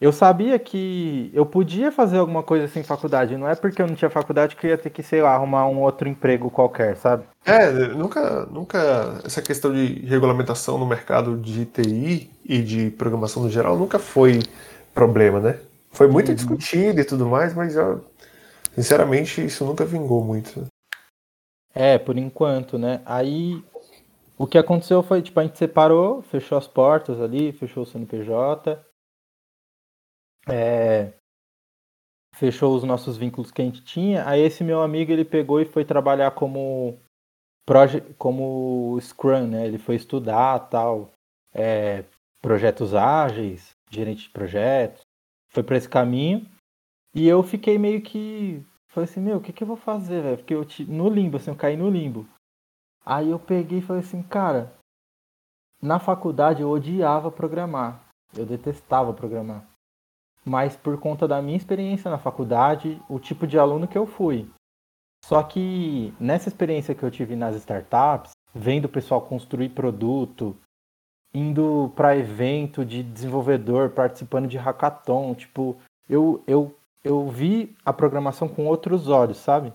[0.01, 3.36] eu sabia que eu podia fazer alguma coisa sem faculdade.
[3.36, 5.67] Não é porque eu não tinha faculdade que eu ia ter que, sei lá, arrumar
[5.67, 7.26] um outro emprego qualquer, sabe?
[7.45, 13.49] É, nunca, nunca essa questão de regulamentação no mercado de TI e de programação no
[13.49, 14.39] geral nunca foi
[14.93, 15.59] problema, né?
[15.91, 16.36] Foi muito uhum.
[16.36, 18.03] discutido e tudo mais, mas eu,
[18.76, 20.65] sinceramente isso nunca vingou muito.
[21.74, 23.01] É, por enquanto, né?
[23.05, 23.61] Aí
[24.40, 28.84] o que aconteceu foi, tipo, a gente separou, fechou as portas ali, fechou o CNPJ
[30.48, 31.14] é,
[32.36, 34.28] fechou os nossos vínculos que a gente tinha.
[34.28, 37.00] Aí esse meu amigo ele pegou e foi trabalhar como
[38.18, 39.68] como Scrum, né?
[39.68, 41.12] Ele foi estudar tal,
[41.54, 42.04] é,
[42.42, 45.02] projetos ágeis, gerente de projetos,
[45.52, 46.48] foi para esse caminho.
[47.14, 50.38] E eu fiquei meio que falei assim, meu, o que que eu vou fazer, velho?
[50.38, 52.28] Porque eu no limbo, assim, eu caí no limbo.
[53.10, 54.72] Aí eu peguei e falei assim, cara,
[55.82, 58.03] na faculdade eu odiava programar.
[58.38, 59.66] Eu detestava programar
[60.49, 64.49] mas por conta da minha experiência na faculdade, o tipo de aluno que eu fui.
[65.26, 70.57] Só que nessa experiência que eu tive nas startups, vendo o pessoal construir produto,
[71.34, 75.78] indo para evento de desenvolvedor, participando de hackathon, tipo,
[76.10, 79.72] eu, eu, eu vi a programação com outros olhos, sabe?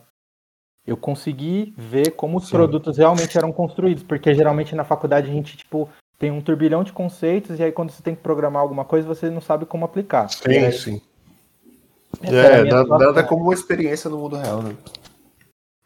[0.86, 2.56] Eu consegui ver como os Sim.
[2.56, 6.92] produtos realmente eram construídos, porque geralmente na faculdade a gente, tipo, tem um turbilhão de
[6.92, 10.28] conceitos, e aí quando você tem que programar alguma coisa, você não sabe como aplicar.
[10.28, 11.00] Sim, aí, sim.
[12.22, 14.76] É, nada, nada como uma experiência no mundo real, né?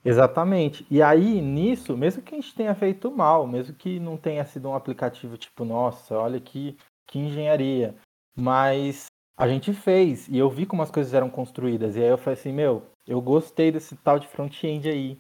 [0.04, 0.86] Exatamente.
[0.90, 4.68] E aí, nisso, mesmo que a gente tenha feito mal, mesmo que não tenha sido
[4.68, 6.76] um aplicativo tipo, nossa, olha que,
[7.06, 7.94] que engenharia.
[8.36, 11.96] Mas a gente fez, e eu vi como as coisas eram construídas.
[11.96, 15.18] E aí eu falei assim, meu, eu gostei desse tal de front-end aí.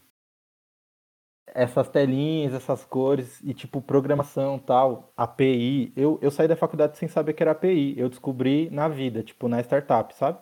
[1.46, 5.90] Essas telinhas, essas cores, e tipo, programação tal, API.
[5.96, 7.98] Eu, eu saí da faculdade sem saber que era API.
[7.98, 10.38] Eu descobri na vida, tipo, na startup, sabe?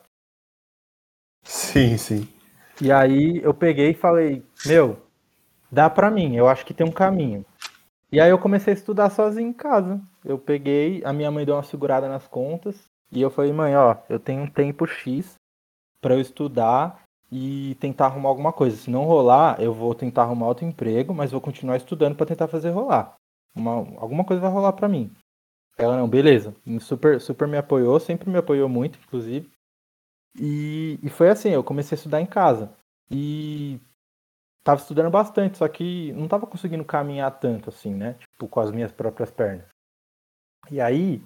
[1.44, 2.28] Sim, sim.
[2.82, 5.00] E aí eu peguei e falei, meu,
[5.70, 7.46] dá pra mim, eu acho que tem um caminho.
[8.10, 10.00] E aí eu comecei a estudar sozinho em casa.
[10.24, 13.96] Eu peguei, a minha mãe deu uma segurada nas contas, e eu falei, mãe, ó,
[14.08, 15.34] eu tenho um tempo X
[16.00, 18.76] para eu estudar e tentar arrumar alguma coisa.
[18.76, 22.48] Se não rolar, eu vou tentar arrumar outro emprego, mas vou continuar estudando para tentar
[22.48, 23.16] fazer rolar.
[23.54, 25.10] Uma, alguma coisa vai rolar para mim.
[25.78, 26.54] Ela não, beleza.
[26.80, 29.50] Super, super me apoiou, sempre me apoiou muito, inclusive.
[30.38, 32.72] E, e foi assim, eu comecei a estudar em casa.
[33.10, 33.80] E
[34.64, 38.14] tava estudando bastante, só que não tava conseguindo caminhar tanto assim, né?
[38.14, 39.66] Tipo, com as minhas próprias pernas.
[40.70, 41.22] E aí,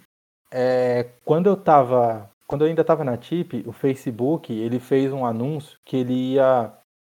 [0.50, 2.30] é, quando eu tava.
[2.50, 6.72] Quando eu ainda tava na TIP, o Facebook, ele fez um anúncio que ele ia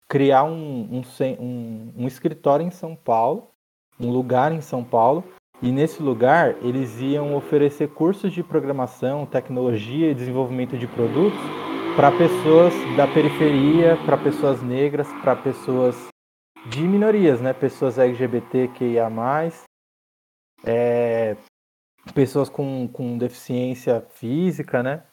[0.09, 1.01] criar um, um,
[1.39, 3.51] um, um escritório em São Paulo,
[3.99, 5.23] um lugar em São Paulo,
[5.61, 11.39] e nesse lugar eles iam oferecer cursos de programação, tecnologia e desenvolvimento de produtos
[11.95, 16.07] para pessoas da periferia, para pessoas negras, para pessoas
[16.65, 17.53] de minorias, né?
[17.53, 19.07] Pessoas LGBTQIA+,
[20.65, 21.37] é,
[22.15, 25.03] pessoas com, com deficiência física, né?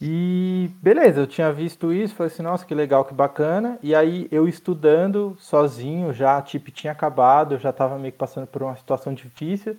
[0.00, 3.78] E beleza, eu tinha visto isso, falei assim, nossa, que legal, que bacana.
[3.82, 8.18] E aí eu estudando sozinho, já a TIP tinha acabado, eu já estava meio que
[8.18, 9.76] passando por uma situação difícil.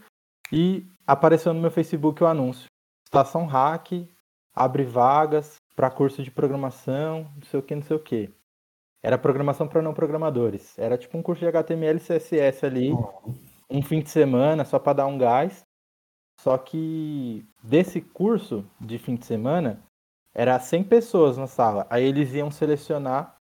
[0.52, 2.66] E apareceu no meu Facebook o anúncio.
[3.06, 4.08] Estação Hack,
[4.54, 8.30] abre vagas, para curso de programação, não sei o que, não sei o que.
[9.02, 10.78] Era programação para não programadores.
[10.78, 12.92] Era tipo um curso de HTML e CSS ali,
[13.70, 15.64] um fim de semana só para dar um gás.
[16.42, 19.82] Só que desse curso de fim de semana,
[20.34, 21.86] era 100 pessoas na sala.
[21.90, 23.36] Aí eles iam selecionar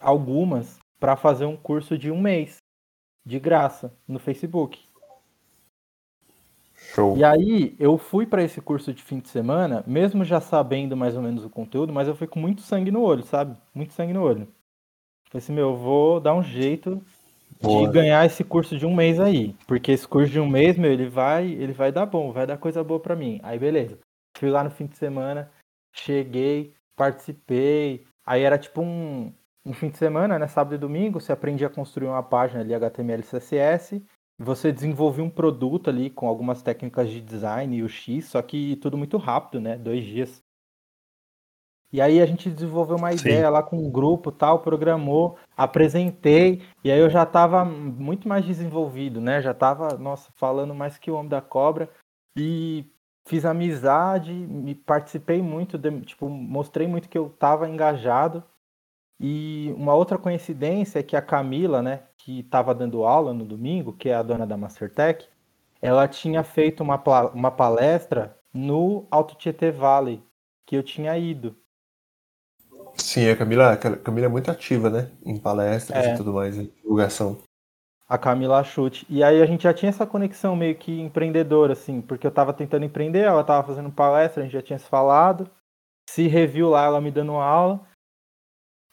[0.00, 2.58] algumas para fazer um curso de um mês,
[3.24, 4.80] de graça, no Facebook.
[6.74, 7.16] Show.
[7.16, 11.16] E aí eu fui para esse curso de fim de semana, mesmo já sabendo mais
[11.16, 13.56] ou menos o conteúdo, mas eu fui com muito sangue no olho, sabe?
[13.74, 14.46] Muito sangue no olho.
[15.30, 17.02] Falei assim, meu, eu vou dar um jeito
[17.60, 17.86] Boa.
[17.86, 20.92] de ganhar esse curso de um mês aí, porque esse curso de um mês, meu,
[20.92, 23.40] ele vai, ele vai dar bom, vai dar coisa boa para mim.
[23.42, 23.98] Aí beleza.
[24.36, 25.50] Fui lá no fim de semana,
[25.98, 28.06] cheguei, participei.
[28.24, 29.32] Aí era tipo um,
[29.64, 32.74] um fim de semana, né, sábado e domingo, você aprendia a construir uma página ali
[32.74, 34.02] HTML e CSS
[34.38, 38.76] você desenvolveu um produto ali com algumas técnicas de design e o X, só que
[38.76, 39.76] tudo muito rápido, né?
[39.76, 40.42] Dois dias.
[41.92, 43.20] E aí a gente desenvolveu uma Sim.
[43.20, 48.44] ideia lá com um grupo tal, programou, apresentei, e aí eu já estava muito mais
[48.44, 49.40] desenvolvido, né?
[49.40, 51.88] Já estava, nossa, falando mais que o Homem da Cobra.
[52.36, 52.84] E
[53.26, 58.42] fiz amizade, me participei muito, de, tipo, mostrei muito que eu estava engajado.
[59.20, 63.92] E uma outra coincidência é que a Camila, né, que estava dando aula no domingo,
[63.92, 65.28] que é a dona da Mastertech,
[65.80, 67.02] ela tinha feito uma,
[67.32, 70.22] uma palestra no Alto Tietê Valley,
[70.66, 71.56] que eu tinha ido.
[72.96, 75.10] Sim, a Camila, a Camila é muito ativa, né?
[75.24, 76.14] Em palestras é.
[76.14, 77.38] e tudo mais, em divulgação.
[78.08, 79.06] A Camila Chute.
[79.08, 82.52] E aí a gente já tinha essa conexão meio que empreendedora, assim, porque eu estava
[82.52, 85.50] tentando empreender, ela estava fazendo palestra, a gente já tinha se falado.
[86.08, 87.80] Se reviu lá ela me dando aula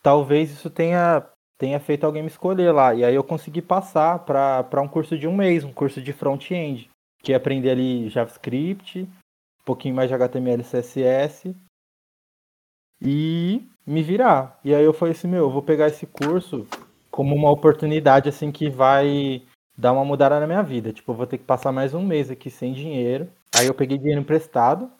[0.03, 1.25] talvez isso tenha,
[1.57, 2.93] tenha feito alguém me escolher lá.
[2.93, 6.89] E aí eu consegui passar para um curso de um mês, um curso de front-end,
[7.23, 11.55] que é aprender ali JavaScript, um pouquinho mais de HTML CSS
[13.01, 14.59] e me virar.
[14.63, 16.67] E aí eu falei assim, meu, eu vou pegar esse curso
[17.13, 19.43] como uma oportunidade assim que vai
[19.77, 20.91] dar uma mudada na minha vida.
[20.91, 23.29] Tipo, eu vou ter que passar mais um mês aqui sem dinheiro.
[23.55, 24.91] Aí eu peguei dinheiro emprestado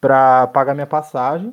[0.00, 1.52] para pagar minha passagem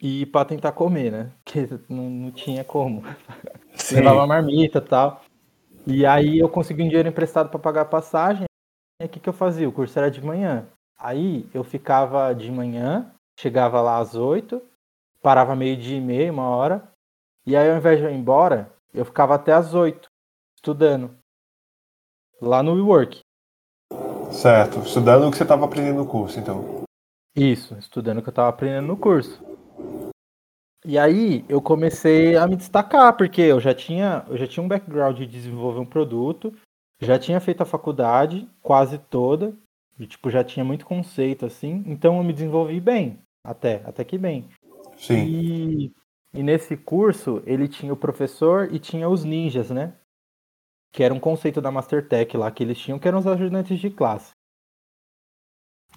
[0.00, 1.32] e para tentar comer, né?
[1.44, 3.02] Porque não, não tinha como.
[3.74, 3.96] Sim.
[3.96, 5.20] Levava marmita e tal.
[5.84, 8.44] E aí eu consegui um dinheiro emprestado para pagar a passagem.
[9.02, 9.68] E o que, que eu fazia?
[9.68, 10.68] O curso era de manhã.
[10.96, 14.62] Aí eu ficava de manhã, chegava lá às oito,
[15.20, 16.89] parava meio dia e meia, uma hora.
[17.50, 20.08] E aí ao invés de eu ir embora, eu ficava até às oito,
[20.54, 21.16] estudando.
[22.40, 23.18] Lá no WeWork.
[24.30, 26.84] Certo, estudando o que você estava aprendendo no curso, então.
[27.34, 29.42] Isso, estudando o que eu estava aprendendo no curso.
[30.84, 34.68] E aí eu comecei a me destacar, porque eu já tinha, eu já tinha um
[34.68, 36.54] background de desenvolver um produto,
[37.00, 39.52] já tinha feito a faculdade quase toda,
[39.98, 44.16] e, tipo, já tinha muito conceito, assim, então eu me desenvolvi bem, até, até que
[44.16, 44.48] bem.
[44.96, 45.24] Sim.
[45.24, 45.99] E,
[46.32, 49.96] e nesse curso, ele tinha o professor e tinha os ninjas, né?
[50.92, 53.90] Que era um conceito da Mastertech lá que eles tinham, que eram os ajudantes de
[53.90, 54.32] classe.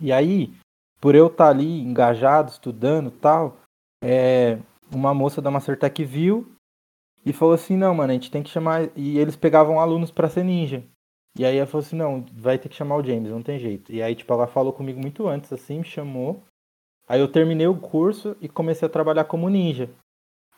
[0.01, 0.53] E aí,
[0.99, 3.57] por eu estar ali engajado, estudando tal,
[4.03, 4.59] é,
[4.91, 6.55] uma moça da Mastertech viu
[7.25, 8.89] e falou assim, não, mano, a gente tem que chamar.
[8.97, 10.83] E eles pegavam alunos para ser ninja.
[11.37, 13.91] E aí ela falou assim, não, vai ter que chamar o James, não tem jeito.
[13.91, 16.43] E aí, tipo, ela falou comigo muito antes, assim, me chamou.
[17.07, 19.89] Aí eu terminei o curso e comecei a trabalhar como ninja.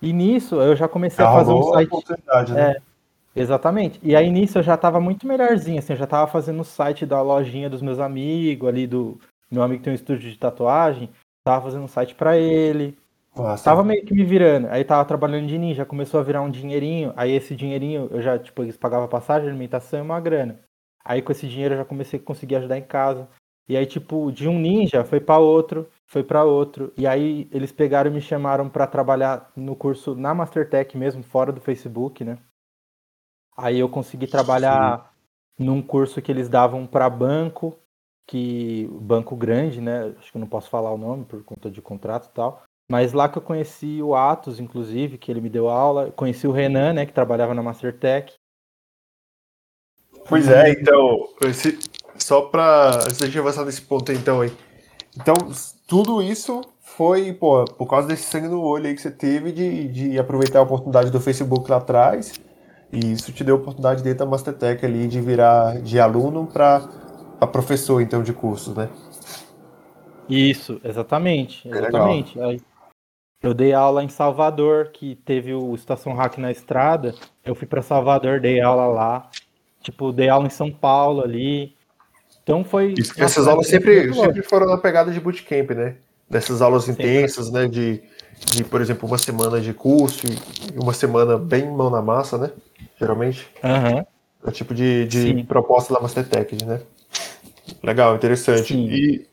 [0.01, 1.91] E nisso eu já comecei já a fazer um site.
[2.51, 2.71] Né?
[2.71, 2.81] É,
[3.35, 3.99] exatamente.
[4.03, 7.05] E aí nisso eu já tava muito melhorzinho, assim, eu já tava fazendo o site
[7.05, 9.19] da lojinha dos meus amigos, ali do.
[9.49, 11.09] Meu amigo tem um estúdio de tatuagem,
[11.43, 12.97] tava fazendo um site para ele.
[13.35, 13.63] Nossa.
[13.63, 14.67] Tava meio que me virando.
[14.67, 17.13] Aí tava trabalhando de ninja, começou a virar um dinheirinho.
[17.17, 20.59] Aí esse dinheirinho eu já, tipo, eles pagavam passagem, alimentação e uma grana.
[21.03, 23.27] Aí com esse dinheiro eu já comecei a conseguir ajudar em casa.
[23.67, 26.93] E aí, tipo, de um ninja foi para outro, foi para outro.
[26.97, 31.51] E aí eles pegaram e me chamaram para trabalhar no curso na Mastertech mesmo, fora
[31.51, 32.37] do Facebook, né?
[33.57, 35.13] Aí eu consegui trabalhar
[35.57, 35.65] Sim.
[35.65, 37.77] num curso que eles davam para banco,
[38.27, 40.13] que banco grande, né?
[40.19, 42.63] Acho que eu não posso falar o nome por conta de contrato e tal.
[42.89, 46.11] Mas lá que eu conheci o Atos, inclusive, que ele me deu aula.
[46.11, 48.33] Conheci o Renan, né, que trabalhava na Mastertech.
[50.27, 51.79] Pois é, então, esse,
[52.17, 54.51] só para da gente avançar nesse ponto então aí.
[55.15, 55.35] Então,
[55.87, 59.87] tudo isso foi, pô, por causa desse sangue no olho aí que você teve de,
[59.87, 62.33] de aproveitar a oportunidade do Facebook lá atrás.
[62.91, 66.79] E isso te deu a oportunidade dentro da Mastertech ali de virar de aluno para
[67.51, 68.89] professor, então, de cursos, né?
[70.29, 71.67] Isso, exatamente.
[71.67, 72.39] Exatamente.
[72.39, 72.61] Aí,
[73.41, 77.13] eu dei aula em Salvador, que teve o Estação Hack na estrada.
[77.43, 79.29] Eu fui para Salvador, dei aula lá.
[79.81, 81.74] Tipo, dei aula em São Paulo ali.
[82.45, 82.93] Então foi.
[82.95, 85.95] Isso, essas aulas sempre, sempre foram na pegada de bootcamp, né?
[86.29, 87.67] Dessas aulas intensas, né?
[87.67, 88.03] De,
[88.51, 92.51] de, por exemplo, uma semana de curso e uma semana bem mão na massa, né?
[92.99, 93.47] Geralmente.
[93.63, 94.05] Uhum.
[94.45, 96.81] É o tipo de, de proposta da Mastertech, né?
[97.81, 98.73] Legal, interessante.
[98.73, 98.89] Sim.
[98.91, 99.27] E,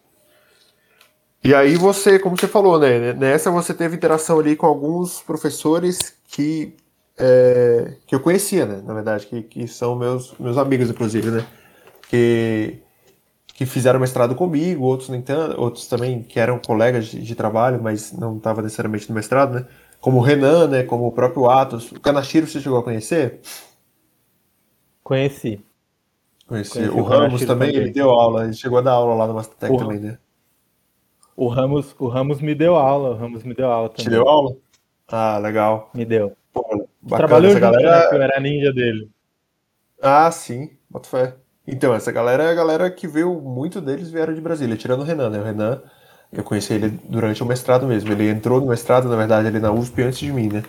[1.45, 3.13] e aí você, como você falou, né?
[3.13, 6.75] Nessa você teve interação ali com alguns professores que
[7.19, 8.83] é, que eu conhecia, né?
[8.87, 11.47] Na verdade, que, que são meus, meus amigos, inclusive, né?
[12.09, 12.82] Que,
[13.65, 17.81] que fizeram mestrado comigo, outros nem tanto, outros também que eram colegas de, de trabalho,
[17.83, 19.67] mas não estavam necessariamente no mestrado, né?
[20.01, 20.83] Como o Renan, né?
[20.83, 21.93] Como o próprio Atos.
[21.93, 23.41] O Kanashiro você chegou a conhecer?
[25.03, 25.65] Conheci.
[26.47, 26.75] Conheci.
[26.75, 29.27] Conheci o, o Ramos também, também, ele deu aula, ele chegou a dar aula lá
[29.27, 30.19] no Mastertech também, né?
[31.37, 34.05] O Ramos, o Ramos me deu aula, o Ramos me deu aula também.
[34.05, 34.57] Te deu aula?
[35.09, 35.91] Ah, legal.
[35.95, 36.37] Me deu.
[36.53, 38.11] Pô, Trabalhou essa junto, galera...
[38.11, 39.11] né, eu era ninja dele.
[40.01, 41.37] Ah, sim, boto fé.
[41.67, 45.05] Então, essa galera é a galera que veio, muito deles vieram de Brasília, tirando o
[45.05, 45.39] Renan, né?
[45.39, 45.81] O Renan,
[46.33, 48.11] eu conheci ele durante o mestrado mesmo.
[48.11, 50.63] Ele entrou no mestrado, na verdade, ali na USP antes de mim, né?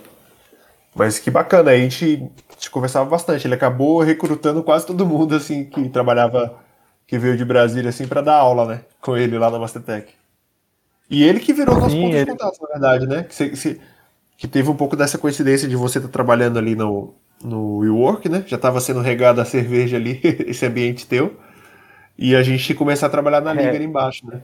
[0.95, 3.47] Mas que bacana, a gente, a gente conversava bastante.
[3.47, 6.59] Ele acabou recrutando quase todo mundo, assim, que trabalhava,
[7.07, 8.81] que veio de Brasília, assim, para dar aula, né?
[9.01, 10.13] Com ele lá na Mastertech.
[11.09, 12.25] E ele que virou nosso ponto ele...
[12.25, 13.23] de contato, na verdade, né?
[13.23, 13.81] Que, se, se,
[14.37, 18.27] que teve um pouco dessa coincidência de você estar tá trabalhando ali no, no WeWork,
[18.27, 18.43] né?
[18.45, 21.39] Já estava sendo regada a cerveja ali, esse ambiente teu.
[22.17, 23.75] E a gente começar a trabalhar na liga é.
[23.75, 24.43] ali embaixo, né?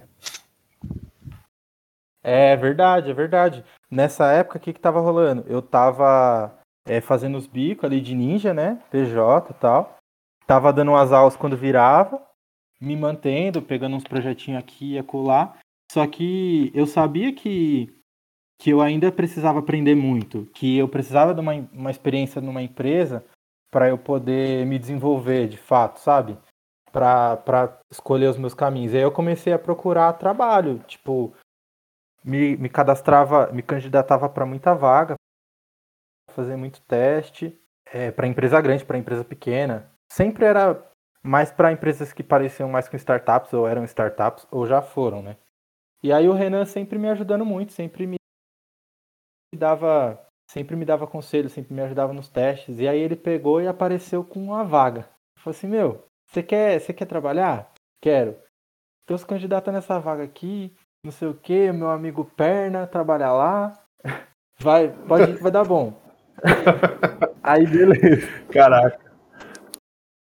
[2.23, 3.63] É verdade, é verdade.
[3.89, 5.45] Nessa época, o que que tava rolando?
[5.47, 8.79] Eu tava é, fazendo os bicos ali de ninja, né?
[8.91, 9.97] PJ e tal.
[10.45, 12.21] Tava dando umas aulas quando virava,
[12.81, 15.55] me mantendo, pegando uns projetinhos aqui e acolá.
[15.91, 17.98] Só que eu sabia que
[18.59, 23.25] que eu ainda precisava aprender muito, que eu precisava de uma, uma experiência numa empresa
[23.71, 26.37] para eu poder me desenvolver de fato, sabe?
[26.91, 28.93] Para escolher os meus caminhos.
[28.93, 31.33] E aí eu comecei a procurar trabalho, tipo,
[32.21, 35.15] me, me cadastrava, me candidatava para muita vaga,
[36.33, 39.89] fazer muito teste, é, para empresa grande, para empresa pequena.
[40.11, 40.85] Sempre era
[41.23, 45.37] mais para empresas que pareciam mais com startups, ou eram startups, ou já foram, né?
[46.03, 48.18] E aí o Renan sempre me ajudando muito, sempre me
[49.57, 50.19] dava,
[50.49, 52.79] sempre me dava conselho, sempre me ajudava nos testes.
[52.79, 55.07] E aí ele pegou e apareceu com uma vaga.
[55.37, 57.71] Falei assim, meu, você quer, você quer trabalhar?
[58.01, 58.37] Quero.
[59.03, 63.73] Então se candidata nessa vaga aqui, não sei o que, meu amigo Perna, trabalhar lá.
[64.61, 65.93] Vai, pode vai dar bom.
[67.41, 68.27] aí beleza.
[68.51, 69.09] Caraca.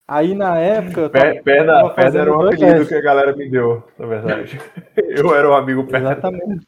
[0.08, 1.10] Aí na época.
[1.10, 4.60] Tava, perna, perna era um apelido que a galera me deu, na verdade.
[4.98, 6.12] Eu era o um amigo Perna.
[6.12, 6.68] Exatamente.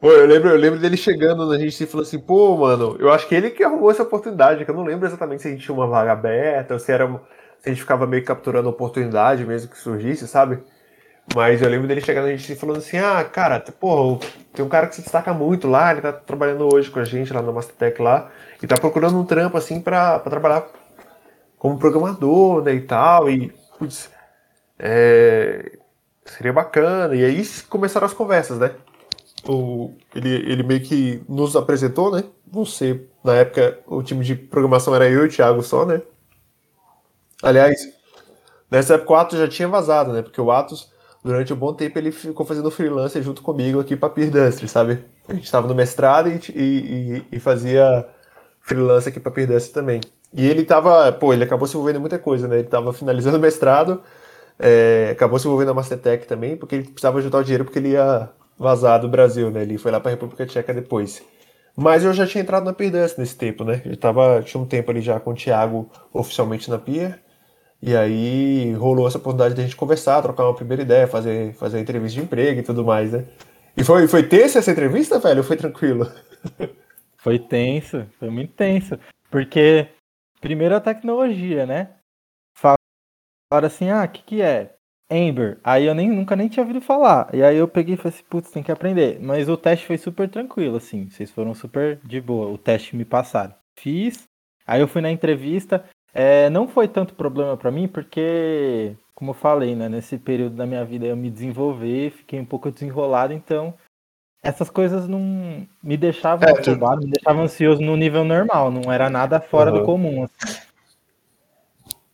[0.00, 3.10] Pô, eu lembro, eu lembro dele chegando na gente e falou assim, pô, mano, eu
[3.10, 5.64] acho que ele que arrumou essa oportunidade, que eu não lembro exatamente se a gente
[5.64, 7.06] tinha uma vaga aberta, ou se era,
[7.58, 10.60] se a gente ficava meio capturando a oportunidade mesmo que surgisse, sabe?
[11.36, 14.18] Mas eu lembro dele chegando a gente falando assim, ah, cara, pô,
[14.54, 17.32] tem um cara que se destaca muito lá, ele tá trabalhando hoje com a gente
[17.32, 18.30] lá na Mastertech lá,
[18.62, 20.66] e tá procurando um trampo assim pra, pra trabalhar
[21.58, 24.10] como programador, né, e tal, e, putz,
[24.78, 25.78] é,
[26.24, 27.14] seria bacana.
[27.14, 28.72] E aí começaram as conversas, né?
[29.48, 32.22] O, ele, ele meio que nos apresentou, né?
[32.52, 36.02] Você, na época, o time de programação era eu e o Thiago só, né?
[37.42, 37.80] Aliás,
[38.70, 40.20] nessa época o Atos já tinha vazado, né?
[40.20, 40.92] Porque o Atos,
[41.24, 44.30] durante um bom tempo, ele ficou fazendo freelancer junto comigo aqui pra Peer
[44.68, 45.04] sabe?
[45.26, 48.06] A gente estava no mestrado e, e, e, fazia
[48.60, 50.00] freelancer aqui pra Peer também.
[50.32, 52.58] E ele tava, pô, ele acabou se envolvendo em muita coisa, né?
[52.58, 54.02] Ele tava finalizando o mestrado,
[54.58, 57.90] é, acabou se envolvendo na Mastertech também, porque ele precisava juntar o dinheiro porque ele
[57.90, 58.28] ia
[58.58, 59.62] vazar do Brasil, né?
[59.62, 61.22] Ele foi lá pra República Tcheca depois.
[61.76, 63.80] Mas eu já tinha entrado na Peer nesse tempo, né?
[63.84, 67.20] Eu tava, tinha um tempo ali já com o Thiago oficialmente na Peer.
[67.80, 71.78] E aí rolou essa oportunidade de a gente conversar, trocar uma primeira ideia, fazer, fazer
[71.78, 73.24] entrevista de emprego e tudo mais, né?
[73.76, 75.44] E foi, foi tensa essa entrevista, velho?
[75.44, 76.10] Foi tranquilo?
[77.20, 78.96] Foi tenso, foi muito tenso.
[79.28, 79.88] Porque,
[80.40, 81.96] primeiro a tecnologia, né?
[82.56, 84.77] Falaram assim, ah, o que que é?
[85.10, 85.58] Ember.
[85.64, 87.28] Aí eu nem, nunca nem tinha ouvido falar.
[87.32, 89.18] E aí eu peguei e falei assim, putz, tem que aprender.
[89.20, 91.08] Mas o teste foi super tranquilo, assim.
[91.08, 92.48] Vocês foram super de boa.
[92.48, 93.54] O teste me passaram.
[93.78, 94.24] Fiz.
[94.66, 95.84] Aí eu fui na entrevista.
[96.12, 100.66] É, não foi tanto problema para mim, porque, como eu falei, né, nesse período da
[100.66, 103.74] minha vida eu me desenvolvi, fiquei um pouco desenrolado, então
[104.42, 106.52] essas coisas não me deixavam é,
[106.96, 109.78] me deixavam ansioso no nível normal, não era nada fora uhum.
[109.78, 110.24] do comum.
[110.24, 110.67] Assim.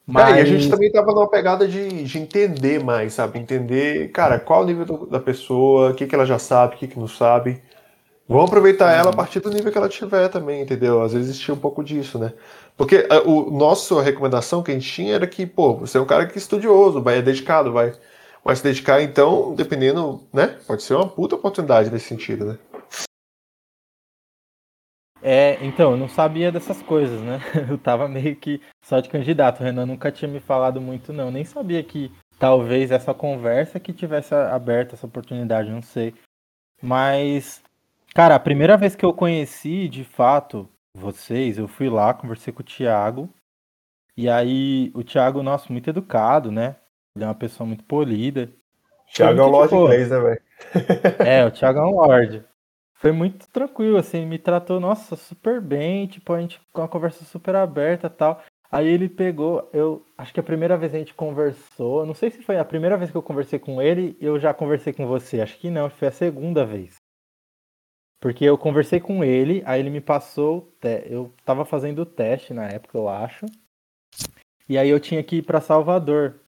[0.07, 0.37] Mas...
[0.37, 3.39] É, e a gente também tava numa pegada de, de entender mais, sabe?
[3.39, 6.79] Entender, cara, qual o nível do, da pessoa, o que, que ela já sabe, o
[6.79, 7.63] que, que não sabe.
[8.29, 9.17] Vamos aproveitar ela a uhum.
[9.17, 11.03] partir do nível que ela tiver também, entendeu?
[11.03, 12.33] Às vezes tinha um pouco disso, né?
[12.77, 16.07] Porque a, o nossa recomendação que a gente tinha era que, pô, você é um
[16.07, 17.93] cara que é estudioso, vai é dedicado, vai,
[18.45, 20.57] vai se dedicar, então, dependendo, né?
[20.67, 22.59] Pode ser uma puta oportunidade nesse sentido, né?
[25.27, 27.41] É, então, eu não sabia dessas coisas, né?
[27.71, 29.61] Eu tava meio que só de candidato.
[29.61, 31.31] O Renan nunca tinha me falado muito, não.
[31.31, 36.13] Nem sabia que talvez essa conversa que tivesse aberto essa oportunidade, não sei.
[36.83, 37.63] Mas,
[38.15, 42.61] cara, a primeira vez que eu conheci, de fato, vocês, eu fui lá, conversei com
[42.61, 43.31] o Thiago.
[44.15, 46.77] E aí, o Thiago, nossa, muito educado, né?
[47.17, 48.51] Ele é uma pessoa muito polida.
[49.11, 50.43] Thiago é um Lorde inglês, né, velho?
[51.27, 52.45] É, o Thiago é um Lorde
[53.05, 57.23] foi muito tranquilo, assim, me tratou, nossa, super bem, tipo, a gente com uma conversa
[57.23, 58.43] super aberta tal.
[58.73, 62.41] Aí ele pegou, eu acho que a primeira vez a gente conversou, não sei se
[62.41, 65.59] foi a primeira vez que eu conversei com ele, eu já conversei com você, acho
[65.59, 66.95] que não, foi a segunda vez.
[68.23, 70.75] Porque eu conversei com ele, aí ele me passou,
[71.05, 73.45] eu tava fazendo o teste na época, eu acho.
[74.67, 76.41] E aí eu tinha que ir para Salvador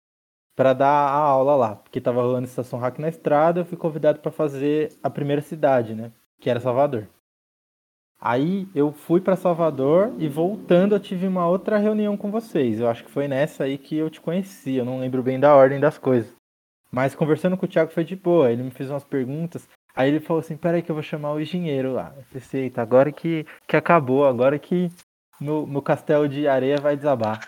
[0.57, 4.20] para dar a aula lá, porque tava rolando estação hack na estrada, eu fui convidado
[4.20, 6.11] para fazer a primeira cidade, né?
[6.41, 7.09] Que era Salvador.
[8.18, 12.80] Aí eu fui para Salvador e voltando eu tive uma outra reunião com vocês.
[12.80, 14.76] Eu acho que foi nessa aí que eu te conheci.
[14.76, 16.34] Eu não lembro bem da ordem das coisas.
[16.91, 18.51] Mas conversando com o Thiago foi de boa.
[18.51, 19.68] Ele me fez umas perguntas.
[19.95, 22.14] Aí ele falou assim: Peraí, que eu vou chamar o engenheiro lá.
[22.16, 24.91] Eu pensei: Eita, agora que, que acabou, agora que
[25.41, 27.41] no, no castelo de areia vai desabar.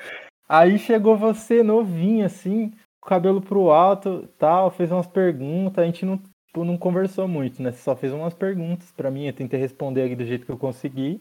[0.48, 5.84] aí chegou você novinho assim, cabelo pro alto tal, fez umas perguntas.
[5.84, 6.18] A gente não
[6.54, 7.72] tipo, não conversou muito, né?
[7.72, 10.58] Você só fez umas perguntas para mim, eu tentei responder aqui do jeito que eu
[10.58, 11.20] consegui.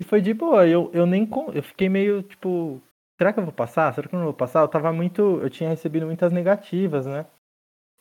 [0.00, 1.28] E foi de boa, eu, eu nem.
[1.54, 2.82] Eu fiquei meio tipo.
[3.16, 3.94] Será que eu vou passar?
[3.94, 4.60] Será que eu não vou passar?
[4.60, 5.22] Eu tava muito.
[5.40, 7.26] Eu tinha recebido muitas negativas, né?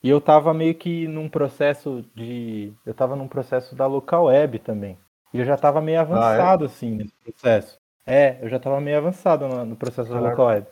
[0.04, 2.74] E eu tava meio que num processo de.
[2.84, 4.98] Eu tava num processo da local web também.
[5.32, 6.70] E eu já tava meio avançado, ah, é?
[6.70, 7.80] assim, nesse processo.
[8.06, 10.68] É, eu já tava meio avançado no, no processo da local web.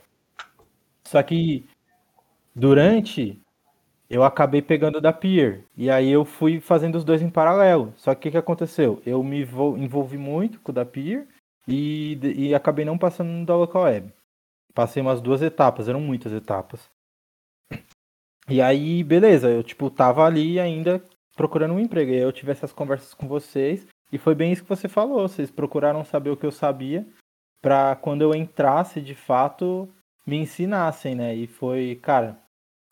[1.04, 1.70] Só que
[2.56, 3.40] durante
[4.10, 5.64] eu acabei pegando da Peer.
[5.78, 7.94] E aí eu fui fazendo os dois em paralelo.
[7.96, 9.02] Só que o que aconteceu?
[9.06, 11.28] Eu me envolvi muito com o da Peer
[11.68, 14.12] e, e acabei não passando no da Local Web.
[14.74, 16.90] Passei umas duas etapas, eram muitas etapas.
[18.48, 21.04] E aí, beleza, eu tipo tava ali ainda
[21.36, 22.12] procurando um emprego.
[22.12, 25.28] E aí eu tive essas conversas com vocês e foi bem isso que você falou.
[25.28, 27.08] Vocês procuraram saber o que eu sabia
[27.62, 29.88] para quando eu entrasse de fato
[30.26, 31.36] me ensinassem, né?
[31.36, 32.40] E foi, cara,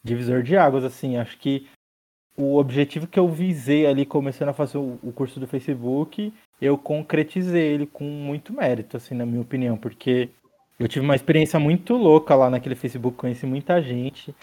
[0.08, 1.18] divisor de águas, assim.
[1.18, 1.68] Acho que
[2.36, 7.74] o objetivo que eu visei ali, começando a fazer o curso do Facebook, eu concretizei
[7.74, 10.30] ele com muito mérito, assim, na minha opinião, porque
[10.80, 14.36] eu tive uma experiência muito louca lá naquele Facebook, conheci muita gente,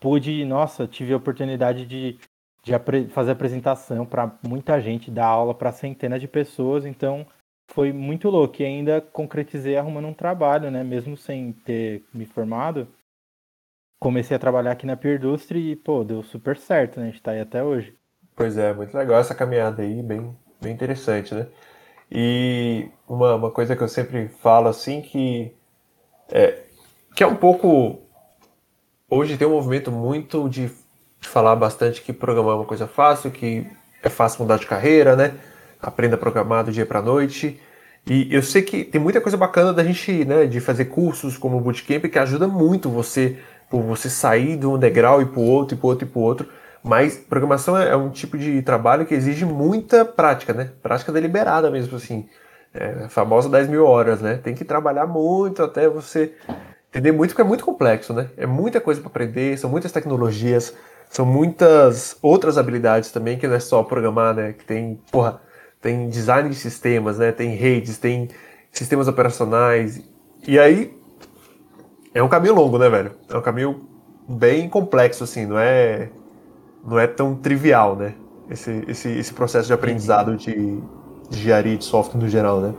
[0.00, 2.18] pude, nossa, tive a oportunidade de,
[2.62, 7.26] de apre fazer apresentação para muita gente, dar aula para centenas de pessoas, então
[7.72, 8.62] foi muito louco.
[8.62, 10.84] E ainda concretizei arrumando um trabalho, né?
[10.84, 12.88] Mesmo sem ter me formado.
[14.00, 17.08] Comecei a trabalhar aqui na Peerdustry e, pô, deu super certo, né?
[17.08, 17.94] A gente tá aí até hoje.
[18.34, 21.46] Pois é, muito legal essa caminhada aí, bem, bem interessante, né?
[22.10, 25.54] E uma, uma coisa que eu sempre falo assim que
[26.32, 26.62] é,
[27.14, 28.00] que é um pouco
[29.08, 30.70] hoje tem um movimento muito de
[31.20, 33.66] falar bastante que programar é uma coisa fácil, que
[34.02, 35.34] é fácil mudar de carreira, né?
[35.80, 37.60] Aprenda a programar do dia para noite.
[38.06, 41.58] E eu sei que tem muita coisa bacana da gente, né, de fazer cursos como
[41.58, 43.38] o Bootcamp que ajuda muito você,
[43.70, 46.20] por você sair de um degrau e para o outro, e para outro, e para
[46.20, 46.48] outro.
[46.82, 50.70] Mas programação é um tipo de trabalho que exige muita prática, né?
[50.82, 52.28] Prática deliberada mesmo, assim.
[52.74, 54.40] É, a famosa 10 mil horas, né?
[54.42, 56.34] Tem que trabalhar muito até você
[56.88, 58.28] entender muito, porque é muito complexo, né?
[58.36, 60.74] É muita coisa para aprender, são muitas tecnologias,
[61.08, 64.52] são muitas outras habilidades também, que não é só programar, né?
[64.52, 65.40] Que tem, porra,
[65.80, 67.30] tem design de sistemas, né?
[67.30, 68.28] Tem redes, tem
[68.72, 70.00] sistemas operacionais.
[70.46, 70.99] E aí
[72.14, 73.12] é um caminho longo, né, velho?
[73.28, 73.88] É um caminho
[74.28, 76.10] bem complexo, assim, não é
[76.84, 78.14] não é tão trivial, né?
[78.48, 82.74] Esse, esse, esse processo de aprendizado de, de engenharia de software no geral, né?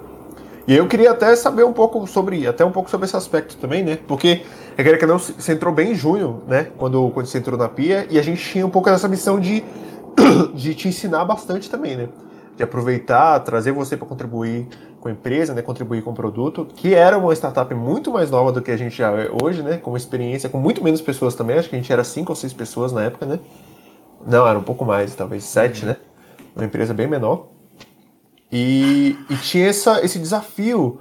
[0.67, 3.83] E eu queria até saber um pouco sobre, até um pouco sobre esse aspecto também,
[3.83, 3.97] né?
[4.07, 4.41] Porque
[4.77, 6.67] é que não você entrou bem em junho, né?
[6.77, 9.63] Quando, quando você entrou na Pia, e a gente tinha um pouco dessa missão de,
[10.53, 12.09] de te ensinar bastante também, né?
[12.55, 14.67] De aproveitar, trazer você para contribuir
[15.01, 15.61] com a empresa, né?
[15.63, 18.95] Contribuir com o produto, que era uma startup muito mais nova do que a gente
[18.95, 19.77] já é hoje, né?
[19.77, 22.53] Com experiência, com muito menos pessoas também, acho que a gente era cinco ou seis
[22.53, 23.39] pessoas na época, né?
[24.25, 25.97] Não, era um pouco mais, talvez sete, né?
[26.55, 27.47] Uma empresa bem menor.
[28.51, 30.99] E, e tinha essa, esse desafio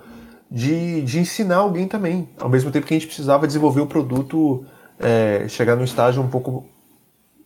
[0.50, 4.64] de, de ensinar alguém também, ao mesmo tempo que a gente precisava desenvolver o produto,
[4.98, 6.64] é, chegar num estágio um pouco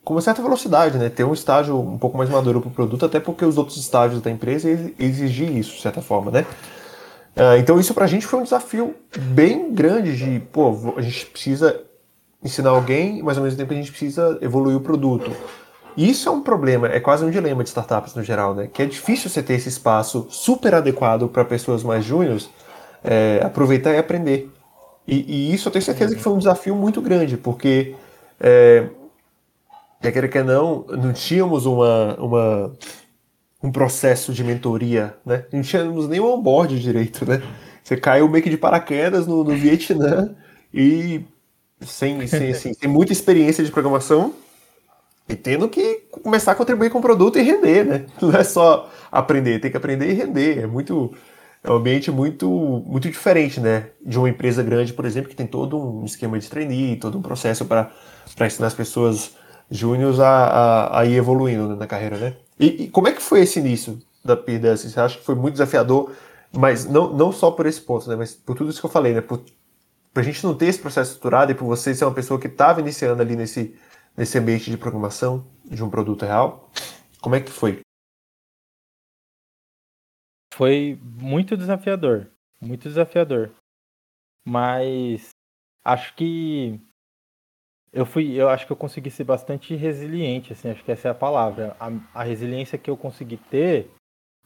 [0.04, 1.08] com uma certa velocidade, né?
[1.08, 4.20] Ter um estágio um pouco mais maduro para o produto, até porque os outros estágios
[4.20, 4.68] da empresa
[4.98, 6.46] exigiam isso, de certa forma, né?
[7.34, 11.26] Uh, então isso para a gente foi um desafio bem grande de, pô, a gente
[11.26, 11.80] precisa
[12.42, 15.32] ensinar alguém, mas ao mesmo tempo a gente precisa evoluir o produto.
[15.96, 18.68] E isso é um problema, é quase um dilema de startups no geral, né?
[18.72, 22.50] Que é difícil você ter esse espaço super adequado para pessoas mais júniores
[23.02, 24.50] é, aproveitar e aprender.
[25.06, 27.94] E, e, isso eu tenho certeza que foi um desafio muito grande, porque
[28.40, 28.86] é,
[30.00, 32.76] quer queira que não, não tínhamos uma, uma,
[33.62, 35.44] um processo de mentoria, né?
[35.52, 37.42] Não tínhamos nem um onboard direito, né?
[37.82, 40.34] Você caiu meio que de paraquedas no, no Vietnã
[40.72, 41.24] e
[41.80, 44.34] sem, sem, assim, sem muita experiência de programação,
[45.28, 48.06] e tendo que começar a contribuir com o produto e render, né?
[48.20, 50.58] Não é só aprender, tem que aprender e render.
[50.60, 51.14] É muito.
[51.62, 52.46] É um ambiente muito,
[52.86, 53.86] muito diferente, né?
[54.04, 57.22] De uma empresa grande, por exemplo, que tem todo um esquema de trainee, todo um
[57.22, 57.90] processo para
[58.42, 59.34] ensinar as pessoas
[59.70, 62.36] júniores a, a, a, ir evoluindo né, na carreira, né?
[62.58, 64.76] E, e, como é que foi esse início da PIDA?
[64.76, 66.12] Você acha que foi muito desafiador,
[66.52, 68.16] mas não, não só por esse ponto, né?
[68.16, 69.20] Mas por tudo isso que eu falei, né?
[69.20, 69.42] Por,
[70.14, 72.80] a gente não ter esse processo estruturado e por você ser uma pessoa que estava
[72.80, 73.76] iniciando ali nesse,
[74.16, 76.70] nesse ambiente de programação de um produto real.
[77.20, 77.80] Como é que foi?
[80.54, 82.30] Foi muito desafiador,
[82.60, 83.50] muito desafiador.
[84.46, 85.30] Mas
[85.84, 86.80] acho que
[87.94, 91.10] eu fui, eu acho que eu consegui ser bastante resiliente, assim, acho que essa é
[91.10, 91.76] a palavra.
[91.80, 91.90] A,
[92.20, 93.90] a resiliência que eu consegui ter,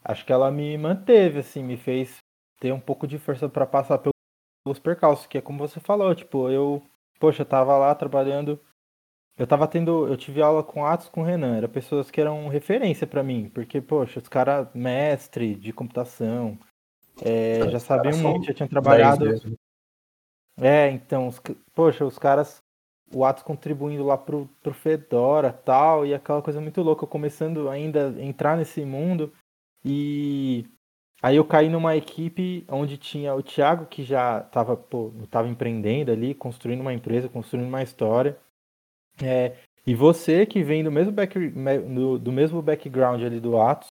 [0.04, 2.18] acho que ela me manteve, assim, me fez
[2.60, 6.50] ter um pouco de força para passar pelos percalços, que é como você falou, tipo,
[6.50, 6.82] eu,
[7.18, 8.60] poxa, eu tava lá trabalhando
[9.38, 12.48] eu tava tendo, eu tive aula com Atos com o Renan, eram pessoas que eram
[12.48, 16.58] referência para mim, porque, poxa, os caras, mestre de computação,
[17.22, 19.24] é, já sabiam muito, já tinham trabalhado.
[20.60, 21.40] É, então, os,
[21.72, 22.60] poxa, os caras,
[23.12, 28.09] o Atos contribuindo lá pro, pro Fedora tal, e aquela coisa muito louca, começando ainda
[28.09, 29.32] a entrar nesse mundo,
[29.85, 30.66] e
[31.22, 36.12] aí eu caí numa equipe onde tinha o Thiago, que já tava, pô, tava empreendendo
[36.12, 38.39] ali, construindo uma empresa, construindo uma história.
[39.22, 39.56] É,
[39.86, 43.89] e você que vem do mesmo, back, do, do mesmo background ali do Atos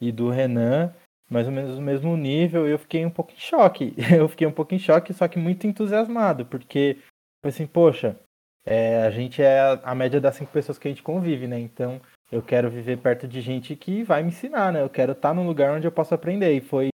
[0.00, 0.92] e do Renan,
[1.30, 3.94] mais ou menos no mesmo nível, eu fiquei um pouco em choque.
[4.16, 6.98] Eu fiquei um pouco em choque, só que muito entusiasmado, porque,
[7.42, 8.18] assim, poxa,
[8.66, 11.58] é, a gente é a, média das cinco pessoas que a gente convive, né?
[11.58, 12.00] Então,
[12.32, 14.82] eu quero viver perto de gente que vai me ensinar, né?
[14.82, 16.52] Eu quero estar num lugar onde eu possa aprender.
[16.52, 16.88] E foi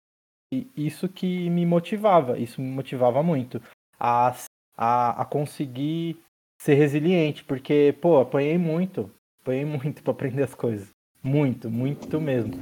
[0.76, 3.60] isso que me motivava, isso me motivava muito
[3.98, 4.36] a,
[4.76, 6.20] a, a conseguir
[6.60, 9.10] ser resiliente, porque, pô, apanhei muito.
[9.40, 10.90] Apanhei muito para aprender as coisas.
[11.22, 12.52] Muito, muito mesmo.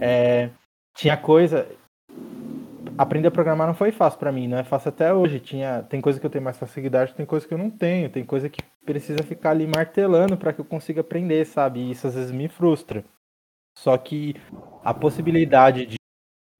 [0.00, 0.50] É,
[0.94, 1.68] tinha coisa.
[2.96, 5.40] Aprender a programar não foi fácil para mim, não é fácil até hoje.
[5.40, 8.24] Tinha, tem coisa que eu tenho mais facilidade, tem coisa que eu não tenho, tem
[8.24, 11.80] coisa que precisa ficar ali martelando para que eu consiga aprender, sabe?
[11.80, 13.04] E isso às vezes me frustra.
[13.76, 14.36] Só que
[14.84, 15.96] a possibilidade de,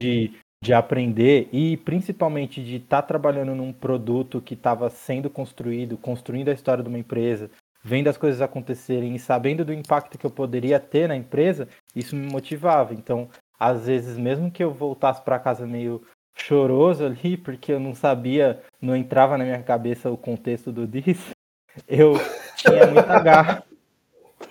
[0.03, 0.33] de,
[0.63, 6.49] de aprender e principalmente de estar tá trabalhando num produto que estava sendo construído, construindo
[6.49, 7.49] a história de uma empresa,
[7.85, 12.17] vendo as coisas acontecerem e sabendo do impacto que eu poderia ter na empresa, isso
[12.17, 12.93] me motivava.
[12.93, 13.29] Então,
[13.59, 16.03] às vezes, mesmo que eu voltasse para casa meio
[16.35, 21.31] choroso ali, porque eu não sabia, não entrava na minha cabeça o contexto do disco,
[21.89, 22.15] eu
[22.57, 23.65] tinha muita garra.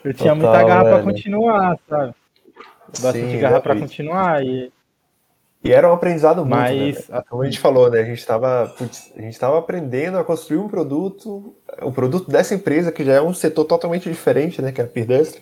[0.04, 2.16] Eu tinha Total, muita garra para continuar, sabe?
[3.02, 4.72] Bastante garra para continuar e
[5.64, 6.86] e era um aprendizado muito, né?
[6.88, 7.24] Mas, né?
[7.30, 8.02] como a gente falou, né?
[8.02, 12.54] A gente estava a gente estava aprendendo a construir um produto, o um produto dessa
[12.54, 14.74] empresa que já é um setor totalmente diferente, né?
[14.74, 15.42] Que é a Peerdustry,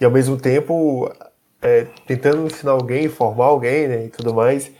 [0.00, 1.12] e ao mesmo tempo
[1.60, 4.04] é, tentando ensinar alguém, formar alguém, né?
[4.04, 4.70] E tudo mais.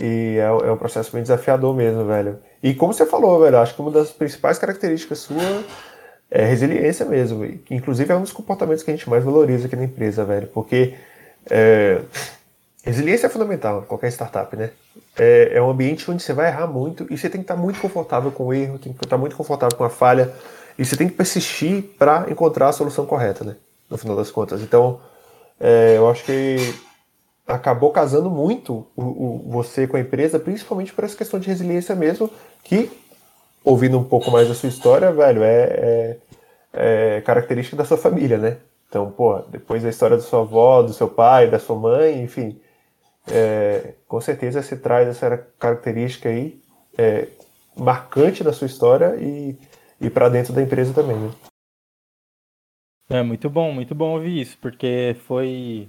[0.00, 2.38] E é, é, um processo bem desafiador mesmo, velho.
[2.62, 5.64] E como você falou, velho, acho que uma das principais características sua
[6.30, 7.44] é resiliência mesmo.
[7.44, 10.46] E, inclusive é um dos comportamentos que a gente mais valoriza aqui na empresa, velho.
[10.48, 10.94] Porque
[11.50, 12.00] é,
[12.88, 14.70] Resiliência é fundamental em qualquer startup, né?
[15.14, 17.78] É, é, um ambiente onde você vai errar muito e você tem que estar muito
[17.80, 20.32] confortável com o erro, tem que estar muito confortável com a falha
[20.78, 23.56] e você tem que persistir para encontrar a solução correta, né?
[23.90, 24.62] No final das contas.
[24.62, 25.00] Então,
[25.60, 26.56] é, eu acho que
[27.48, 31.94] acabou casando muito o, o, você com a empresa, principalmente por essa questão de resiliência
[31.94, 32.30] mesmo,
[32.62, 32.90] que,
[33.64, 36.18] ouvindo um pouco mais da sua história, velho, é, é,
[36.74, 38.58] é característica da sua família, né?
[38.86, 42.60] Então, pô, depois da história da sua avó, do seu pai, da sua mãe, enfim,
[43.26, 46.60] é, com certeza você traz essa característica aí
[46.96, 47.28] é,
[47.76, 49.58] marcante da sua história e,
[50.00, 51.16] e para dentro da empresa também.
[51.16, 51.30] Né?
[53.10, 55.88] É muito bom, muito bom ouvir isso, porque foi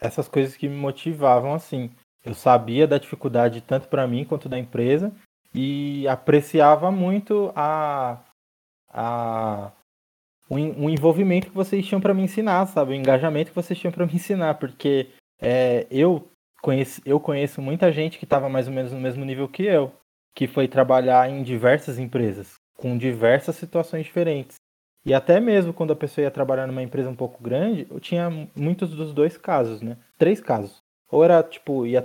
[0.00, 1.90] essas coisas que me motivavam assim.
[2.24, 5.12] Eu sabia da dificuldade tanto para mim quanto da empresa
[5.54, 8.18] e apreciava muito a,
[8.90, 9.72] a
[10.48, 12.92] o, envolvimento que vocês tinham para me ensinar, sabe?
[12.92, 15.10] O engajamento que vocês tinham para me ensinar, porque
[15.40, 16.30] é, eu
[16.62, 19.92] conheço, eu conheço muita gente que estava mais ou menos no mesmo nível que eu,
[20.34, 24.56] que foi trabalhar em diversas empresas, com diversas situações diferentes.
[25.08, 28.28] E até mesmo quando a pessoa ia trabalhar numa empresa um pouco grande, eu tinha
[28.54, 29.96] muitos dos dois casos, né?
[30.18, 30.82] Três casos.
[31.10, 32.04] Ou era, tipo, ia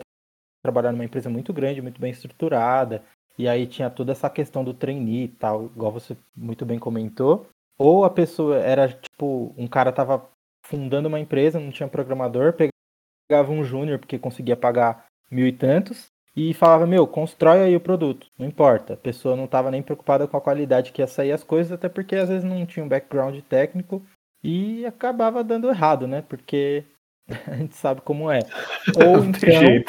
[0.64, 3.04] trabalhar numa empresa muito grande, muito bem estruturada,
[3.38, 7.46] e aí tinha toda essa questão do trainee e tal, igual você muito bem comentou.
[7.78, 10.26] Ou a pessoa era, tipo, um cara tava
[10.66, 16.13] fundando uma empresa, não tinha programador, pegava um júnior porque conseguia pagar mil e tantos
[16.36, 18.94] e falava, meu, constrói aí o produto, não importa.
[18.94, 21.88] A pessoa não estava nem preocupada com a qualidade que ia sair as coisas, até
[21.88, 24.04] porque às vezes não tinha um background técnico
[24.44, 26.22] e acabava dando errado, né?
[26.22, 26.84] Porque
[27.48, 28.40] a gente sabe como é.
[29.06, 29.84] Ou então,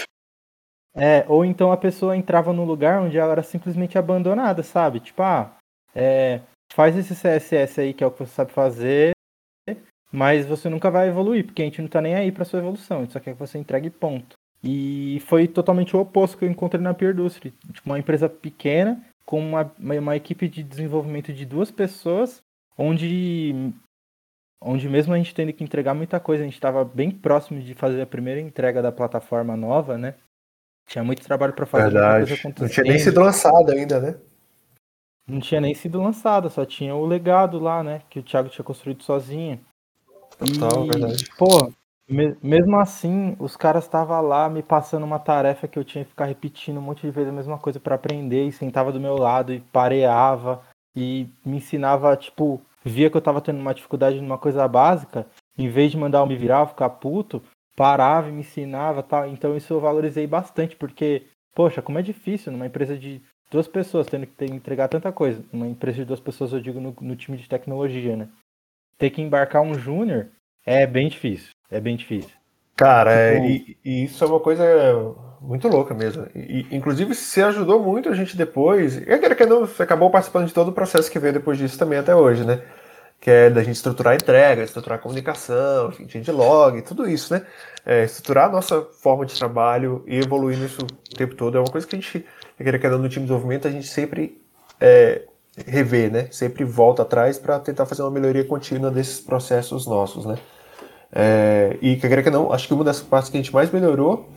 [0.96, 5.00] é, ou então a pessoa entrava num lugar onde ela era simplesmente abandonada, sabe?
[5.00, 5.56] Tipo, ah,
[5.92, 6.40] é,
[6.72, 9.14] faz esse CSS aí que é o que você sabe fazer
[10.14, 12.98] mas você nunca vai evoluir, porque a gente não tá nem aí para sua evolução,
[12.98, 14.36] a gente só quer que você entregue ponto.
[14.64, 17.52] E foi totalmente o oposto que eu encontrei na Peer Industry.
[17.72, 22.40] Tipo, uma empresa pequena, com uma, uma equipe de desenvolvimento de duas pessoas,
[22.76, 23.72] onde,
[24.62, 27.74] onde mesmo a gente tendo que entregar muita coisa, a gente estava bem próximo de
[27.74, 30.14] fazer a primeira entrega da plataforma nova, né?
[30.86, 31.90] Tinha muito trabalho para fazer.
[31.90, 32.40] Verdade.
[32.58, 34.16] Não tinha nem sido lançado ainda, né?
[35.26, 38.02] Não tinha nem sido lançada, só tinha o legado lá, né?
[38.10, 39.58] Que o Thiago tinha construído sozinho.
[40.38, 41.24] Total, e, verdade.
[41.38, 41.72] Pô,
[42.08, 46.26] mesmo assim, os caras estavam lá me passando uma tarefa que eu tinha que ficar
[46.26, 49.52] repetindo um monte de vezes a mesma coisa para aprender, e sentava do meu lado
[49.52, 50.62] e pareava
[50.94, 55.26] e me ensinava, tipo, via que eu tava tendo uma dificuldade numa coisa básica,
[55.56, 57.42] em vez de mandar eu me virar, ficar puto,
[57.74, 59.26] parava e me ensinava, tal.
[59.26, 64.06] Então isso eu valorizei bastante, porque, poxa, como é difícil numa empresa de duas pessoas
[64.06, 65.44] tendo que entregar tanta coisa.
[65.52, 68.28] Uma empresa de duas pessoas, eu digo, no, no time de tecnologia, né?
[68.98, 70.28] ter que embarcar um júnior
[70.64, 71.50] é bem difícil.
[71.70, 72.30] É bem difícil.
[72.76, 73.46] Cara, é, tipo...
[73.46, 74.64] e, e, isso é uma coisa
[75.40, 76.26] muito louca mesmo.
[76.34, 78.96] E, inclusive, se ajudou muito a gente depois.
[78.96, 81.98] E aquele que não, acabou participando de todo o processo que veio depois disso também
[81.98, 82.62] até hoje, né?
[83.20, 87.32] Que é da gente estruturar a entrega, estruturar a comunicação, enfim, de log, tudo isso,
[87.32, 87.46] né?
[87.86, 91.70] É, estruturar a nossa forma de trabalho e evoluir nisso o tempo todo é uma
[91.70, 92.24] coisa que a gente,
[92.58, 94.42] aquele que no time de desenvolvimento, a gente sempre
[94.80, 95.22] é,
[95.66, 96.28] rever, né?
[96.30, 100.36] Sempre volta atrás para tentar fazer uma melhoria contínua desses processos nossos, né?
[101.16, 104.28] É, e que que não, acho que uma das partes que a gente mais melhorou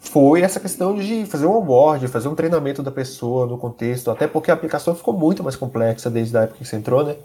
[0.00, 4.26] foi essa questão de fazer um onboard, fazer um treinamento da pessoa no contexto, até
[4.26, 7.16] porque a aplicação ficou muito mais complexa desde a época que você entrou, né?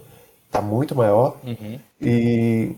[0.51, 1.37] Tá muito maior.
[1.43, 1.79] Uhum.
[1.99, 2.75] E,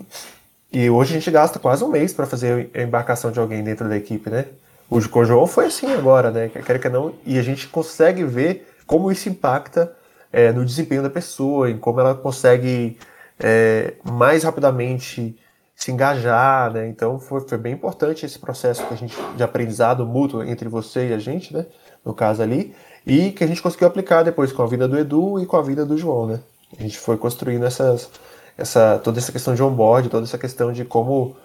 [0.71, 3.89] e hoje a gente gasta quase um mês para fazer a embarcação de alguém dentro
[3.89, 4.45] da equipe, né?
[4.89, 6.49] O João foi assim agora, né?
[6.49, 9.91] Quer que não, e a gente consegue ver como isso impacta
[10.31, 12.97] é, no desempenho da pessoa, em como ela consegue
[13.39, 15.35] é, mais rapidamente
[15.75, 16.87] se engajar, né?
[16.87, 21.09] Então foi, foi bem importante esse processo que a gente de aprendizado mútuo entre você
[21.09, 21.65] e a gente, né?
[22.03, 22.73] No caso ali,
[23.05, 25.61] e que a gente conseguiu aplicar depois com a vida do Edu e com a
[25.61, 26.39] vida do João, né?
[26.77, 28.09] A gente foi construindo essas,
[28.57, 31.35] essa, toda essa questão de onboard, toda essa questão de como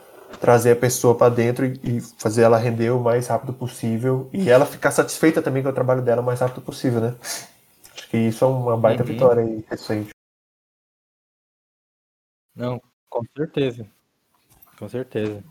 [0.41, 4.49] trazer a pessoa para dentro e, e, fazer ela render o mais rápido possível e
[4.49, 7.15] ela ficar satisfeita também com o trabalho dela o mais rápido possível, né?
[7.95, 9.09] Acho que isso é uma baita uhum.
[9.09, 10.11] vitória aí recente.
[12.55, 13.87] Não, com certeza.
[14.81, 15.45] Com certeza.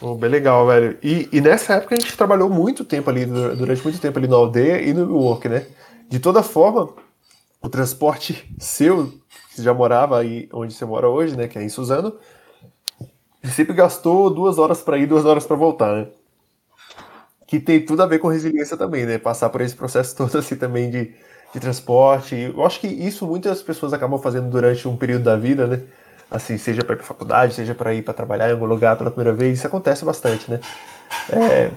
[0.00, 0.98] Oh, bem legal, velho.
[1.02, 4.36] E, e, nessa época a gente trabalhou muito tempo ali, durante muito tempo ali na
[4.36, 5.66] aldeia e no work, né?
[6.08, 6.88] De toda forma,
[7.60, 9.12] o transporte seu,
[9.54, 11.46] que já morava aí onde você mora hoje, né?
[11.46, 12.16] Que é em Suzano,
[13.44, 16.06] sempre gastou duas horas para ir, duas horas para voltar, né?
[17.46, 19.18] Que tem tudo a ver com resiliência também, né?
[19.18, 21.14] Passar por esse processo todo assim também de,
[21.52, 22.34] de transporte.
[22.34, 25.82] Eu acho que isso muitas pessoas acabam fazendo durante um período da vida, né?
[26.30, 29.10] Assim, seja para ir para faculdade, seja para ir para trabalhar em algum lugar pela
[29.10, 30.60] primeira vez, isso acontece bastante, né?
[31.30, 31.70] É,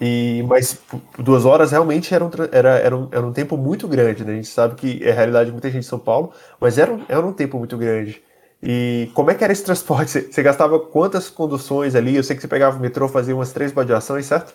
[0.00, 0.78] e, mas
[1.18, 4.32] duas horas realmente era um, era, era, um, era um tempo muito grande, né?
[4.32, 6.92] A gente sabe que é a realidade de muita gente em São Paulo, mas era,
[6.92, 8.22] um, era um tempo muito grande.
[8.62, 10.10] E como é que era esse transporte?
[10.32, 12.16] Você, gastava quantas conduções ali?
[12.16, 14.54] Eu sei que você pegava o metrô, fazia umas três baldeações, certo?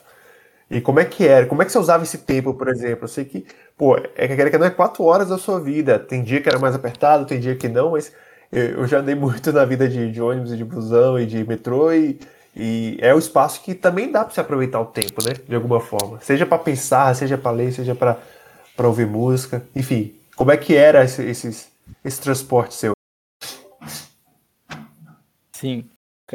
[0.70, 1.46] E como é que era?
[1.48, 3.06] Como é que você usava esse tempo, por exemplo?
[3.06, 3.46] Eu sei que,
[3.78, 5.98] pô, é que não é quatro horas da sua vida.
[6.00, 8.12] Tem dia que era mais apertado, tem dia que não, mas
[8.52, 11.92] eu, já andei muito na vida de, de, ônibus e de busão e de metrô
[11.94, 12.20] e,
[12.56, 15.34] e é o espaço que também dá para você aproveitar o tempo, né?
[15.48, 16.20] De alguma forma.
[16.22, 18.18] Seja para pensar, seja para ler, seja para
[18.88, 19.64] ouvir música.
[19.76, 21.72] Enfim, como é que era esse, esses,
[22.04, 22.94] esse transporte seu?
[25.56, 25.90] Sim.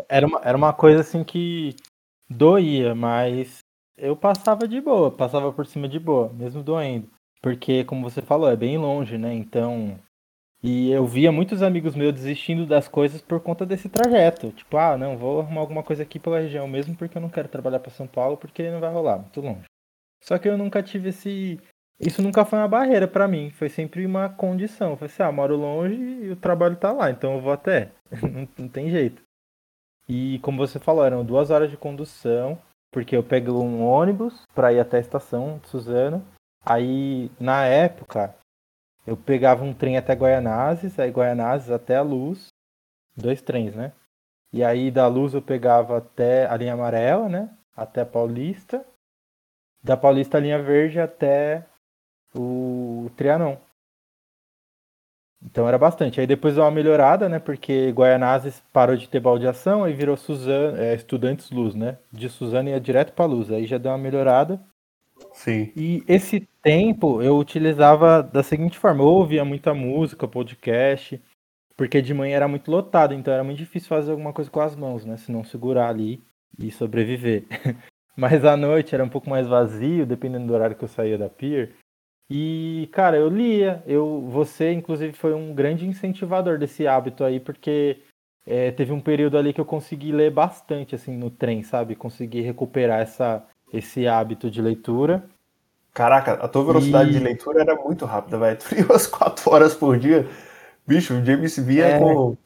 [0.09, 1.75] Era uma, era uma coisa assim que
[2.29, 3.59] doía, mas
[3.97, 7.09] eu passava de boa, passava por cima de boa, mesmo doendo.
[7.43, 9.35] Porque, como você falou, é bem longe, né?
[9.35, 9.99] Então.
[10.67, 14.51] E eu via muitos amigos meus desistindo das coisas por conta desse trajeto.
[14.51, 17.49] Tipo, ah, não, vou arrumar alguma coisa aqui pela região mesmo porque eu não quero
[17.49, 19.67] trabalhar para São Paulo porque não vai rolar, muito longe.
[20.23, 21.61] Só que eu nunca tive esse.
[22.01, 24.97] Isso nunca foi uma barreira para mim, foi sempre uma condição.
[24.97, 27.91] Falei assim, ah, moro longe e o trabalho tá lá, então eu vou até.
[28.23, 29.21] não, não tem jeito.
[30.09, 32.59] E como você falou, eram duas horas de condução,
[32.91, 36.25] porque eu pego um ônibus para ir até a estação de Suzano.
[36.65, 38.35] Aí, na época,
[39.07, 42.49] eu pegava um trem até Guaianazes, aí Guaianazes até a Luz,
[43.17, 43.93] dois trens, né?
[44.53, 47.51] E aí da Luz eu pegava até a linha amarela, né?
[47.77, 48.85] Até Paulista.
[49.83, 51.67] Da Paulista a linha verde até
[52.35, 53.57] o Trianon.
[55.45, 56.21] Então era bastante.
[56.21, 57.39] Aí depois deu uma melhorada, né?
[57.39, 61.99] Porque Guaianazes parou de ter baldeação, aí virou Suzano, é, Estudantes Luz, né?
[62.11, 63.51] De Suzano ia direto para Luz.
[63.51, 64.59] Aí já deu uma melhorada.
[65.35, 65.73] Sim.
[65.77, 71.21] E esse tempo eu utilizava da seguinte forma: eu ouvia muita música, podcast,
[71.77, 74.77] porque de manhã era muito lotado, então era muito difícil fazer alguma coisa com as
[74.77, 75.17] mãos, né?
[75.17, 76.23] Se não segurar ali
[76.59, 77.45] e sobreviver.
[78.17, 81.29] Mas à noite era um pouco mais vazio, dependendo do horário que eu saía da
[81.29, 81.73] pier.
[82.31, 83.83] E, cara, eu lia.
[83.87, 88.03] Eu, você, inclusive, foi um grande incentivador desse hábito aí, porque
[88.47, 91.97] é, teve um período ali que eu consegui ler bastante, assim, no trem, sabe?
[91.97, 93.45] Consegui recuperar essa,
[93.75, 95.25] esse hábito de leitura.
[95.93, 97.13] Caraca, a tua velocidade e...
[97.13, 98.59] de leitura era muito rápida, velho.
[98.63, 100.27] Tu lia umas 4 horas por dia.
[100.87, 101.99] Bicho, o James via é...
[101.99, 102.37] com,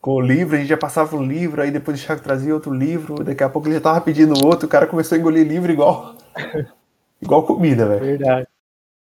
[0.00, 2.72] com o livro, a gente já passava um livro, aí depois o Thiago trazia outro
[2.72, 5.70] livro, daqui a pouco ele já tava pedindo outro, o cara começou a engolir livro
[5.70, 6.14] igual.
[7.20, 8.00] igual comida, velho.
[8.00, 8.46] Verdade.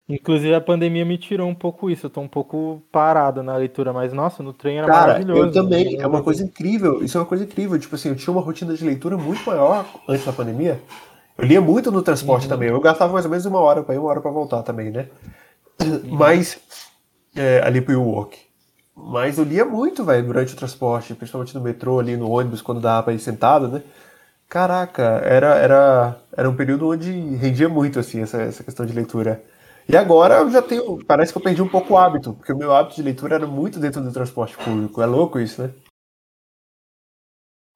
[0.08, 3.92] Inclusive a pandemia me tirou um pouco isso, eu tô um pouco parado na leitura,
[3.92, 5.42] mas nossa, no trem era Cara, maravilhoso.
[5.42, 8.32] Eu também, é uma coisa incrível, isso é uma coisa incrível, tipo assim, eu tinha
[8.32, 10.80] uma rotina de leitura muito maior antes da pandemia.
[11.36, 12.48] Eu lia muito no transporte uhum.
[12.48, 14.90] também, eu gastava mais ou menos uma hora para ir, uma hora para voltar também,
[14.90, 15.08] né?
[15.80, 16.14] Uhum.
[16.16, 16.58] Mas
[17.34, 18.38] é, ali pro work.
[18.94, 22.80] Mas eu lia muito, velho, durante o transporte, principalmente no metrô, ali no ônibus, quando
[22.80, 23.82] dava pra ir sentado, né?
[24.48, 29.42] Caraca, era, era, era um período onde rendia muito, assim, essa, essa questão de leitura.
[29.88, 31.02] E agora eu já tenho.
[31.06, 33.46] Parece que eu perdi um pouco o hábito, porque o meu hábito de leitura era
[33.46, 35.00] muito dentro do transporte público.
[35.00, 35.70] É louco isso, né?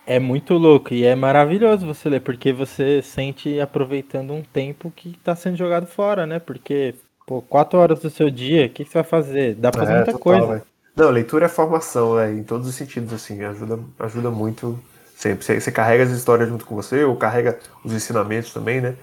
[0.07, 5.11] É muito louco e é maravilhoso você ler, porque você sente aproveitando um tempo que
[5.11, 6.39] está sendo jogado fora, né?
[6.39, 6.95] Porque,
[7.27, 9.57] pô, quatro horas do seu dia, o que, que, você vai fazer?
[9.57, 10.47] Dá pra fazer é, muita total, coisa.
[10.47, 10.62] Véio.
[10.95, 14.78] Não, leitura é formação, véio, em todos os sentidos, assim, ajuda, ajuda muito
[15.16, 15.45] sempre.
[15.45, 18.95] Você, você carrega as histórias junto com você, ou carrega os ensinamentos também, né?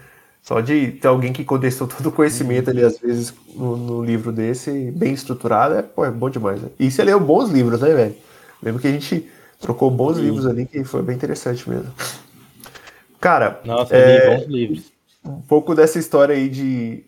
[0.41, 4.31] Só de ter alguém que condensou todo o conhecimento ali, às vezes, no, no livro
[4.31, 6.61] desse, bem estruturado, é, pô, é bom demais.
[6.61, 6.69] Né?
[6.79, 8.15] E você leu bons livros, né, velho?
[8.61, 9.29] Lembro que a gente
[9.63, 10.23] trocou bons Sim.
[10.23, 11.91] livros ali, que foi bem interessante mesmo.
[13.19, 14.91] Cara, Nossa, é, bons livros.
[15.25, 17.05] Um pouco dessa história aí de.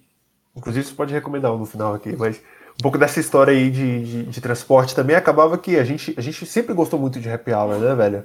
[0.56, 2.38] Inclusive, você pode recomendar um no final aqui, mas
[2.80, 6.22] um pouco dessa história aí de, de, de transporte também acabava que a gente, a
[6.22, 8.24] gente sempre gostou muito de happy hour, né, velho?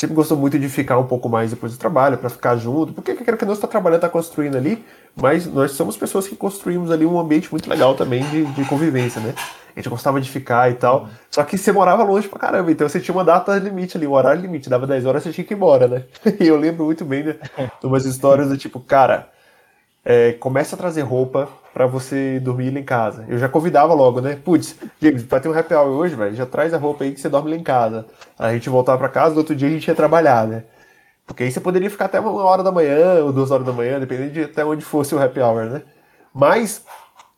[0.00, 3.14] Sempre gostou muito de ficar um pouco mais depois do trabalho, para ficar junto, porque
[3.14, 4.82] quer que não está trabalhando, está construindo ali,
[5.14, 9.20] mas nós somos pessoas que construímos ali um ambiente muito legal também de, de convivência,
[9.20, 9.34] né?
[9.76, 11.08] A gente gostava de ficar e tal.
[11.30, 14.12] Só que você morava longe pra caramba, então você tinha uma data limite ali, um
[14.12, 16.04] horário limite, dava 10 horas, você tinha que ir embora, né?
[16.40, 17.36] E eu lembro muito bem né,
[17.78, 19.28] de umas histórias do tipo, cara,
[20.02, 23.24] é, começa a trazer roupa para você dormir lá em casa.
[23.28, 24.38] Eu já convidava logo, né?
[24.44, 27.20] Putz, James, vai ter um happy hour hoje, velho, já traz a roupa aí que
[27.20, 28.06] você dorme lá em casa.
[28.38, 30.64] Aí a gente voltava para casa, no outro dia a gente ia trabalhar, né?
[31.26, 34.00] Porque aí você poderia ficar até uma hora da manhã ou duas horas da manhã,
[34.00, 35.82] dependendo de até onde fosse o happy hour, né?
[36.34, 36.84] Mas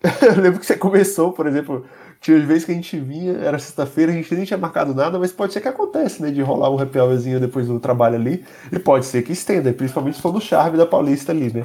[0.23, 1.85] eu lembro que você começou, por exemplo,
[2.23, 5.33] tinha vezes que a gente vinha, era sexta-feira, a gente nem tinha marcado nada, mas
[5.33, 6.31] pode ser que acontece, né?
[6.31, 8.45] De rolar um happy hourzinho depois do trabalho ali.
[8.71, 11.65] E pode ser que estenda, principalmente se for no charme da Paulista ali, né?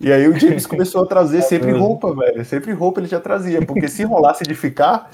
[0.00, 2.44] E aí o James começou a trazer sempre roupa, velho.
[2.44, 5.10] Sempre roupa ele já trazia, porque se rolasse de ficar,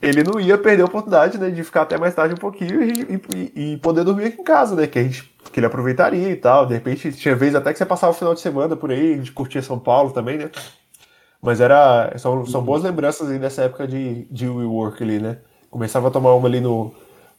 [0.00, 3.20] ele não ia perder a oportunidade, né, de ficar até mais tarde um pouquinho e,
[3.34, 6.36] e, e, poder dormir aqui em casa, né, que a gente que ele aproveitaria e
[6.36, 6.66] tal.
[6.66, 9.16] De repente tinha vez até que você passava o final de semana por aí, a
[9.16, 10.50] gente curtia São Paulo também, né?
[11.40, 15.38] Mas era são, são boas lembranças aí dessa época de de WeWork ali, né?
[15.70, 16.92] Começava a tomar uma ali no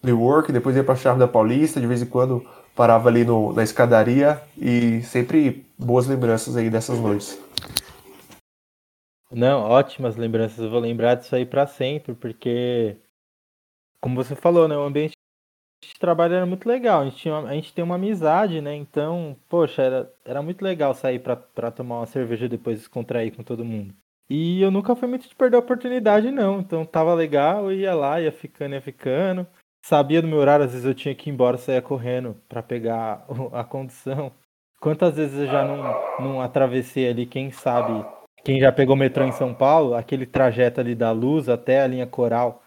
[0.04, 2.44] WeWork, depois ia para Charme da Paulista, de vez em quando
[2.76, 7.42] parava ali no, na escadaria e sempre boas lembranças aí dessas noites.
[9.32, 10.60] Não, ótimas lembranças.
[10.60, 12.98] Eu vou lembrar disso aí para sempre, porque,
[14.00, 15.14] como você falou, né, o ambiente
[15.84, 17.02] de trabalho era muito legal.
[17.02, 18.76] A gente, tinha, a gente tem uma amizade, né?
[18.76, 23.66] Então, poxa, era, era muito legal sair para tomar uma cerveja depois descontrair com todo
[23.66, 23.94] mundo.
[24.30, 26.60] E eu nunca fui muito de perder a oportunidade, não.
[26.60, 29.46] Então tava legal, eu ia lá, ia ficando, ia ficando
[29.86, 33.24] sabia do meu horário, às vezes eu tinha que ir embora, saia correndo para pegar
[33.54, 34.32] a condução.
[34.86, 35.84] Quantas vezes eu já não,
[36.20, 38.06] não atravessei ali, quem sabe,
[38.44, 42.06] quem já pegou metrô em São Paulo, aquele trajeto ali da Luz até a linha
[42.06, 42.62] Coral,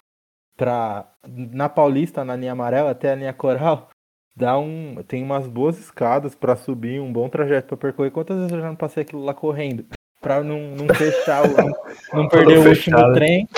[0.56, 3.88] pra, na Paulista, na linha amarela, até a linha Coral,
[4.34, 8.10] dá um, tem umas boas escadas para subir, um bom trajeto para percorrer.
[8.10, 9.84] Quantas vezes eu já não passei aquilo lá correndo?
[10.20, 11.72] Pra não, não fechar, não,
[12.12, 13.48] não perder o último trem.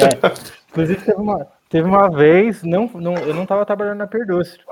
[0.00, 0.70] É.
[0.70, 4.64] Inclusive teve uma, Teve uma vez, não, não, eu não tava trabalhando na Perdústria,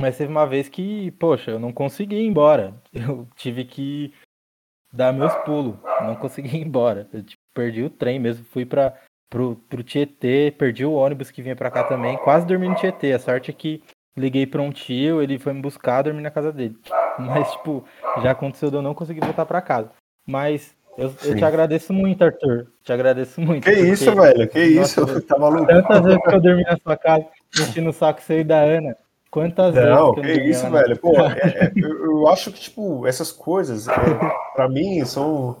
[0.00, 2.74] mas teve uma vez que, poxa, eu não consegui ir embora.
[2.92, 4.12] Eu tive que
[4.92, 7.08] dar meus pulos, não consegui ir embora.
[7.12, 8.94] Eu tipo, perdi o trem mesmo, fui para
[9.28, 13.12] pro, pro Tietê, perdi o ônibus que vinha para cá também, quase dormi no Tietê.
[13.12, 13.82] A sorte é que
[14.16, 16.76] liguei para um tio, ele foi me buscar, dormi na casa dele.
[17.18, 17.84] Mas, tipo,
[18.22, 19.90] já aconteceu de eu não conseguir voltar para casa.
[20.26, 22.66] Mas eu, eu, te agradeço muito, Arthur.
[22.82, 23.64] Te agradeço muito.
[23.64, 24.48] Que isso, velho?
[24.48, 25.22] Que nossa, isso?
[25.22, 25.66] Tá maluco?
[25.66, 27.26] Tantas vezes que eu dormi na sua casa,
[27.58, 28.96] enchendo o saco seu e da Ana.
[29.30, 30.98] Quantas não, vezes que, que isso, velho?
[30.98, 33.94] Pô, é, é, eu, acho que, tipo, essas coisas, é,
[34.54, 35.56] pra mim, são,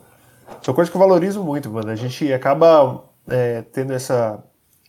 [0.60, 1.88] são coisas que eu valorizo muito, mano.
[1.88, 4.42] A gente acaba é, tendo essa,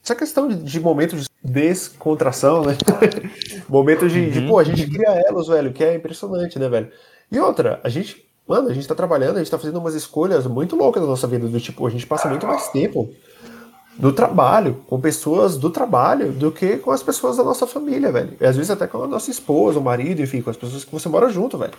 [0.04, 2.76] essa questão de, de momentos de descontração, né?
[3.70, 4.30] momentos de, uhum.
[4.32, 6.92] de, pô, a gente cria elos, velho, que é impressionante, né, velho?
[7.32, 10.46] E outra, a gente Mano, a gente tá trabalhando, a gente tá fazendo umas escolhas
[10.46, 13.10] muito loucas na nossa vida, do tipo, a gente passa muito mais tempo
[14.02, 18.36] no trabalho, com pessoas do trabalho, do que com as pessoas da nossa família, velho.
[18.42, 20.92] E às vezes até com a nossa esposa, o marido, enfim, com as pessoas que
[20.92, 21.74] você mora junto, velho.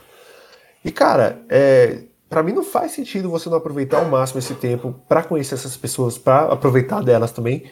[0.84, 4.94] E, cara, é, para mim não faz sentido você não aproveitar ao máximo esse tempo
[5.08, 7.64] para conhecer essas pessoas, para aproveitar delas também,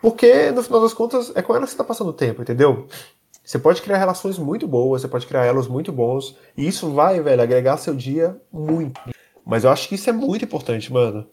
[0.00, 2.86] porque no final das contas é com elas que você tá passando o tempo, entendeu?
[3.42, 7.18] Você pode criar relações muito boas, você pode criar elos muito bons, e isso vai,
[7.20, 9.00] velho, agregar seu dia muito.
[9.44, 11.26] Mas eu acho que isso é muito importante, mano.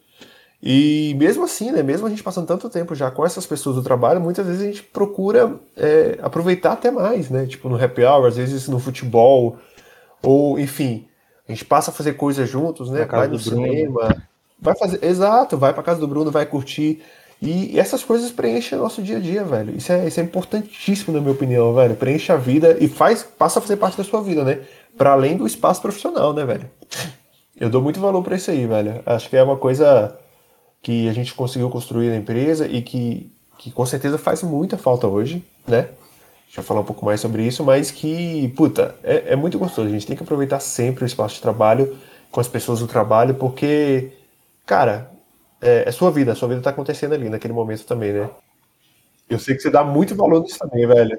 [0.66, 3.84] E mesmo assim, né, mesmo a gente passando tanto tempo já com essas pessoas do
[3.84, 7.46] trabalho, muitas vezes a gente procura é, aproveitar até mais, né?
[7.46, 9.58] Tipo no happy hour, às vezes no futebol,
[10.22, 11.06] ou enfim,
[11.46, 13.04] a gente passa a fazer coisas juntos, né?
[13.04, 14.26] Vai no cinema,
[14.58, 17.04] vai fazer, exato, vai para casa do Bruno, vai curtir.
[17.42, 19.76] E essas coisas preenchem o nosso dia a dia, velho.
[19.76, 21.94] Isso é, isso é importantíssimo, na minha opinião, velho.
[21.94, 24.62] Preenche a vida e faz, passa a fazer parte da sua vida, né?
[24.98, 26.72] Para além do espaço profissional, né, velho?
[27.60, 29.02] Eu dou muito valor para isso aí, velho.
[29.06, 30.18] Acho que é uma coisa
[30.84, 35.08] que a gente conseguiu construir na empresa e que, que com certeza faz muita falta
[35.08, 35.88] hoje, né?
[36.46, 39.88] Deixa eu falar um pouco mais sobre isso, mas que, puta, é, é muito gostoso.
[39.88, 41.98] A gente tem que aproveitar sempre o espaço de trabalho
[42.30, 44.12] com as pessoas do trabalho, porque,
[44.66, 45.10] cara,
[45.62, 48.30] é, é sua vida, a sua vida tá acontecendo ali naquele momento também, né?
[49.30, 51.18] Eu sei que você dá muito valor nisso também, velho.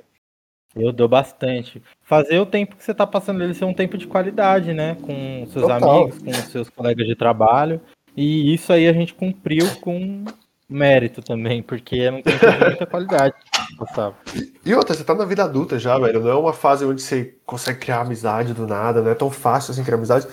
[0.77, 1.83] Eu dou bastante.
[2.03, 4.97] Fazer o tempo que você tá passando ele ser um tempo de qualidade, né?
[5.01, 6.03] Com seus Total.
[6.03, 7.81] amigos, com seus colegas de trabalho.
[8.17, 10.25] E isso aí a gente cumpriu com
[10.69, 13.35] mérito também, porque é um tempo de muita qualidade.
[13.77, 14.17] Gustavo.
[14.65, 16.21] E outra, você tá na vida adulta já, velho.
[16.21, 19.73] Não é uma fase onde você consegue criar amizade do nada, não é tão fácil
[19.73, 20.27] assim criar amizade.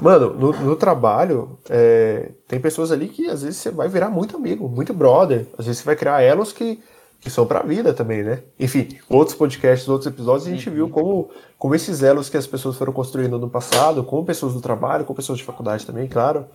[0.00, 4.36] Mano, no, no trabalho, é, tem pessoas ali que às vezes você vai virar muito
[4.36, 5.46] amigo, muito brother.
[5.58, 6.78] Às vezes você vai criar elos que,
[7.18, 8.42] que são para a vida também, né?
[8.60, 12.76] Enfim, outros podcasts, outros episódios, a gente viu como, como esses elos que as pessoas
[12.76, 16.46] foram construindo no passado, com pessoas do trabalho, com pessoas de faculdade também, claro,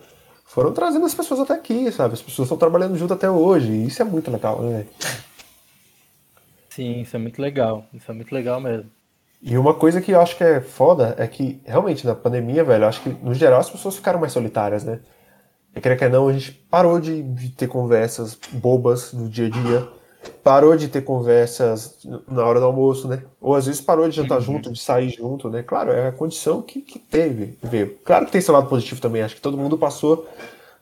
[0.44, 2.14] foram trazendo as pessoas até aqui, sabe?
[2.14, 4.86] As pessoas estão trabalhando junto até hoje, e isso é muito legal, né?
[6.68, 8.90] Sim, isso é muito legal, isso é muito legal mesmo.
[9.42, 12.84] E uma coisa que eu acho que é foda é que, realmente, na pandemia, velho,
[12.84, 15.00] eu acho que, no geral, as pessoas ficaram mais solitárias, né?
[15.74, 19.50] E querer que não, a gente parou de, de ter conversas bobas do dia a
[19.50, 19.88] dia
[20.42, 23.22] parou de ter conversas na hora do almoço, né?
[23.40, 24.44] Ou às vezes parou de jantar uhum.
[24.44, 25.62] junto, de sair junto, né?
[25.62, 27.58] Claro, é a condição que, que teve.
[27.62, 27.96] Veio.
[28.04, 29.22] Claro que tem seu lado positivo também.
[29.22, 30.26] Acho que todo mundo passou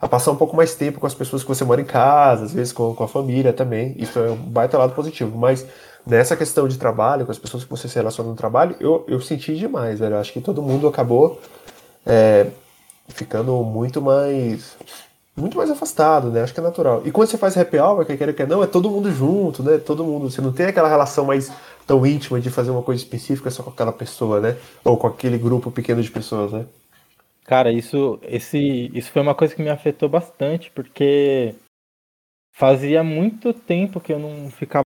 [0.00, 2.54] a passar um pouco mais tempo com as pessoas que você mora em casa, às
[2.54, 3.94] vezes com, com a família também.
[3.98, 5.36] Isso é um baita lado positivo.
[5.36, 5.66] Mas
[6.06, 9.20] nessa questão de trabalho, com as pessoas que você se relaciona no trabalho, eu, eu
[9.20, 10.16] senti demais, velho.
[10.16, 11.38] Acho que todo mundo acabou
[12.06, 12.46] é,
[13.08, 14.76] ficando muito mais
[15.36, 16.42] muito mais afastado, né?
[16.42, 17.02] Acho que é natural.
[17.04, 19.78] E quando você faz happy hour, que quer que não, é todo mundo junto, né?
[19.78, 20.30] Todo mundo.
[20.30, 21.52] Você não tem aquela relação mais
[21.86, 24.56] tão íntima de fazer uma coisa específica só com aquela pessoa, né?
[24.84, 26.66] Ou com aquele grupo pequeno de pessoas, né?
[27.44, 31.54] Cara, isso, esse, isso foi uma coisa que me afetou bastante, porque
[32.52, 34.84] fazia muito tempo que eu não ficava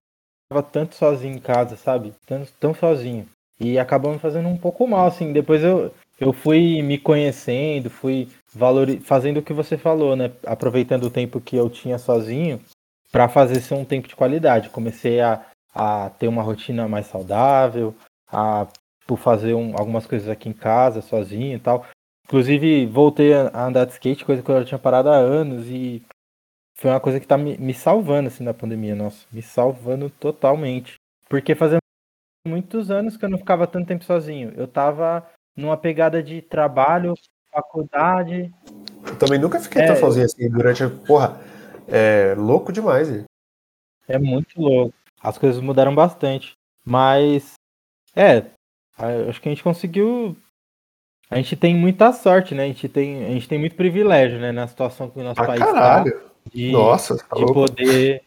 [0.71, 2.13] tanto sozinho em casa, sabe?
[2.25, 3.27] Tão, tão sozinho.
[3.59, 5.31] E acabou me fazendo um pouco mal, assim.
[5.31, 8.29] Depois eu, eu fui me conhecendo, fui
[9.01, 10.31] fazendo o que você falou, né?
[10.45, 12.61] Aproveitando o tempo que eu tinha sozinho
[13.11, 14.69] para fazer ser um tempo de qualidade.
[14.69, 17.95] Comecei a, a ter uma rotina mais saudável,
[18.27, 18.67] a
[19.05, 21.85] por fazer um, algumas coisas aqui em casa, sozinho e tal.
[22.25, 26.03] Inclusive, voltei a andar de skate, coisa que eu já tinha parado há anos, e
[26.75, 30.95] foi uma coisa que tá me, me salvando, assim, na pandemia, nossa, me salvando totalmente.
[31.29, 31.79] Porque fazendo
[32.47, 34.53] muitos anos que eu não ficava tanto tempo sozinho.
[34.55, 35.25] Eu tava
[35.55, 37.13] numa pegada de trabalho,
[37.55, 38.53] faculdade.
[39.05, 40.89] Eu também nunca fiquei é, tão sozinho assim durante a.
[40.89, 41.39] Porra,
[41.87, 43.09] é louco demais.
[43.09, 43.23] Hein?
[44.07, 44.93] É muito louco.
[45.21, 46.53] As coisas mudaram bastante.
[46.83, 47.53] Mas.
[48.15, 48.45] É.
[49.29, 50.35] Acho que a gente conseguiu.
[51.29, 52.63] A gente tem muita sorte, né?
[52.63, 54.51] A gente tem, a gente tem muito privilégio, né?
[54.51, 56.03] Na situação que o nosso ah, país está.
[56.53, 58.23] De, Nossa, tá de poder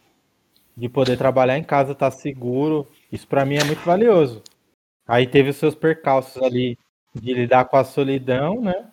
[0.75, 2.87] de poder trabalhar em casa, tá seguro.
[3.11, 4.41] Isso para mim é muito valioso.
[5.05, 6.77] Aí teve os seus percalços ali
[7.13, 8.89] de lidar com a solidão, né?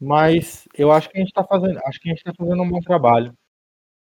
[0.00, 2.68] Mas eu acho que a gente está fazendo, acho que a gente tá fazendo um
[2.68, 3.32] bom trabalho.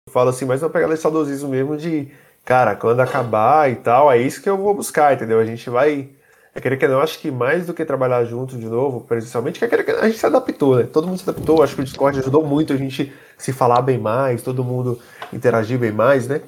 [0.07, 2.12] Eu falo assim, mas uma pegada de saudosismo mesmo de,
[2.44, 5.40] cara, quando acabar e tal, é isso que eu vou buscar, entendeu?
[5.40, 6.10] A gente vai.
[6.53, 9.66] É querer que não, acho que mais do que trabalhar junto de novo, presencialmente, que
[9.66, 10.84] é que a gente se adaptou, né?
[10.84, 13.98] Todo mundo se adaptou, acho que o Discord ajudou muito a gente se falar bem
[13.98, 14.98] mais, todo mundo
[15.34, 16.41] interagir bem mais, né?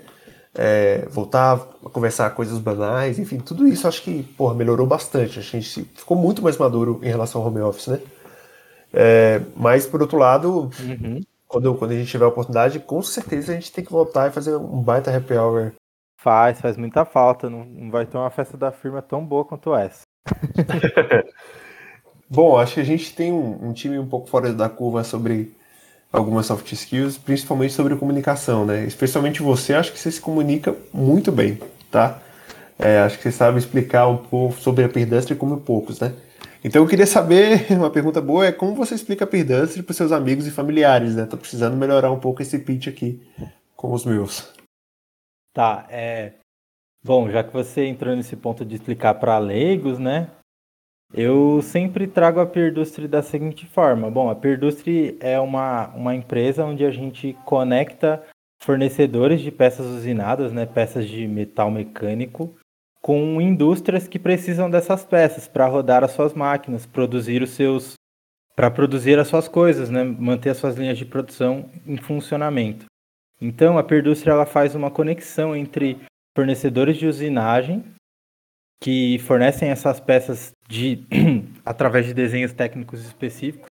[0.56, 1.56] É, voltar
[1.86, 5.40] a conversar coisas banais, enfim, tudo isso acho que, porra, melhorou bastante.
[5.40, 8.00] A gente ficou muito mais maduro em relação ao home office, né?
[8.94, 11.22] É, mas, por outro lado, uhum.
[11.48, 14.34] quando, quando a gente tiver a oportunidade, com certeza a gente tem que voltar e
[14.34, 15.74] fazer um baita happy hour.
[16.20, 17.50] Faz, faz muita falta.
[17.50, 20.02] Não, não vai ter uma festa da firma tão boa quanto essa.
[22.30, 25.56] Bom, acho que a gente tem um, um, time um pouco fora da curva sobre
[26.12, 28.84] algumas soft skills, principalmente sobre comunicação, né?
[28.84, 31.60] Especialmente você, acho que você se comunica muito bem,
[31.90, 32.20] tá?
[32.78, 36.14] É, acho que você sabe explicar um pouco sobre a Peerdustry como poucos, né?
[36.68, 40.12] Então eu queria saber, uma pergunta boa é como você explica a Peerdustry para seus
[40.12, 41.26] amigos e familiares, né?
[41.26, 43.26] Tô precisando melhorar um pouco esse pitch aqui
[43.74, 44.54] com os meus.
[45.54, 46.34] Tá, é...
[47.02, 50.30] Bom, já que você entrou nesse ponto de explicar para leigos, né?
[51.14, 54.12] Eu sempre trago a Peerdustry da seguinte forma.
[54.12, 58.22] Bom, a Peerdustry é uma, uma empresa onde a gente conecta
[58.62, 62.54] fornecedores de peças usinadas, né, peças de metal mecânico,
[63.08, 67.94] com indústrias que precisam dessas peças para rodar as suas máquinas, produzir os seus
[68.54, 70.04] para produzir as suas coisas, né?
[70.04, 72.86] manter as suas linhas de produção em funcionamento.
[73.40, 76.02] Então, a Perdústria ela faz uma conexão entre
[76.36, 77.86] fornecedores de usinagem
[78.84, 81.06] que fornecem essas peças de
[81.64, 83.70] através de desenhos técnicos específicos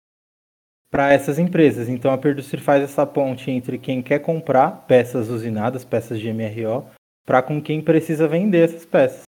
[0.91, 1.89] para essas empresas.
[1.89, 6.91] Então, a Perdústria faz essa ponte entre quem quer comprar peças usinadas, peças de MRO,
[7.31, 9.23] para com quem precisa vender essas peças.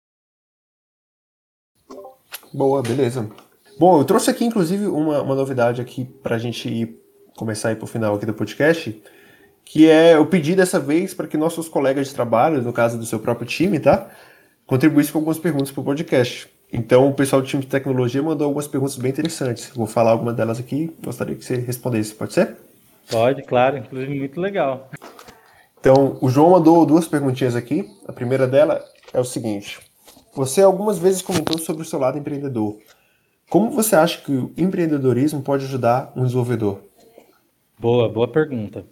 [2.54, 3.30] Boa, beleza.
[3.78, 6.98] Bom, eu trouxe aqui inclusive uma, uma novidade aqui para a gente ir,
[7.36, 9.04] começar a ir para o final aqui do podcast,
[9.66, 13.06] que é eu pedi dessa vez para que nossos colegas de trabalho, no caso do
[13.06, 14.10] seu próprio time, tá,
[14.66, 16.50] contribuíssem com algumas perguntas para o podcast.
[16.72, 19.72] Então, o pessoal do time de tecnologia mandou algumas perguntas bem interessantes.
[19.76, 22.56] Vou falar algumas delas aqui, gostaria que você respondesse, pode ser?
[23.12, 24.90] Pode, claro, inclusive muito legal.
[25.80, 27.90] Então, o João mandou duas perguntinhas aqui.
[28.08, 28.84] A primeira dela
[29.14, 29.80] é o seguinte:
[30.34, 32.78] Você algumas vezes comentou sobre o seu lado empreendedor.
[33.50, 36.82] Como você acha que o empreendedorismo pode ajudar um desenvolvedor?
[37.80, 38.86] Boa, boa pergunta.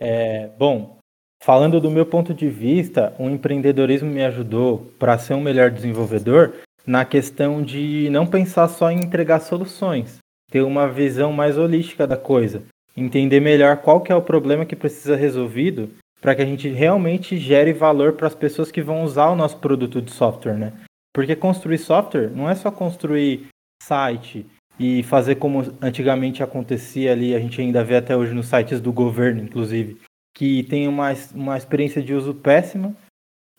[0.00, 0.98] É, bom,
[1.40, 6.54] falando do meu ponto de vista, o empreendedorismo me ajudou para ser um melhor desenvolvedor
[6.86, 10.18] na questão de não pensar só em entregar soluções,
[10.50, 12.62] ter uma visão mais holística da coisa,
[12.96, 15.90] entender melhor qual que é o problema que precisa resolvido
[16.24, 19.58] para que a gente realmente gere valor para as pessoas que vão usar o nosso
[19.58, 20.72] produto de software, né?
[21.12, 23.48] Porque construir software não é só construir
[23.82, 24.46] site
[24.80, 28.90] e fazer como antigamente acontecia ali, a gente ainda vê até hoje nos sites do
[28.90, 29.98] governo, inclusive,
[30.34, 32.96] que tem uma, uma experiência de uso péssima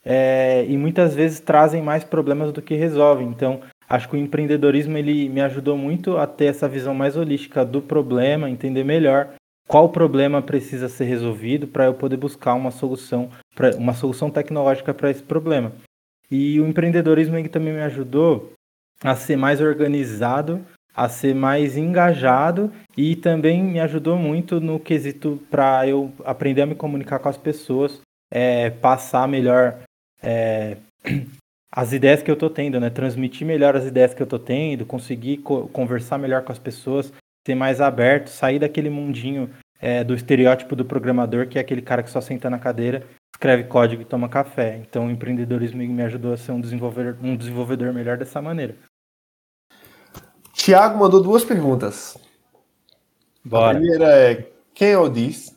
[0.03, 3.27] é, e muitas vezes trazem mais problemas do que resolvem.
[3.27, 7.63] Então, acho que o empreendedorismo ele me ajudou muito a ter essa visão mais holística
[7.63, 9.35] do problema, entender melhor
[9.67, 14.93] qual problema precisa ser resolvido para eu poder buscar uma solução, pra, uma solução tecnológica
[14.93, 15.71] para esse problema.
[16.29, 18.53] E o empreendedorismo também me ajudou
[19.03, 20.65] a ser mais organizado,
[20.95, 26.65] a ser mais engajado e também me ajudou muito no quesito para eu aprender a
[26.65, 27.99] me comunicar com as pessoas,
[28.31, 29.79] é, passar melhor
[30.23, 30.77] é,
[31.71, 32.89] as ideias que eu estou tendo, né?
[32.89, 37.11] Transmitir melhor as ideias que eu estou tendo, conseguir co conversar melhor com as pessoas,
[37.45, 39.49] ser mais aberto, sair daquele mundinho
[39.79, 43.05] é, do estereótipo do programador, que é aquele cara que só senta na cadeira,
[43.35, 44.77] escreve código e toma café.
[44.77, 48.75] Então o empreendedorismo me ajudou a ser um desenvolvedor, um desenvolvedor melhor dessa maneira.
[50.53, 52.17] Tiago mandou duas perguntas.
[53.43, 53.77] Bora.
[53.77, 55.53] A primeira é: quem é o Diz?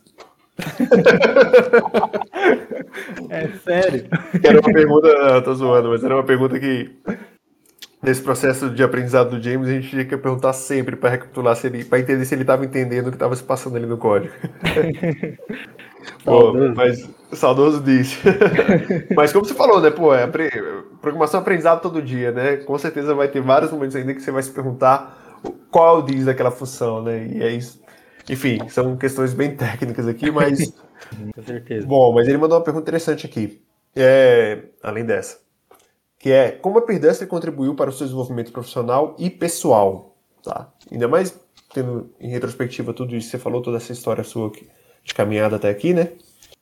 [3.31, 4.09] é sério?
[4.45, 6.91] Era uma pergunta, não, tô zoando, mas era uma pergunta que
[8.03, 11.67] nesse processo de aprendizado do James, a gente tinha que perguntar sempre para recapitular se
[11.67, 14.33] ele, para entender se ele estava entendendo o que estava se passando ali no código.
[16.25, 18.21] Pô, mas saudoso disso.
[19.15, 20.27] mas como você falou, né, pô, é
[21.03, 22.57] programação é aprendizado todo dia, né?
[22.59, 26.03] Com certeza vai ter vários momentos ainda que você vai se perguntar qual é o
[26.03, 27.27] diz daquela função, né?
[27.27, 27.83] E é isso.
[28.31, 30.73] Enfim, são questões bem técnicas aqui, mas
[31.35, 31.87] com certeza.
[31.87, 33.61] Bom, mas ele mandou uma pergunta interessante aqui.
[33.95, 35.48] É, além dessa
[36.19, 40.73] que é como a Perdestre contribuiu para o seu desenvolvimento profissional e pessoal, tá?
[40.91, 41.39] Ainda mais
[41.73, 44.51] tendo em retrospectiva tudo isso você falou, toda essa história sua
[45.05, 46.13] de caminhada até aqui, né?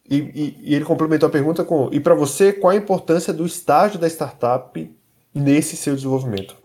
[0.08, 3.44] E, e, e ele complementou a pergunta com: e para você, qual a importância do
[3.44, 4.96] estágio da startup
[5.34, 6.56] nesse seu desenvolvimento?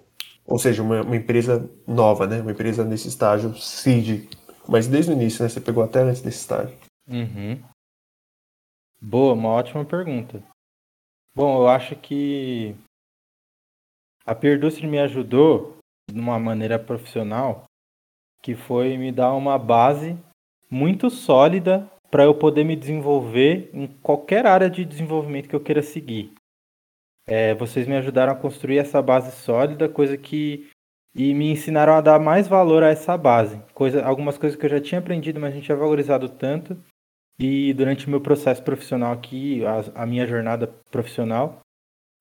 [0.45, 2.41] Ou seja, uma, uma empresa nova, né?
[2.41, 4.27] Uma empresa nesse estágio seed,
[4.67, 5.49] mas desde o início, né?
[5.49, 6.75] Você pegou até antes desse estágio.
[7.07, 7.59] Uhum.
[9.01, 10.43] Boa, uma ótima pergunta.
[11.33, 12.75] Bom, eu acho que
[14.25, 15.77] a Peerdustre me ajudou
[16.11, 17.63] de uma maneira profissional,
[18.41, 20.17] que foi me dar uma base
[20.69, 25.81] muito sólida para eu poder me desenvolver em qualquer área de desenvolvimento que eu queira
[25.81, 26.33] seguir.
[27.25, 30.69] É, vocês me ajudaram a construir essa base sólida, coisa que
[31.13, 33.61] e me ensinaram a dar mais valor a essa base.
[33.73, 36.77] Coisa, algumas coisas que eu já tinha aprendido, mas gente tinha valorizado tanto.
[37.41, 41.59] E durante o meu processo profissional aqui, a, a minha jornada profissional,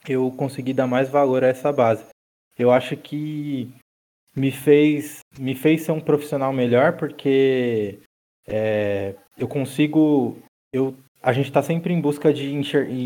[0.09, 2.07] eu consegui dar mais valor a essa base.
[2.59, 3.71] Eu acho que
[4.35, 7.99] me fez, me fez ser um profissional melhor porque
[8.49, 10.39] é, eu consigo.
[10.73, 12.59] Eu, a gente está sempre em busca de,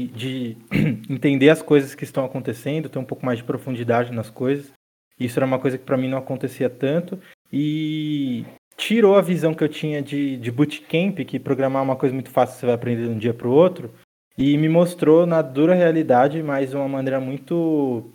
[0.06, 0.56] de
[1.10, 4.70] entender as coisas que estão acontecendo, ter um pouco mais de profundidade nas coisas.
[5.18, 7.18] Isso era uma coisa que para mim não acontecia tanto.
[7.52, 8.44] E
[8.76, 12.30] tirou a visão que eu tinha de, de bootcamp, que programar é uma coisa muito
[12.30, 13.92] fácil, você vai aprender de um dia para o outro,
[14.36, 18.12] e me mostrou na dura realidade, mas de uma maneira muito,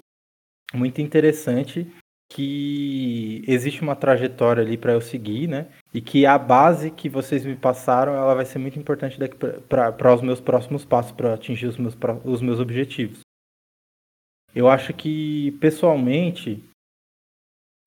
[0.74, 1.88] muito interessante,
[2.32, 5.68] que existe uma trajetória ali para eu seguir, né?
[5.92, 9.18] E que a base que vocês me passaram, ela vai ser muito importante
[9.68, 13.22] para os meus próximos passos, para atingir os meus, os meus objetivos.
[14.54, 16.64] Eu acho que pessoalmente,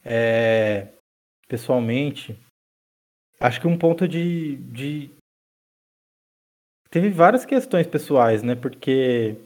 [0.04, 0.88] é,
[1.46, 2.36] pessoalmente,
[3.42, 5.10] acho que um ponto de, de.
[6.88, 8.54] Teve várias questões pessoais, né?
[8.54, 9.36] Porque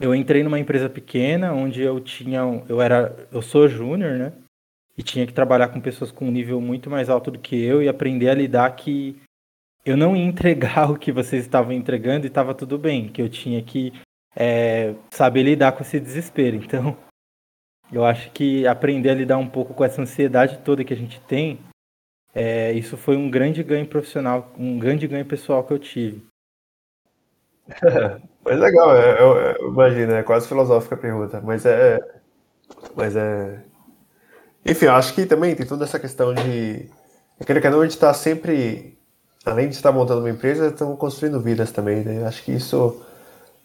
[0.00, 2.40] eu entrei numa empresa pequena onde eu tinha.
[2.68, 3.28] Eu era.
[3.32, 4.32] Eu sou júnior, né?
[4.96, 7.82] E tinha que trabalhar com pessoas com um nível muito mais alto do que eu
[7.82, 9.20] e aprender a lidar que
[9.84, 13.28] eu não ia entregar o que vocês estavam entregando e estava tudo bem, que eu
[13.28, 13.92] tinha que
[14.36, 16.56] é, saber lidar com esse desespero.
[16.56, 16.96] Então,
[17.92, 21.20] eu acho que aprender a lidar um pouco com essa ansiedade toda que a gente
[21.22, 21.58] tem
[22.34, 26.26] é, isso foi um grande ganho profissional, um grande ganho pessoal que eu tive.
[28.44, 31.98] mas legal, é, eu, eu, imagina, é quase filosófica a pergunta, mas é,
[32.94, 33.62] mas é,
[34.66, 36.88] enfim, eu acho que também tem toda essa questão de,
[37.40, 38.98] aquele canal a gente está sempre,
[39.44, 42.20] além de estar montando uma empresa, estamos construindo vidas também, né?
[42.20, 43.02] Eu acho que isso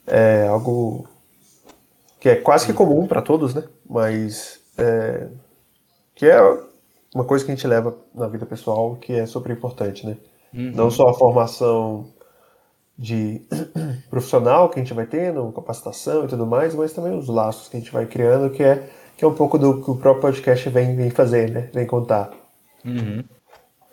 [0.05, 1.07] é algo
[2.19, 3.63] que é quase que comum para todos, né?
[3.89, 5.27] Mas é,
[6.15, 6.37] que é
[7.13, 10.17] uma coisa que a gente leva na vida pessoal que é super importante, né?
[10.53, 10.71] Uhum.
[10.71, 12.11] Não só a formação
[12.97, 13.41] de
[14.09, 17.77] profissional que a gente vai tendo, capacitação e tudo mais, mas também os laços que
[17.77, 20.69] a gente vai criando, que é, que é um pouco do que o próprio podcast
[20.69, 21.69] vem, vem fazer, né?
[21.73, 22.31] Vem contar.
[22.85, 23.23] Uhum.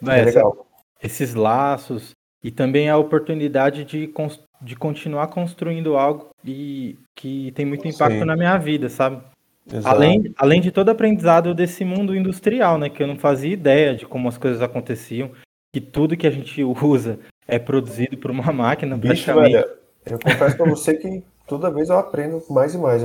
[0.09, 0.67] É, é legal.
[1.03, 2.11] Esses laços
[2.43, 4.13] e também a oportunidade de,
[4.61, 8.25] de continuar construindo algo e que tem muito impacto Sim.
[8.25, 9.23] na minha vida, sabe?
[9.85, 12.89] Além, além de todo aprendizado desse mundo industrial, né?
[12.89, 15.31] Que eu não fazia ideia de como as coisas aconteciam,
[15.73, 19.69] que tudo que a gente usa é produzido por uma máquina, Bicho, praticamente.
[20.07, 23.03] eu confesso para você que toda vez eu aprendo mais e mais.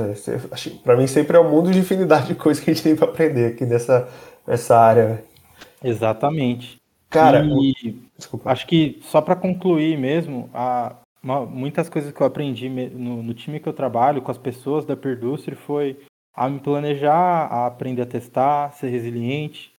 [0.82, 3.08] Para mim sempre é um mundo de infinidade de coisas que a gente tem para
[3.08, 4.08] aprender aqui nessa,
[4.46, 5.22] nessa área.
[5.82, 6.80] Exatamente.
[7.10, 8.00] Cara, e,
[8.46, 13.34] acho que só para concluir mesmo, a, uma, muitas coisas que eu aprendi no, no,
[13.34, 15.98] time que eu trabalho, com as pessoas da Perdustre, foi
[16.34, 19.72] a me planejar, a aprender a testar, ser resiliente,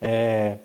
[0.00, 0.58] é,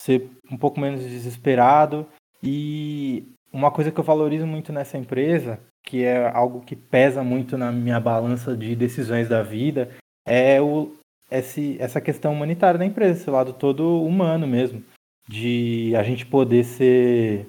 [0.00, 2.06] ser um pouco menos desesperado.
[2.42, 7.56] E uma coisa que eu valorizo muito nessa empresa, que é algo que pesa muito
[7.56, 9.90] na minha balança de decisões da vida,
[10.26, 10.96] é o,
[11.30, 14.82] esse, essa questão humanitária da empresa, esse lado todo humano mesmo
[15.28, 17.46] de a gente poder ser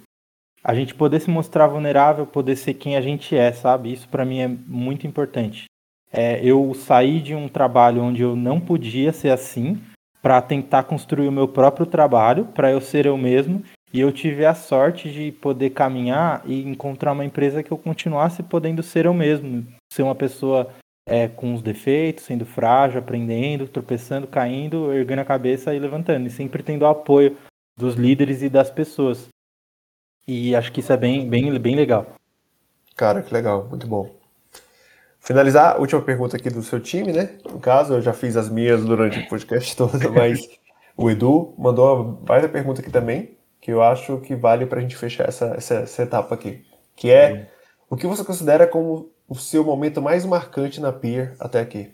[0.63, 3.93] a gente poder se mostrar vulnerável, poder ser quem a gente é, sabe?
[3.93, 5.65] Isso para mim é muito importante.
[6.11, 9.81] É, eu saí de um trabalho onde eu não podia ser assim
[10.21, 13.63] para tentar construir o meu próprio trabalho, para eu ser eu mesmo,
[13.93, 18.41] e eu tive a sorte de poder caminhar e encontrar uma empresa que eu continuasse
[18.43, 20.69] podendo ser eu mesmo, ser uma pessoa
[21.07, 26.31] é, com os defeitos, sendo frágil, aprendendo, tropeçando, caindo, erguendo a cabeça e levantando, e
[26.31, 27.37] sempre tendo apoio
[27.77, 29.27] dos líderes e das pessoas.
[30.27, 32.15] E acho que isso é bem, bem, bem legal.
[32.95, 34.09] Cara, que legal, muito bom.
[35.25, 37.39] Finalizar, última pergunta aqui do seu time, né?
[37.51, 40.47] No caso, eu já fiz as minhas durante o podcast todo, mas
[40.95, 44.81] o Edu mandou uma baita pergunta aqui também, que eu acho que vale para a
[44.83, 46.63] gente fechar essa, essa, essa, etapa aqui.
[46.95, 47.49] Que é,
[47.89, 51.91] o que você considera como o seu momento mais marcante na Peer até aqui?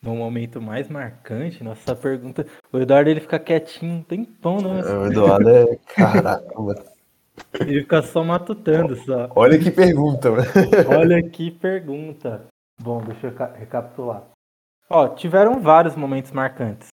[0.00, 2.46] no momento mais marcante, nossa pergunta.
[2.72, 4.80] O Eduardo ele fica quietinho um tempão, né?
[4.80, 5.76] O Eduardo é.
[5.94, 6.97] Caraca, mano.
[7.60, 9.30] Ele fica só matutando só.
[9.34, 10.44] Olha que pergunta, mano.
[10.98, 12.46] Olha que pergunta.
[12.80, 14.24] Bom, deixa eu recapitular.
[14.88, 16.88] Ó, tiveram vários momentos marcantes.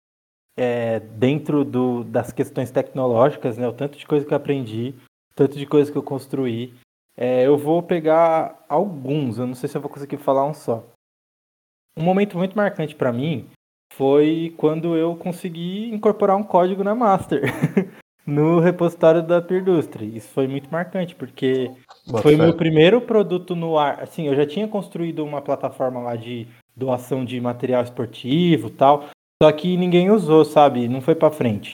[0.57, 3.67] É, dentro do, das questões tecnológicas, né?
[3.67, 4.95] O tanto de coisa que eu aprendi,
[5.35, 6.73] tanto de coisa que eu construí.
[7.17, 10.83] É, eu vou pegar alguns, eu não sei se eu vou conseguir falar um só.
[11.97, 13.47] Um momento muito marcante para mim
[13.93, 17.41] foi quando eu consegui incorporar um código na Master
[18.25, 20.17] no repositório da Peerdustry.
[20.17, 21.71] Isso foi muito marcante, porque
[22.07, 24.01] Boa foi o meu primeiro produto no ar.
[24.01, 29.05] Assim, eu já tinha construído uma plataforma lá de doação de material esportivo tal,
[29.41, 30.87] só que ninguém usou, sabe?
[30.87, 31.71] Não foi para frente.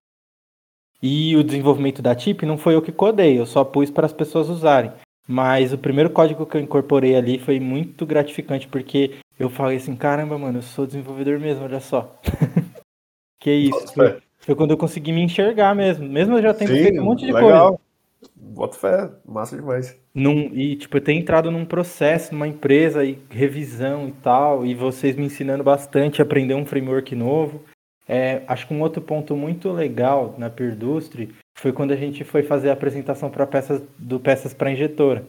[1.01, 4.13] E o desenvolvimento da TIP não foi eu que codei, eu só pus para as
[4.13, 4.91] pessoas usarem.
[5.27, 9.95] Mas o primeiro código que eu incorporei ali foi muito gratificante, porque eu falei assim,
[9.95, 12.19] caramba, mano, eu sou desenvolvedor mesmo, olha só.
[13.39, 13.93] que isso.
[13.93, 16.07] Foi, foi, quando eu consegui me enxergar mesmo.
[16.07, 17.69] Mesmo eu já tendo Sim, feito um monte de legal.
[17.69, 17.91] coisa.
[18.35, 19.97] Bota fé, massa demais.
[20.13, 24.75] Num, e, tipo, eu tenho entrado num processo, numa empresa, e revisão e tal, e
[24.75, 27.63] vocês me ensinando bastante a aprender um framework novo.
[28.07, 32.43] É, acho que um outro ponto muito legal na Peerdustry foi quando a gente foi
[32.43, 35.25] fazer a apresentação para peças do peças para injetora.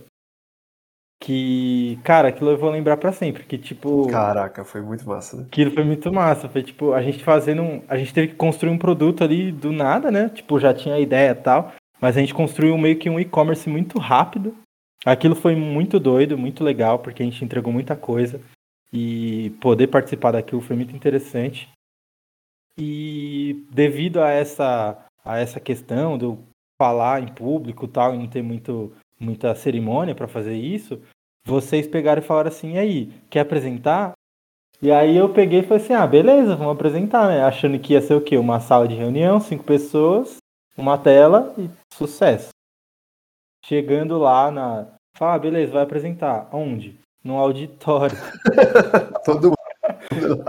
[1.25, 5.45] Que, cara, aquilo eu vou lembrar para sempre, que tipo, caraca, foi muito massa, né?
[5.45, 8.73] Aquilo foi muito massa, foi tipo, a gente fazendo, um, a gente teve que construir
[8.73, 10.29] um produto ali do nada, né?
[10.31, 13.71] Tipo, já tinha a ideia e tal, mas a gente construiu meio que um e-commerce
[13.71, 14.57] muito rápido.
[15.07, 18.41] Aquilo foi muito doido, muito legal, porque a gente entregou muita coisa
[18.93, 21.71] e poder participar daquilo foi muito interessante.
[22.77, 26.39] E devido a essa a essa questão de eu
[26.77, 28.93] falar em público tal, e não ter muito,
[29.23, 31.01] muita cerimônia para fazer isso,
[31.47, 34.13] vocês pegaram e falaram assim, e aí, quer apresentar?
[34.81, 37.43] E aí eu peguei e falei assim, ah, beleza, vamos apresentar, né?
[37.43, 38.37] Achando que ia ser o quê?
[38.37, 40.39] Uma sala de reunião, cinco pessoas,
[40.77, 42.49] uma tela e sucesso.
[43.65, 44.89] Chegando lá na.
[45.17, 46.49] Fala, ah, beleza, vai apresentar.
[46.53, 46.99] Onde?
[47.23, 48.17] No auditório.
[49.25, 50.45] Todo mundo.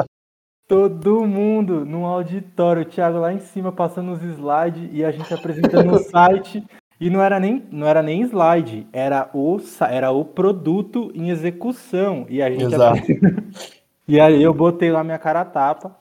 [0.67, 5.31] Todo mundo no auditório, o Thiago lá em cima passando os slides e a gente
[5.31, 6.63] apresentando o site.
[7.03, 9.59] E não era nem, não era nem slide, era o,
[9.89, 12.25] era o produto em execução.
[12.29, 13.01] E a gente Exato.
[14.07, 15.97] E aí eu botei lá minha cara a tapa.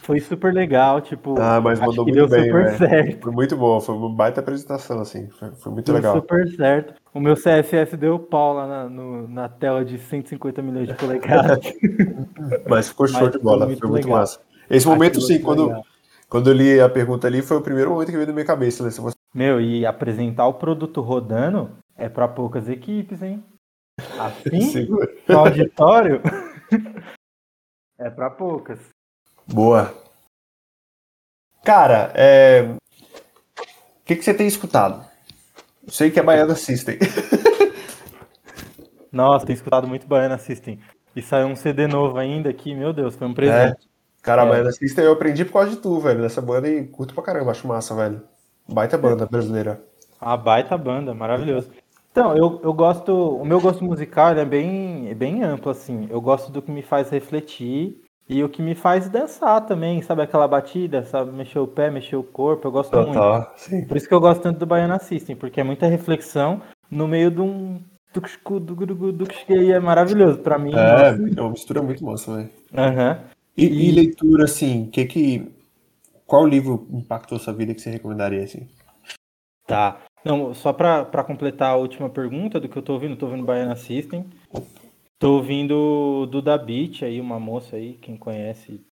[0.00, 1.38] Foi super legal, tipo.
[1.38, 3.22] Ah, mas mandou muito bem, super certo.
[3.22, 5.28] Foi muito bom, foi uma baita apresentação, assim.
[5.28, 6.16] Foi, foi muito deu legal.
[6.16, 6.94] super certo.
[7.12, 11.58] O meu CSS deu pau lá na, no, na tela de 150 milhões de polegadas.
[12.66, 14.40] mas ficou show mas de bola, foi muito, foi muito massa.
[14.70, 15.70] Esse momento, sim, quando,
[16.28, 18.82] quando eu li a pergunta ali, foi o primeiro momento que veio na minha cabeça.
[18.82, 18.90] Né?
[19.36, 23.44] Meu, e apresentar o produto rodando é, para poucas equipes, hein?
[24.18, 24.88] Assim,
[25.28, 26.22] no auditório,
[28.00, 28.78] é para poucas.
[29.46, 29.94] Boa.
[31.62, 32.62] Cara, é...
[32.62, 35.06] o que, que você tem escutado?
[35.86, 36.96] Eu sei que é Baiana System.
[39.12, 40.80] Nossa, tem escutado muito Baiana System.
[41.14, 43.82] E saiu um CD novo ainda aqui, meu Deus, foi um presente.
[43.82, 44.22] É.
[44.22, 44.48] Cara, a é.
[44.48, 46.22] Baiana System eu aprendi por causa de tu, velho.
[46.22, 48.26] Dessa banda e curto pra caramba, acho massa, velho.
[48.68, 49.80] Baita banda brasileira.
[50.20, 51.70] A baita banda, maravilhoso.
[52.10, 53.12] Então, eu, eu gosto.
[53.12, 56.06] O meu gosto musical é bem, é bem amplo, assim.
[56.10, 60.22] Eu gosto do que me faz refletir e o que me faz dançar também, sabe?
[60.22, 61.30] Aquela batida, sabe?
[61.30, 62.66] Mexer o pé, mexer o corpo.
[62.66, 63.48] Eu gosto Total, muito.
[63.56, 63.84] Sim.
[63.84, 66.60] Por isso que eu gosto tanto do Baiana System, porque é muita reflexão
[66.90, 67.80] no meio de um.
[68.12, 70.72] Do, do, do, do que é maravilhoso pra mim.
[70.74, 72.50] É, é uma mistura muito massa, velho.
[72.72, 73.16] Uhum.
[73.54, 75.52] E, e, leitura, assim, que que.
[76.26, 78.68] Qual livro impactou sua vida que você recomendaria, assim?
[79.66, 80.04] Tá.
[80.24, 83.76] Não, só para completar a última pergunta do que eu tô ouvindo, tô ouvindo Baiana
[83.76, 84.28] System.
[85.18, 88.84] Tô ouvindo Duda Beat aí, uma moça aí, quem conhece.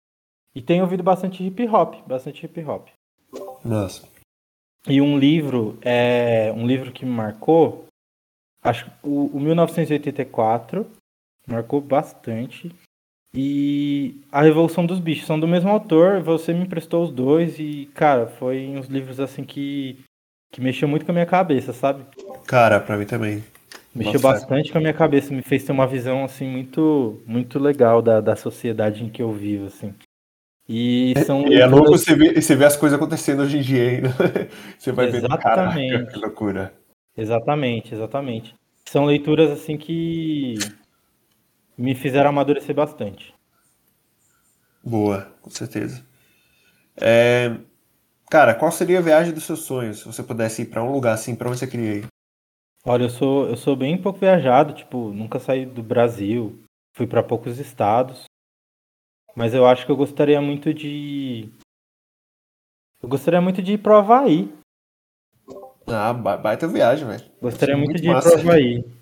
[0.54, 2.88] E tenho ouvido bastante hip hop, bastante hip hop.
[3.64, 4.06] Nossa.
[4.86, 7.86] E um livro, é um livro que me marcou,
[8.62, 10.86] acho o, o 1984,
[11.46, 12.70] marcou bastante
[13.34, 15.26] e A Revolução dos Bichos.
[15.26, 19.44] São do mesmo autor, você me emprestou os dois e, cara, foi uns livros assim
[19.44, 19.98] que,
[20.50, 22.04] que mexeu muito com a minha cabeça, sabe?
[22.46, 23.42] Cara, pra mim também.
[23.94, 24.72] Mexeu Nossa, bastante é.
[24.72, 28.34] com a minha cabeça, me fez ter uma visão assim muito muito legal da, da
[28.34, 29.94] sociedade em que eu vivo, assim.
[30.68, 33.90] E são e é louco você ver, você ver as coisas acontecendo hoje em dia
[33.90, 34.08] ainda.
[34.78, 35.74] Você vai exatamente.
[35.74, 36.72] ver, caraca, que loucura.
[37.16, 38.54] Exatamente, exatamente.
[38.88, 40.54] São leituras assim que
[41.76, 43.34] me fizeram amadurecer bastante.
[44.84, 46.04] Boa, com certeza.
[47.00, 47.56] É...
[48.30, 50.00] Cara, qual seria a viagem dos seus sonhos?
[50.00, 52.06] Se você pudesse ir para um lugar assim, para onde você queria ir?
[52.84, 56.60] Olha, eu sou, eu sou bem pouco viajado, tipo, nunca saí do Brasil,
[56.96, 58.24] fui para poucos estados.
[59.36, 61.48] Mas eu acho que eu gostaria muito de.
[63.02, 64.52] Eu gostaria muito de ir pro Havaí.
[65.86, 67.24] Ah, baita viagem, velho.
[67.40, 69.01] Gostaria muito, muito de ir pro Havaí.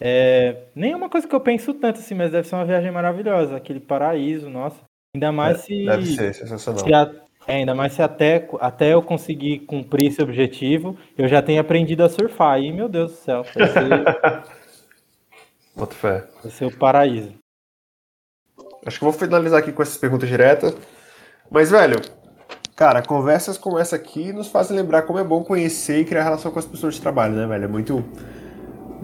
[0.00, 2.90] É, nem é uma coisa que eu penso tanto assim, mas deve ser uma viagem
[2.90, 4.82] maravilhosa, aquele paraíso, nossa.
[5.14, 5.84] Ainda mais é, se.
[5.86, 6.84] Deve ser sensacional.
[6.84, 7.10] Se a,
[7.46, 12.02] é, ainda mais se até, até eu conseguir cumprir esse objetivo, eu já tenho aprendido
[12.02, 12.60] a surfar.
[12.60, 14.44] E, meu Deus do céu, vai ser.
[15.90, 16.24] Fé.
[16.42, 17.34] Vai ser o paraíso.
[18.86, 20.74] Acho que vou finalizar aqui com essas perguntas diretas.
[21.50, 22.00] Mas, velho,
[22.76, 26.52] cara, conversas como essa aqui nos fazem lembrar como é bom conhecer e criar relação
[26.52, 27.64] com as pessoas de trabalho, né, velho?
[27.64, 28.04] É muito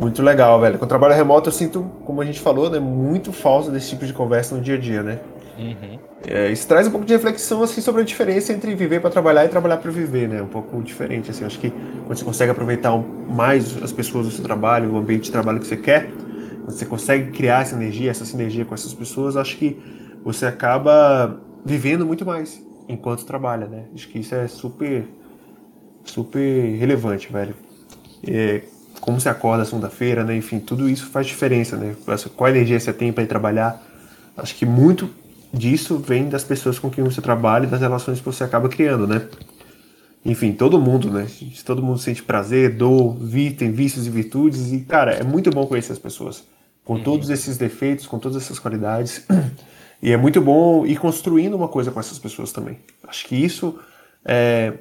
[0.01, 0.78] muito legal, velho.
[0.78, 4.06] Com o trabalho remoto eu sinto, como a gente falou, né, muito falta desse tipo
[4.06, 5.20] de conversa no dia a dia, né?
[5.59, 5.98] Uhum.
[6.27, 9.44] É, isso traz um pouco de reflexão assim sobre a diferença entre viver para trabalhar
[9.44, 10.40] e trabalhar para viver, né?
[10.40, 11.44] Um pouco diferente assim.
[11.44, 12.97] Acho que quando você consegue aproveitar
[13.28, 16.86] mais as pessoas do seu trabalho, o ambiente de trabalho que você quer, quando você
[16.86, 19.78] consegue criar essa energia, essa sinergia com essas pessoas, acho que
[20.24, 23.85] você acaba vivendo muito mais enquanto trabalha, né?
[23.94, 25.05] Acho que isso é super
[26.05, 27.55] super relevante, velho.
[28.27, 28.62] É,
[29.01, 30.36] como você acorda segunda-feira, né?
[30.36, 31.97] Enfim, tudo isso faz diferença, né?
[32.36, 33.82] Qual energia você tem para ir trabalhar.
[34.36, 35.10] Acho que muito
[35.52, 39.06] disso vem das pessoas com quem você trabalha e das relações que você acaba criando,
[39.06, 39.27] né?
[40.24, 41.27] Enfim, todo mundo, né?
[41.64, 45.66] Todo mundo sente prazer, dor, vi, tem vícios e virtudes e, cara, é muito bom
[45.66, 46.44] conhecer as pessoas
[46.85, 47.02] com uhum.
[47.02, 49.27] todos esses defeitos, com todas essas qualidades.
[50.02, 52.78] E é muito bom ir construindo uma coisa com essas pessoas também.
[53.06, 53.78] Acho que isso
[54.24, 54.72] é,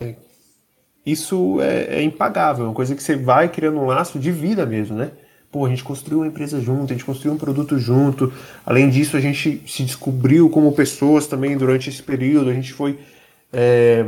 [0.00, 0.14] é
[1.06, 4.66] isso é, é, impagável, é uma coisa que você vai criando um laço de vida
[4.66, 5.12] mesmo, né?
[5.52, 8.32] Pô, a gente construiu uma empresa junto, a gente construiu um produto junto.
[8.66, 12.50] Além disso, a gente se descobriu como pessoas também durante esse período.
[12.50, 12.98] A gente foi
[13.52, 14.04] é,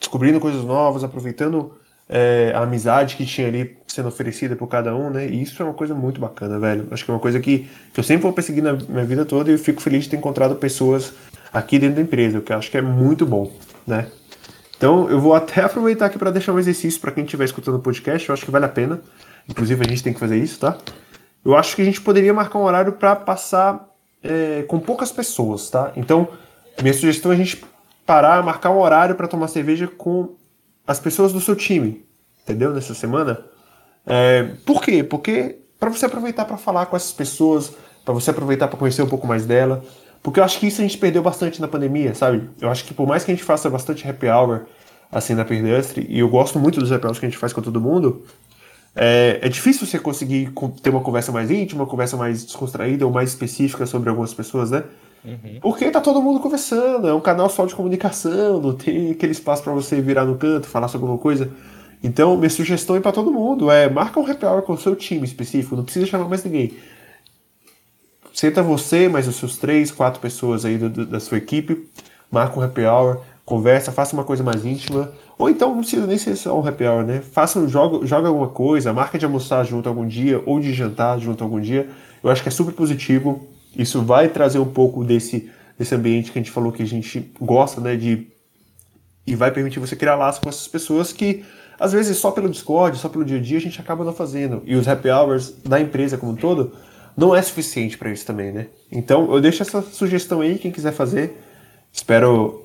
[0.00, 1.72] descobrindo coisas novas, aproveitando
[2.08, 5.26] é, a amizade que tinha ali sendo oferecida por cada um, né?
[5.26, 6.88] E isso é uma coisa muito bacana, velho.
[6.90, 9.50] Acho que é uma coisa que, que eu sempre vou perseguir na minha vida toda
[9.50, 11.12] e eu fico feliz de ter encontrado pessoas
[11.52, 13.52] aqui dentro da empresa, o que eu acho que é muito bom,
[13.86, 14.06] né?
[14.78, 17.80] Então, eu vou até aproveitar aqui para deixar um exercício para quem estiver escutando o
[17.80, 19.00] podcast, eu acho que vale a pena.
[19.48, 20.78] Inclusive, a gente tem que fazer isso, tá?
[21.44, 23.88] Eu acho que a gente poderia marcar um horário para passar
[24.22, 25.92] é, com poucas pessoas, tá?
[25.96, 26.28] Então,
[26.80, 27.64] minha sugestão é a gente
[28.06, 30.36] parar, marcar um horário para tomar cerveja com
[30.86, 32.06] as pessoas do seu time,
[32.42, 32.72] entendeu?
[32.72, 33.44] Nessa semana.
[34.06, 35.02] É, por quê?
[35.02, 37.72] Porque para você aproveitar para falar com essas pessoas,
[38.04, 39.82] para você aproveitar para conhecer um pouco mais dela,
[40.22, 42.48] porque eu acho que isso a gente perdeu bastante na pandemia, sabe?
[42.60, 44.66] Eu acho que por mais que a gente faça bastante happy hour,
[45.10, 47.62] assim, na Perdustre, e eu gosto muito dos happy hours que a gente faz com
[47.62, 48.24] todo mundo,
[48.94, 53.12] é, é, difícil você conseguir ter uma conversa mais íntima, uma conversa mais descontraída ou
[53.12, 54.82] mais específica sobre algumas pessoas, né?
[55.24, 55.60] Uhum.
[55.60, 59.62] Porque tá todo mundo conversando, é um canal só de comunicação, não tem aquele espaço
[59.62, 61.50] para você virar no canto, falar sobre alguma coisa.
[62.02, 64.94] Então, minha sugestão é para todo mundo é marca um happy hour com o seu
[64.94, 66.72] time específico, não precisa chamar mais ninguém.
[68.38, 71.88] Senta você, mais os seus três, quatro pessoas aí do, do, da sua equipe,
[72.30, 75.10] marca um happy hour, conversa, faça uma coisa mais íntima.
[75.36, 77.20] Ou então não precisa nem ser só um happy hour, né?
[77.20, 81.42] Faça, joga, joga alguma coisa, marca de almoçar junto algum dia, ou de jantar junto
[81.42, 81.90] algum dia.
[82.22, 83.44] Eu acho que é super positivo.
[83.76, 87.32] Isso vai trazer um pouco desse, desse ambiente que a gente falou que a gente
[87.40, 87.96] gosta, né?
[87.96, 88.28] De,
[89.26, 91.44] e vai permitir você criar laços com essas pessoas que
[91.76, 94.62] às vezes só pelo Discord, só pelo dia a dia a gente acaba não fazendo.
[94.64, 96.72] E os happy hours da empresa como um todo
[97.18, 98.68] não é suficiente para isso também, né?
[98.92, 101.36] Então eu deixo essa sugestão aí, quem quiser fazer.
[101.92, 102.64] Espero,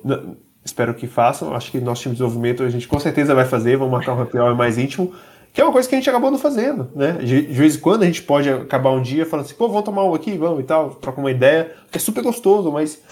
[0.64, 1.52] espero que façam.
[1.56, 3.76] Acho que nosso time de desenvolvimento a gente com certeza vai fazer.
[3.76, 5.12] Vamos marcar um happy hour mais íntimo,
[5.52, 7.14] que é uma coisa que a gente acabou não fazendo, né?
[7.14, 9.82] De, de vez em quando a gente pode acabar um dia falando assim, pô, vamos
[9.82, 13.02] tomar um aqui, vamos e tal, trocar uma ideia, que é super gostoso, mas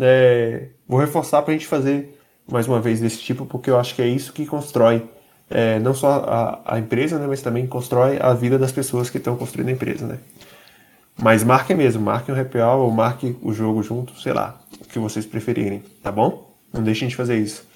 [0.00, 2.18] é, vou reforçar para a gente fazer
[2.50, 5.08] mais uma vez desse tipo, porque eu acho que é isso que constrói
[5.50, 9.18] é, não só a, a, empresa, né, mas também constrói a vida das pessoas que
[9.18, 10.18] estão construindo a empresa, né?
[11.20, 14.84] Mas marquem mesmo, marquem o happy hour ou marquem o jogo junto, sei lá, o
[14.84, 16.54] que vocês preferirem, tá bom?
[16.72, 17.66] Não deixem de fazer isso.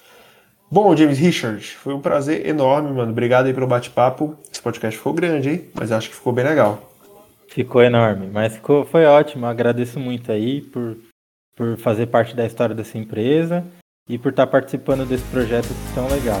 [0.71, 3.11] Bom, James Richard, foi um prazer enorme, mano.
[3.11, 4.35] Obrigado aí pelo bate-papo.
[4.51, 5.65] Esse podcast ficou grande, hein?
[5.73, 6.91] Mas acho que ficou bem legal.
[7.47, 9.45] Ficou enorme, mas ficou, foi ótimo.
[9.45, 10.97] agradeço muito aí por,
[11.55, 13.63] por fazer parte da história dessa empresa
[14.09, 16.39] e por estar participando desse projeto tão legal.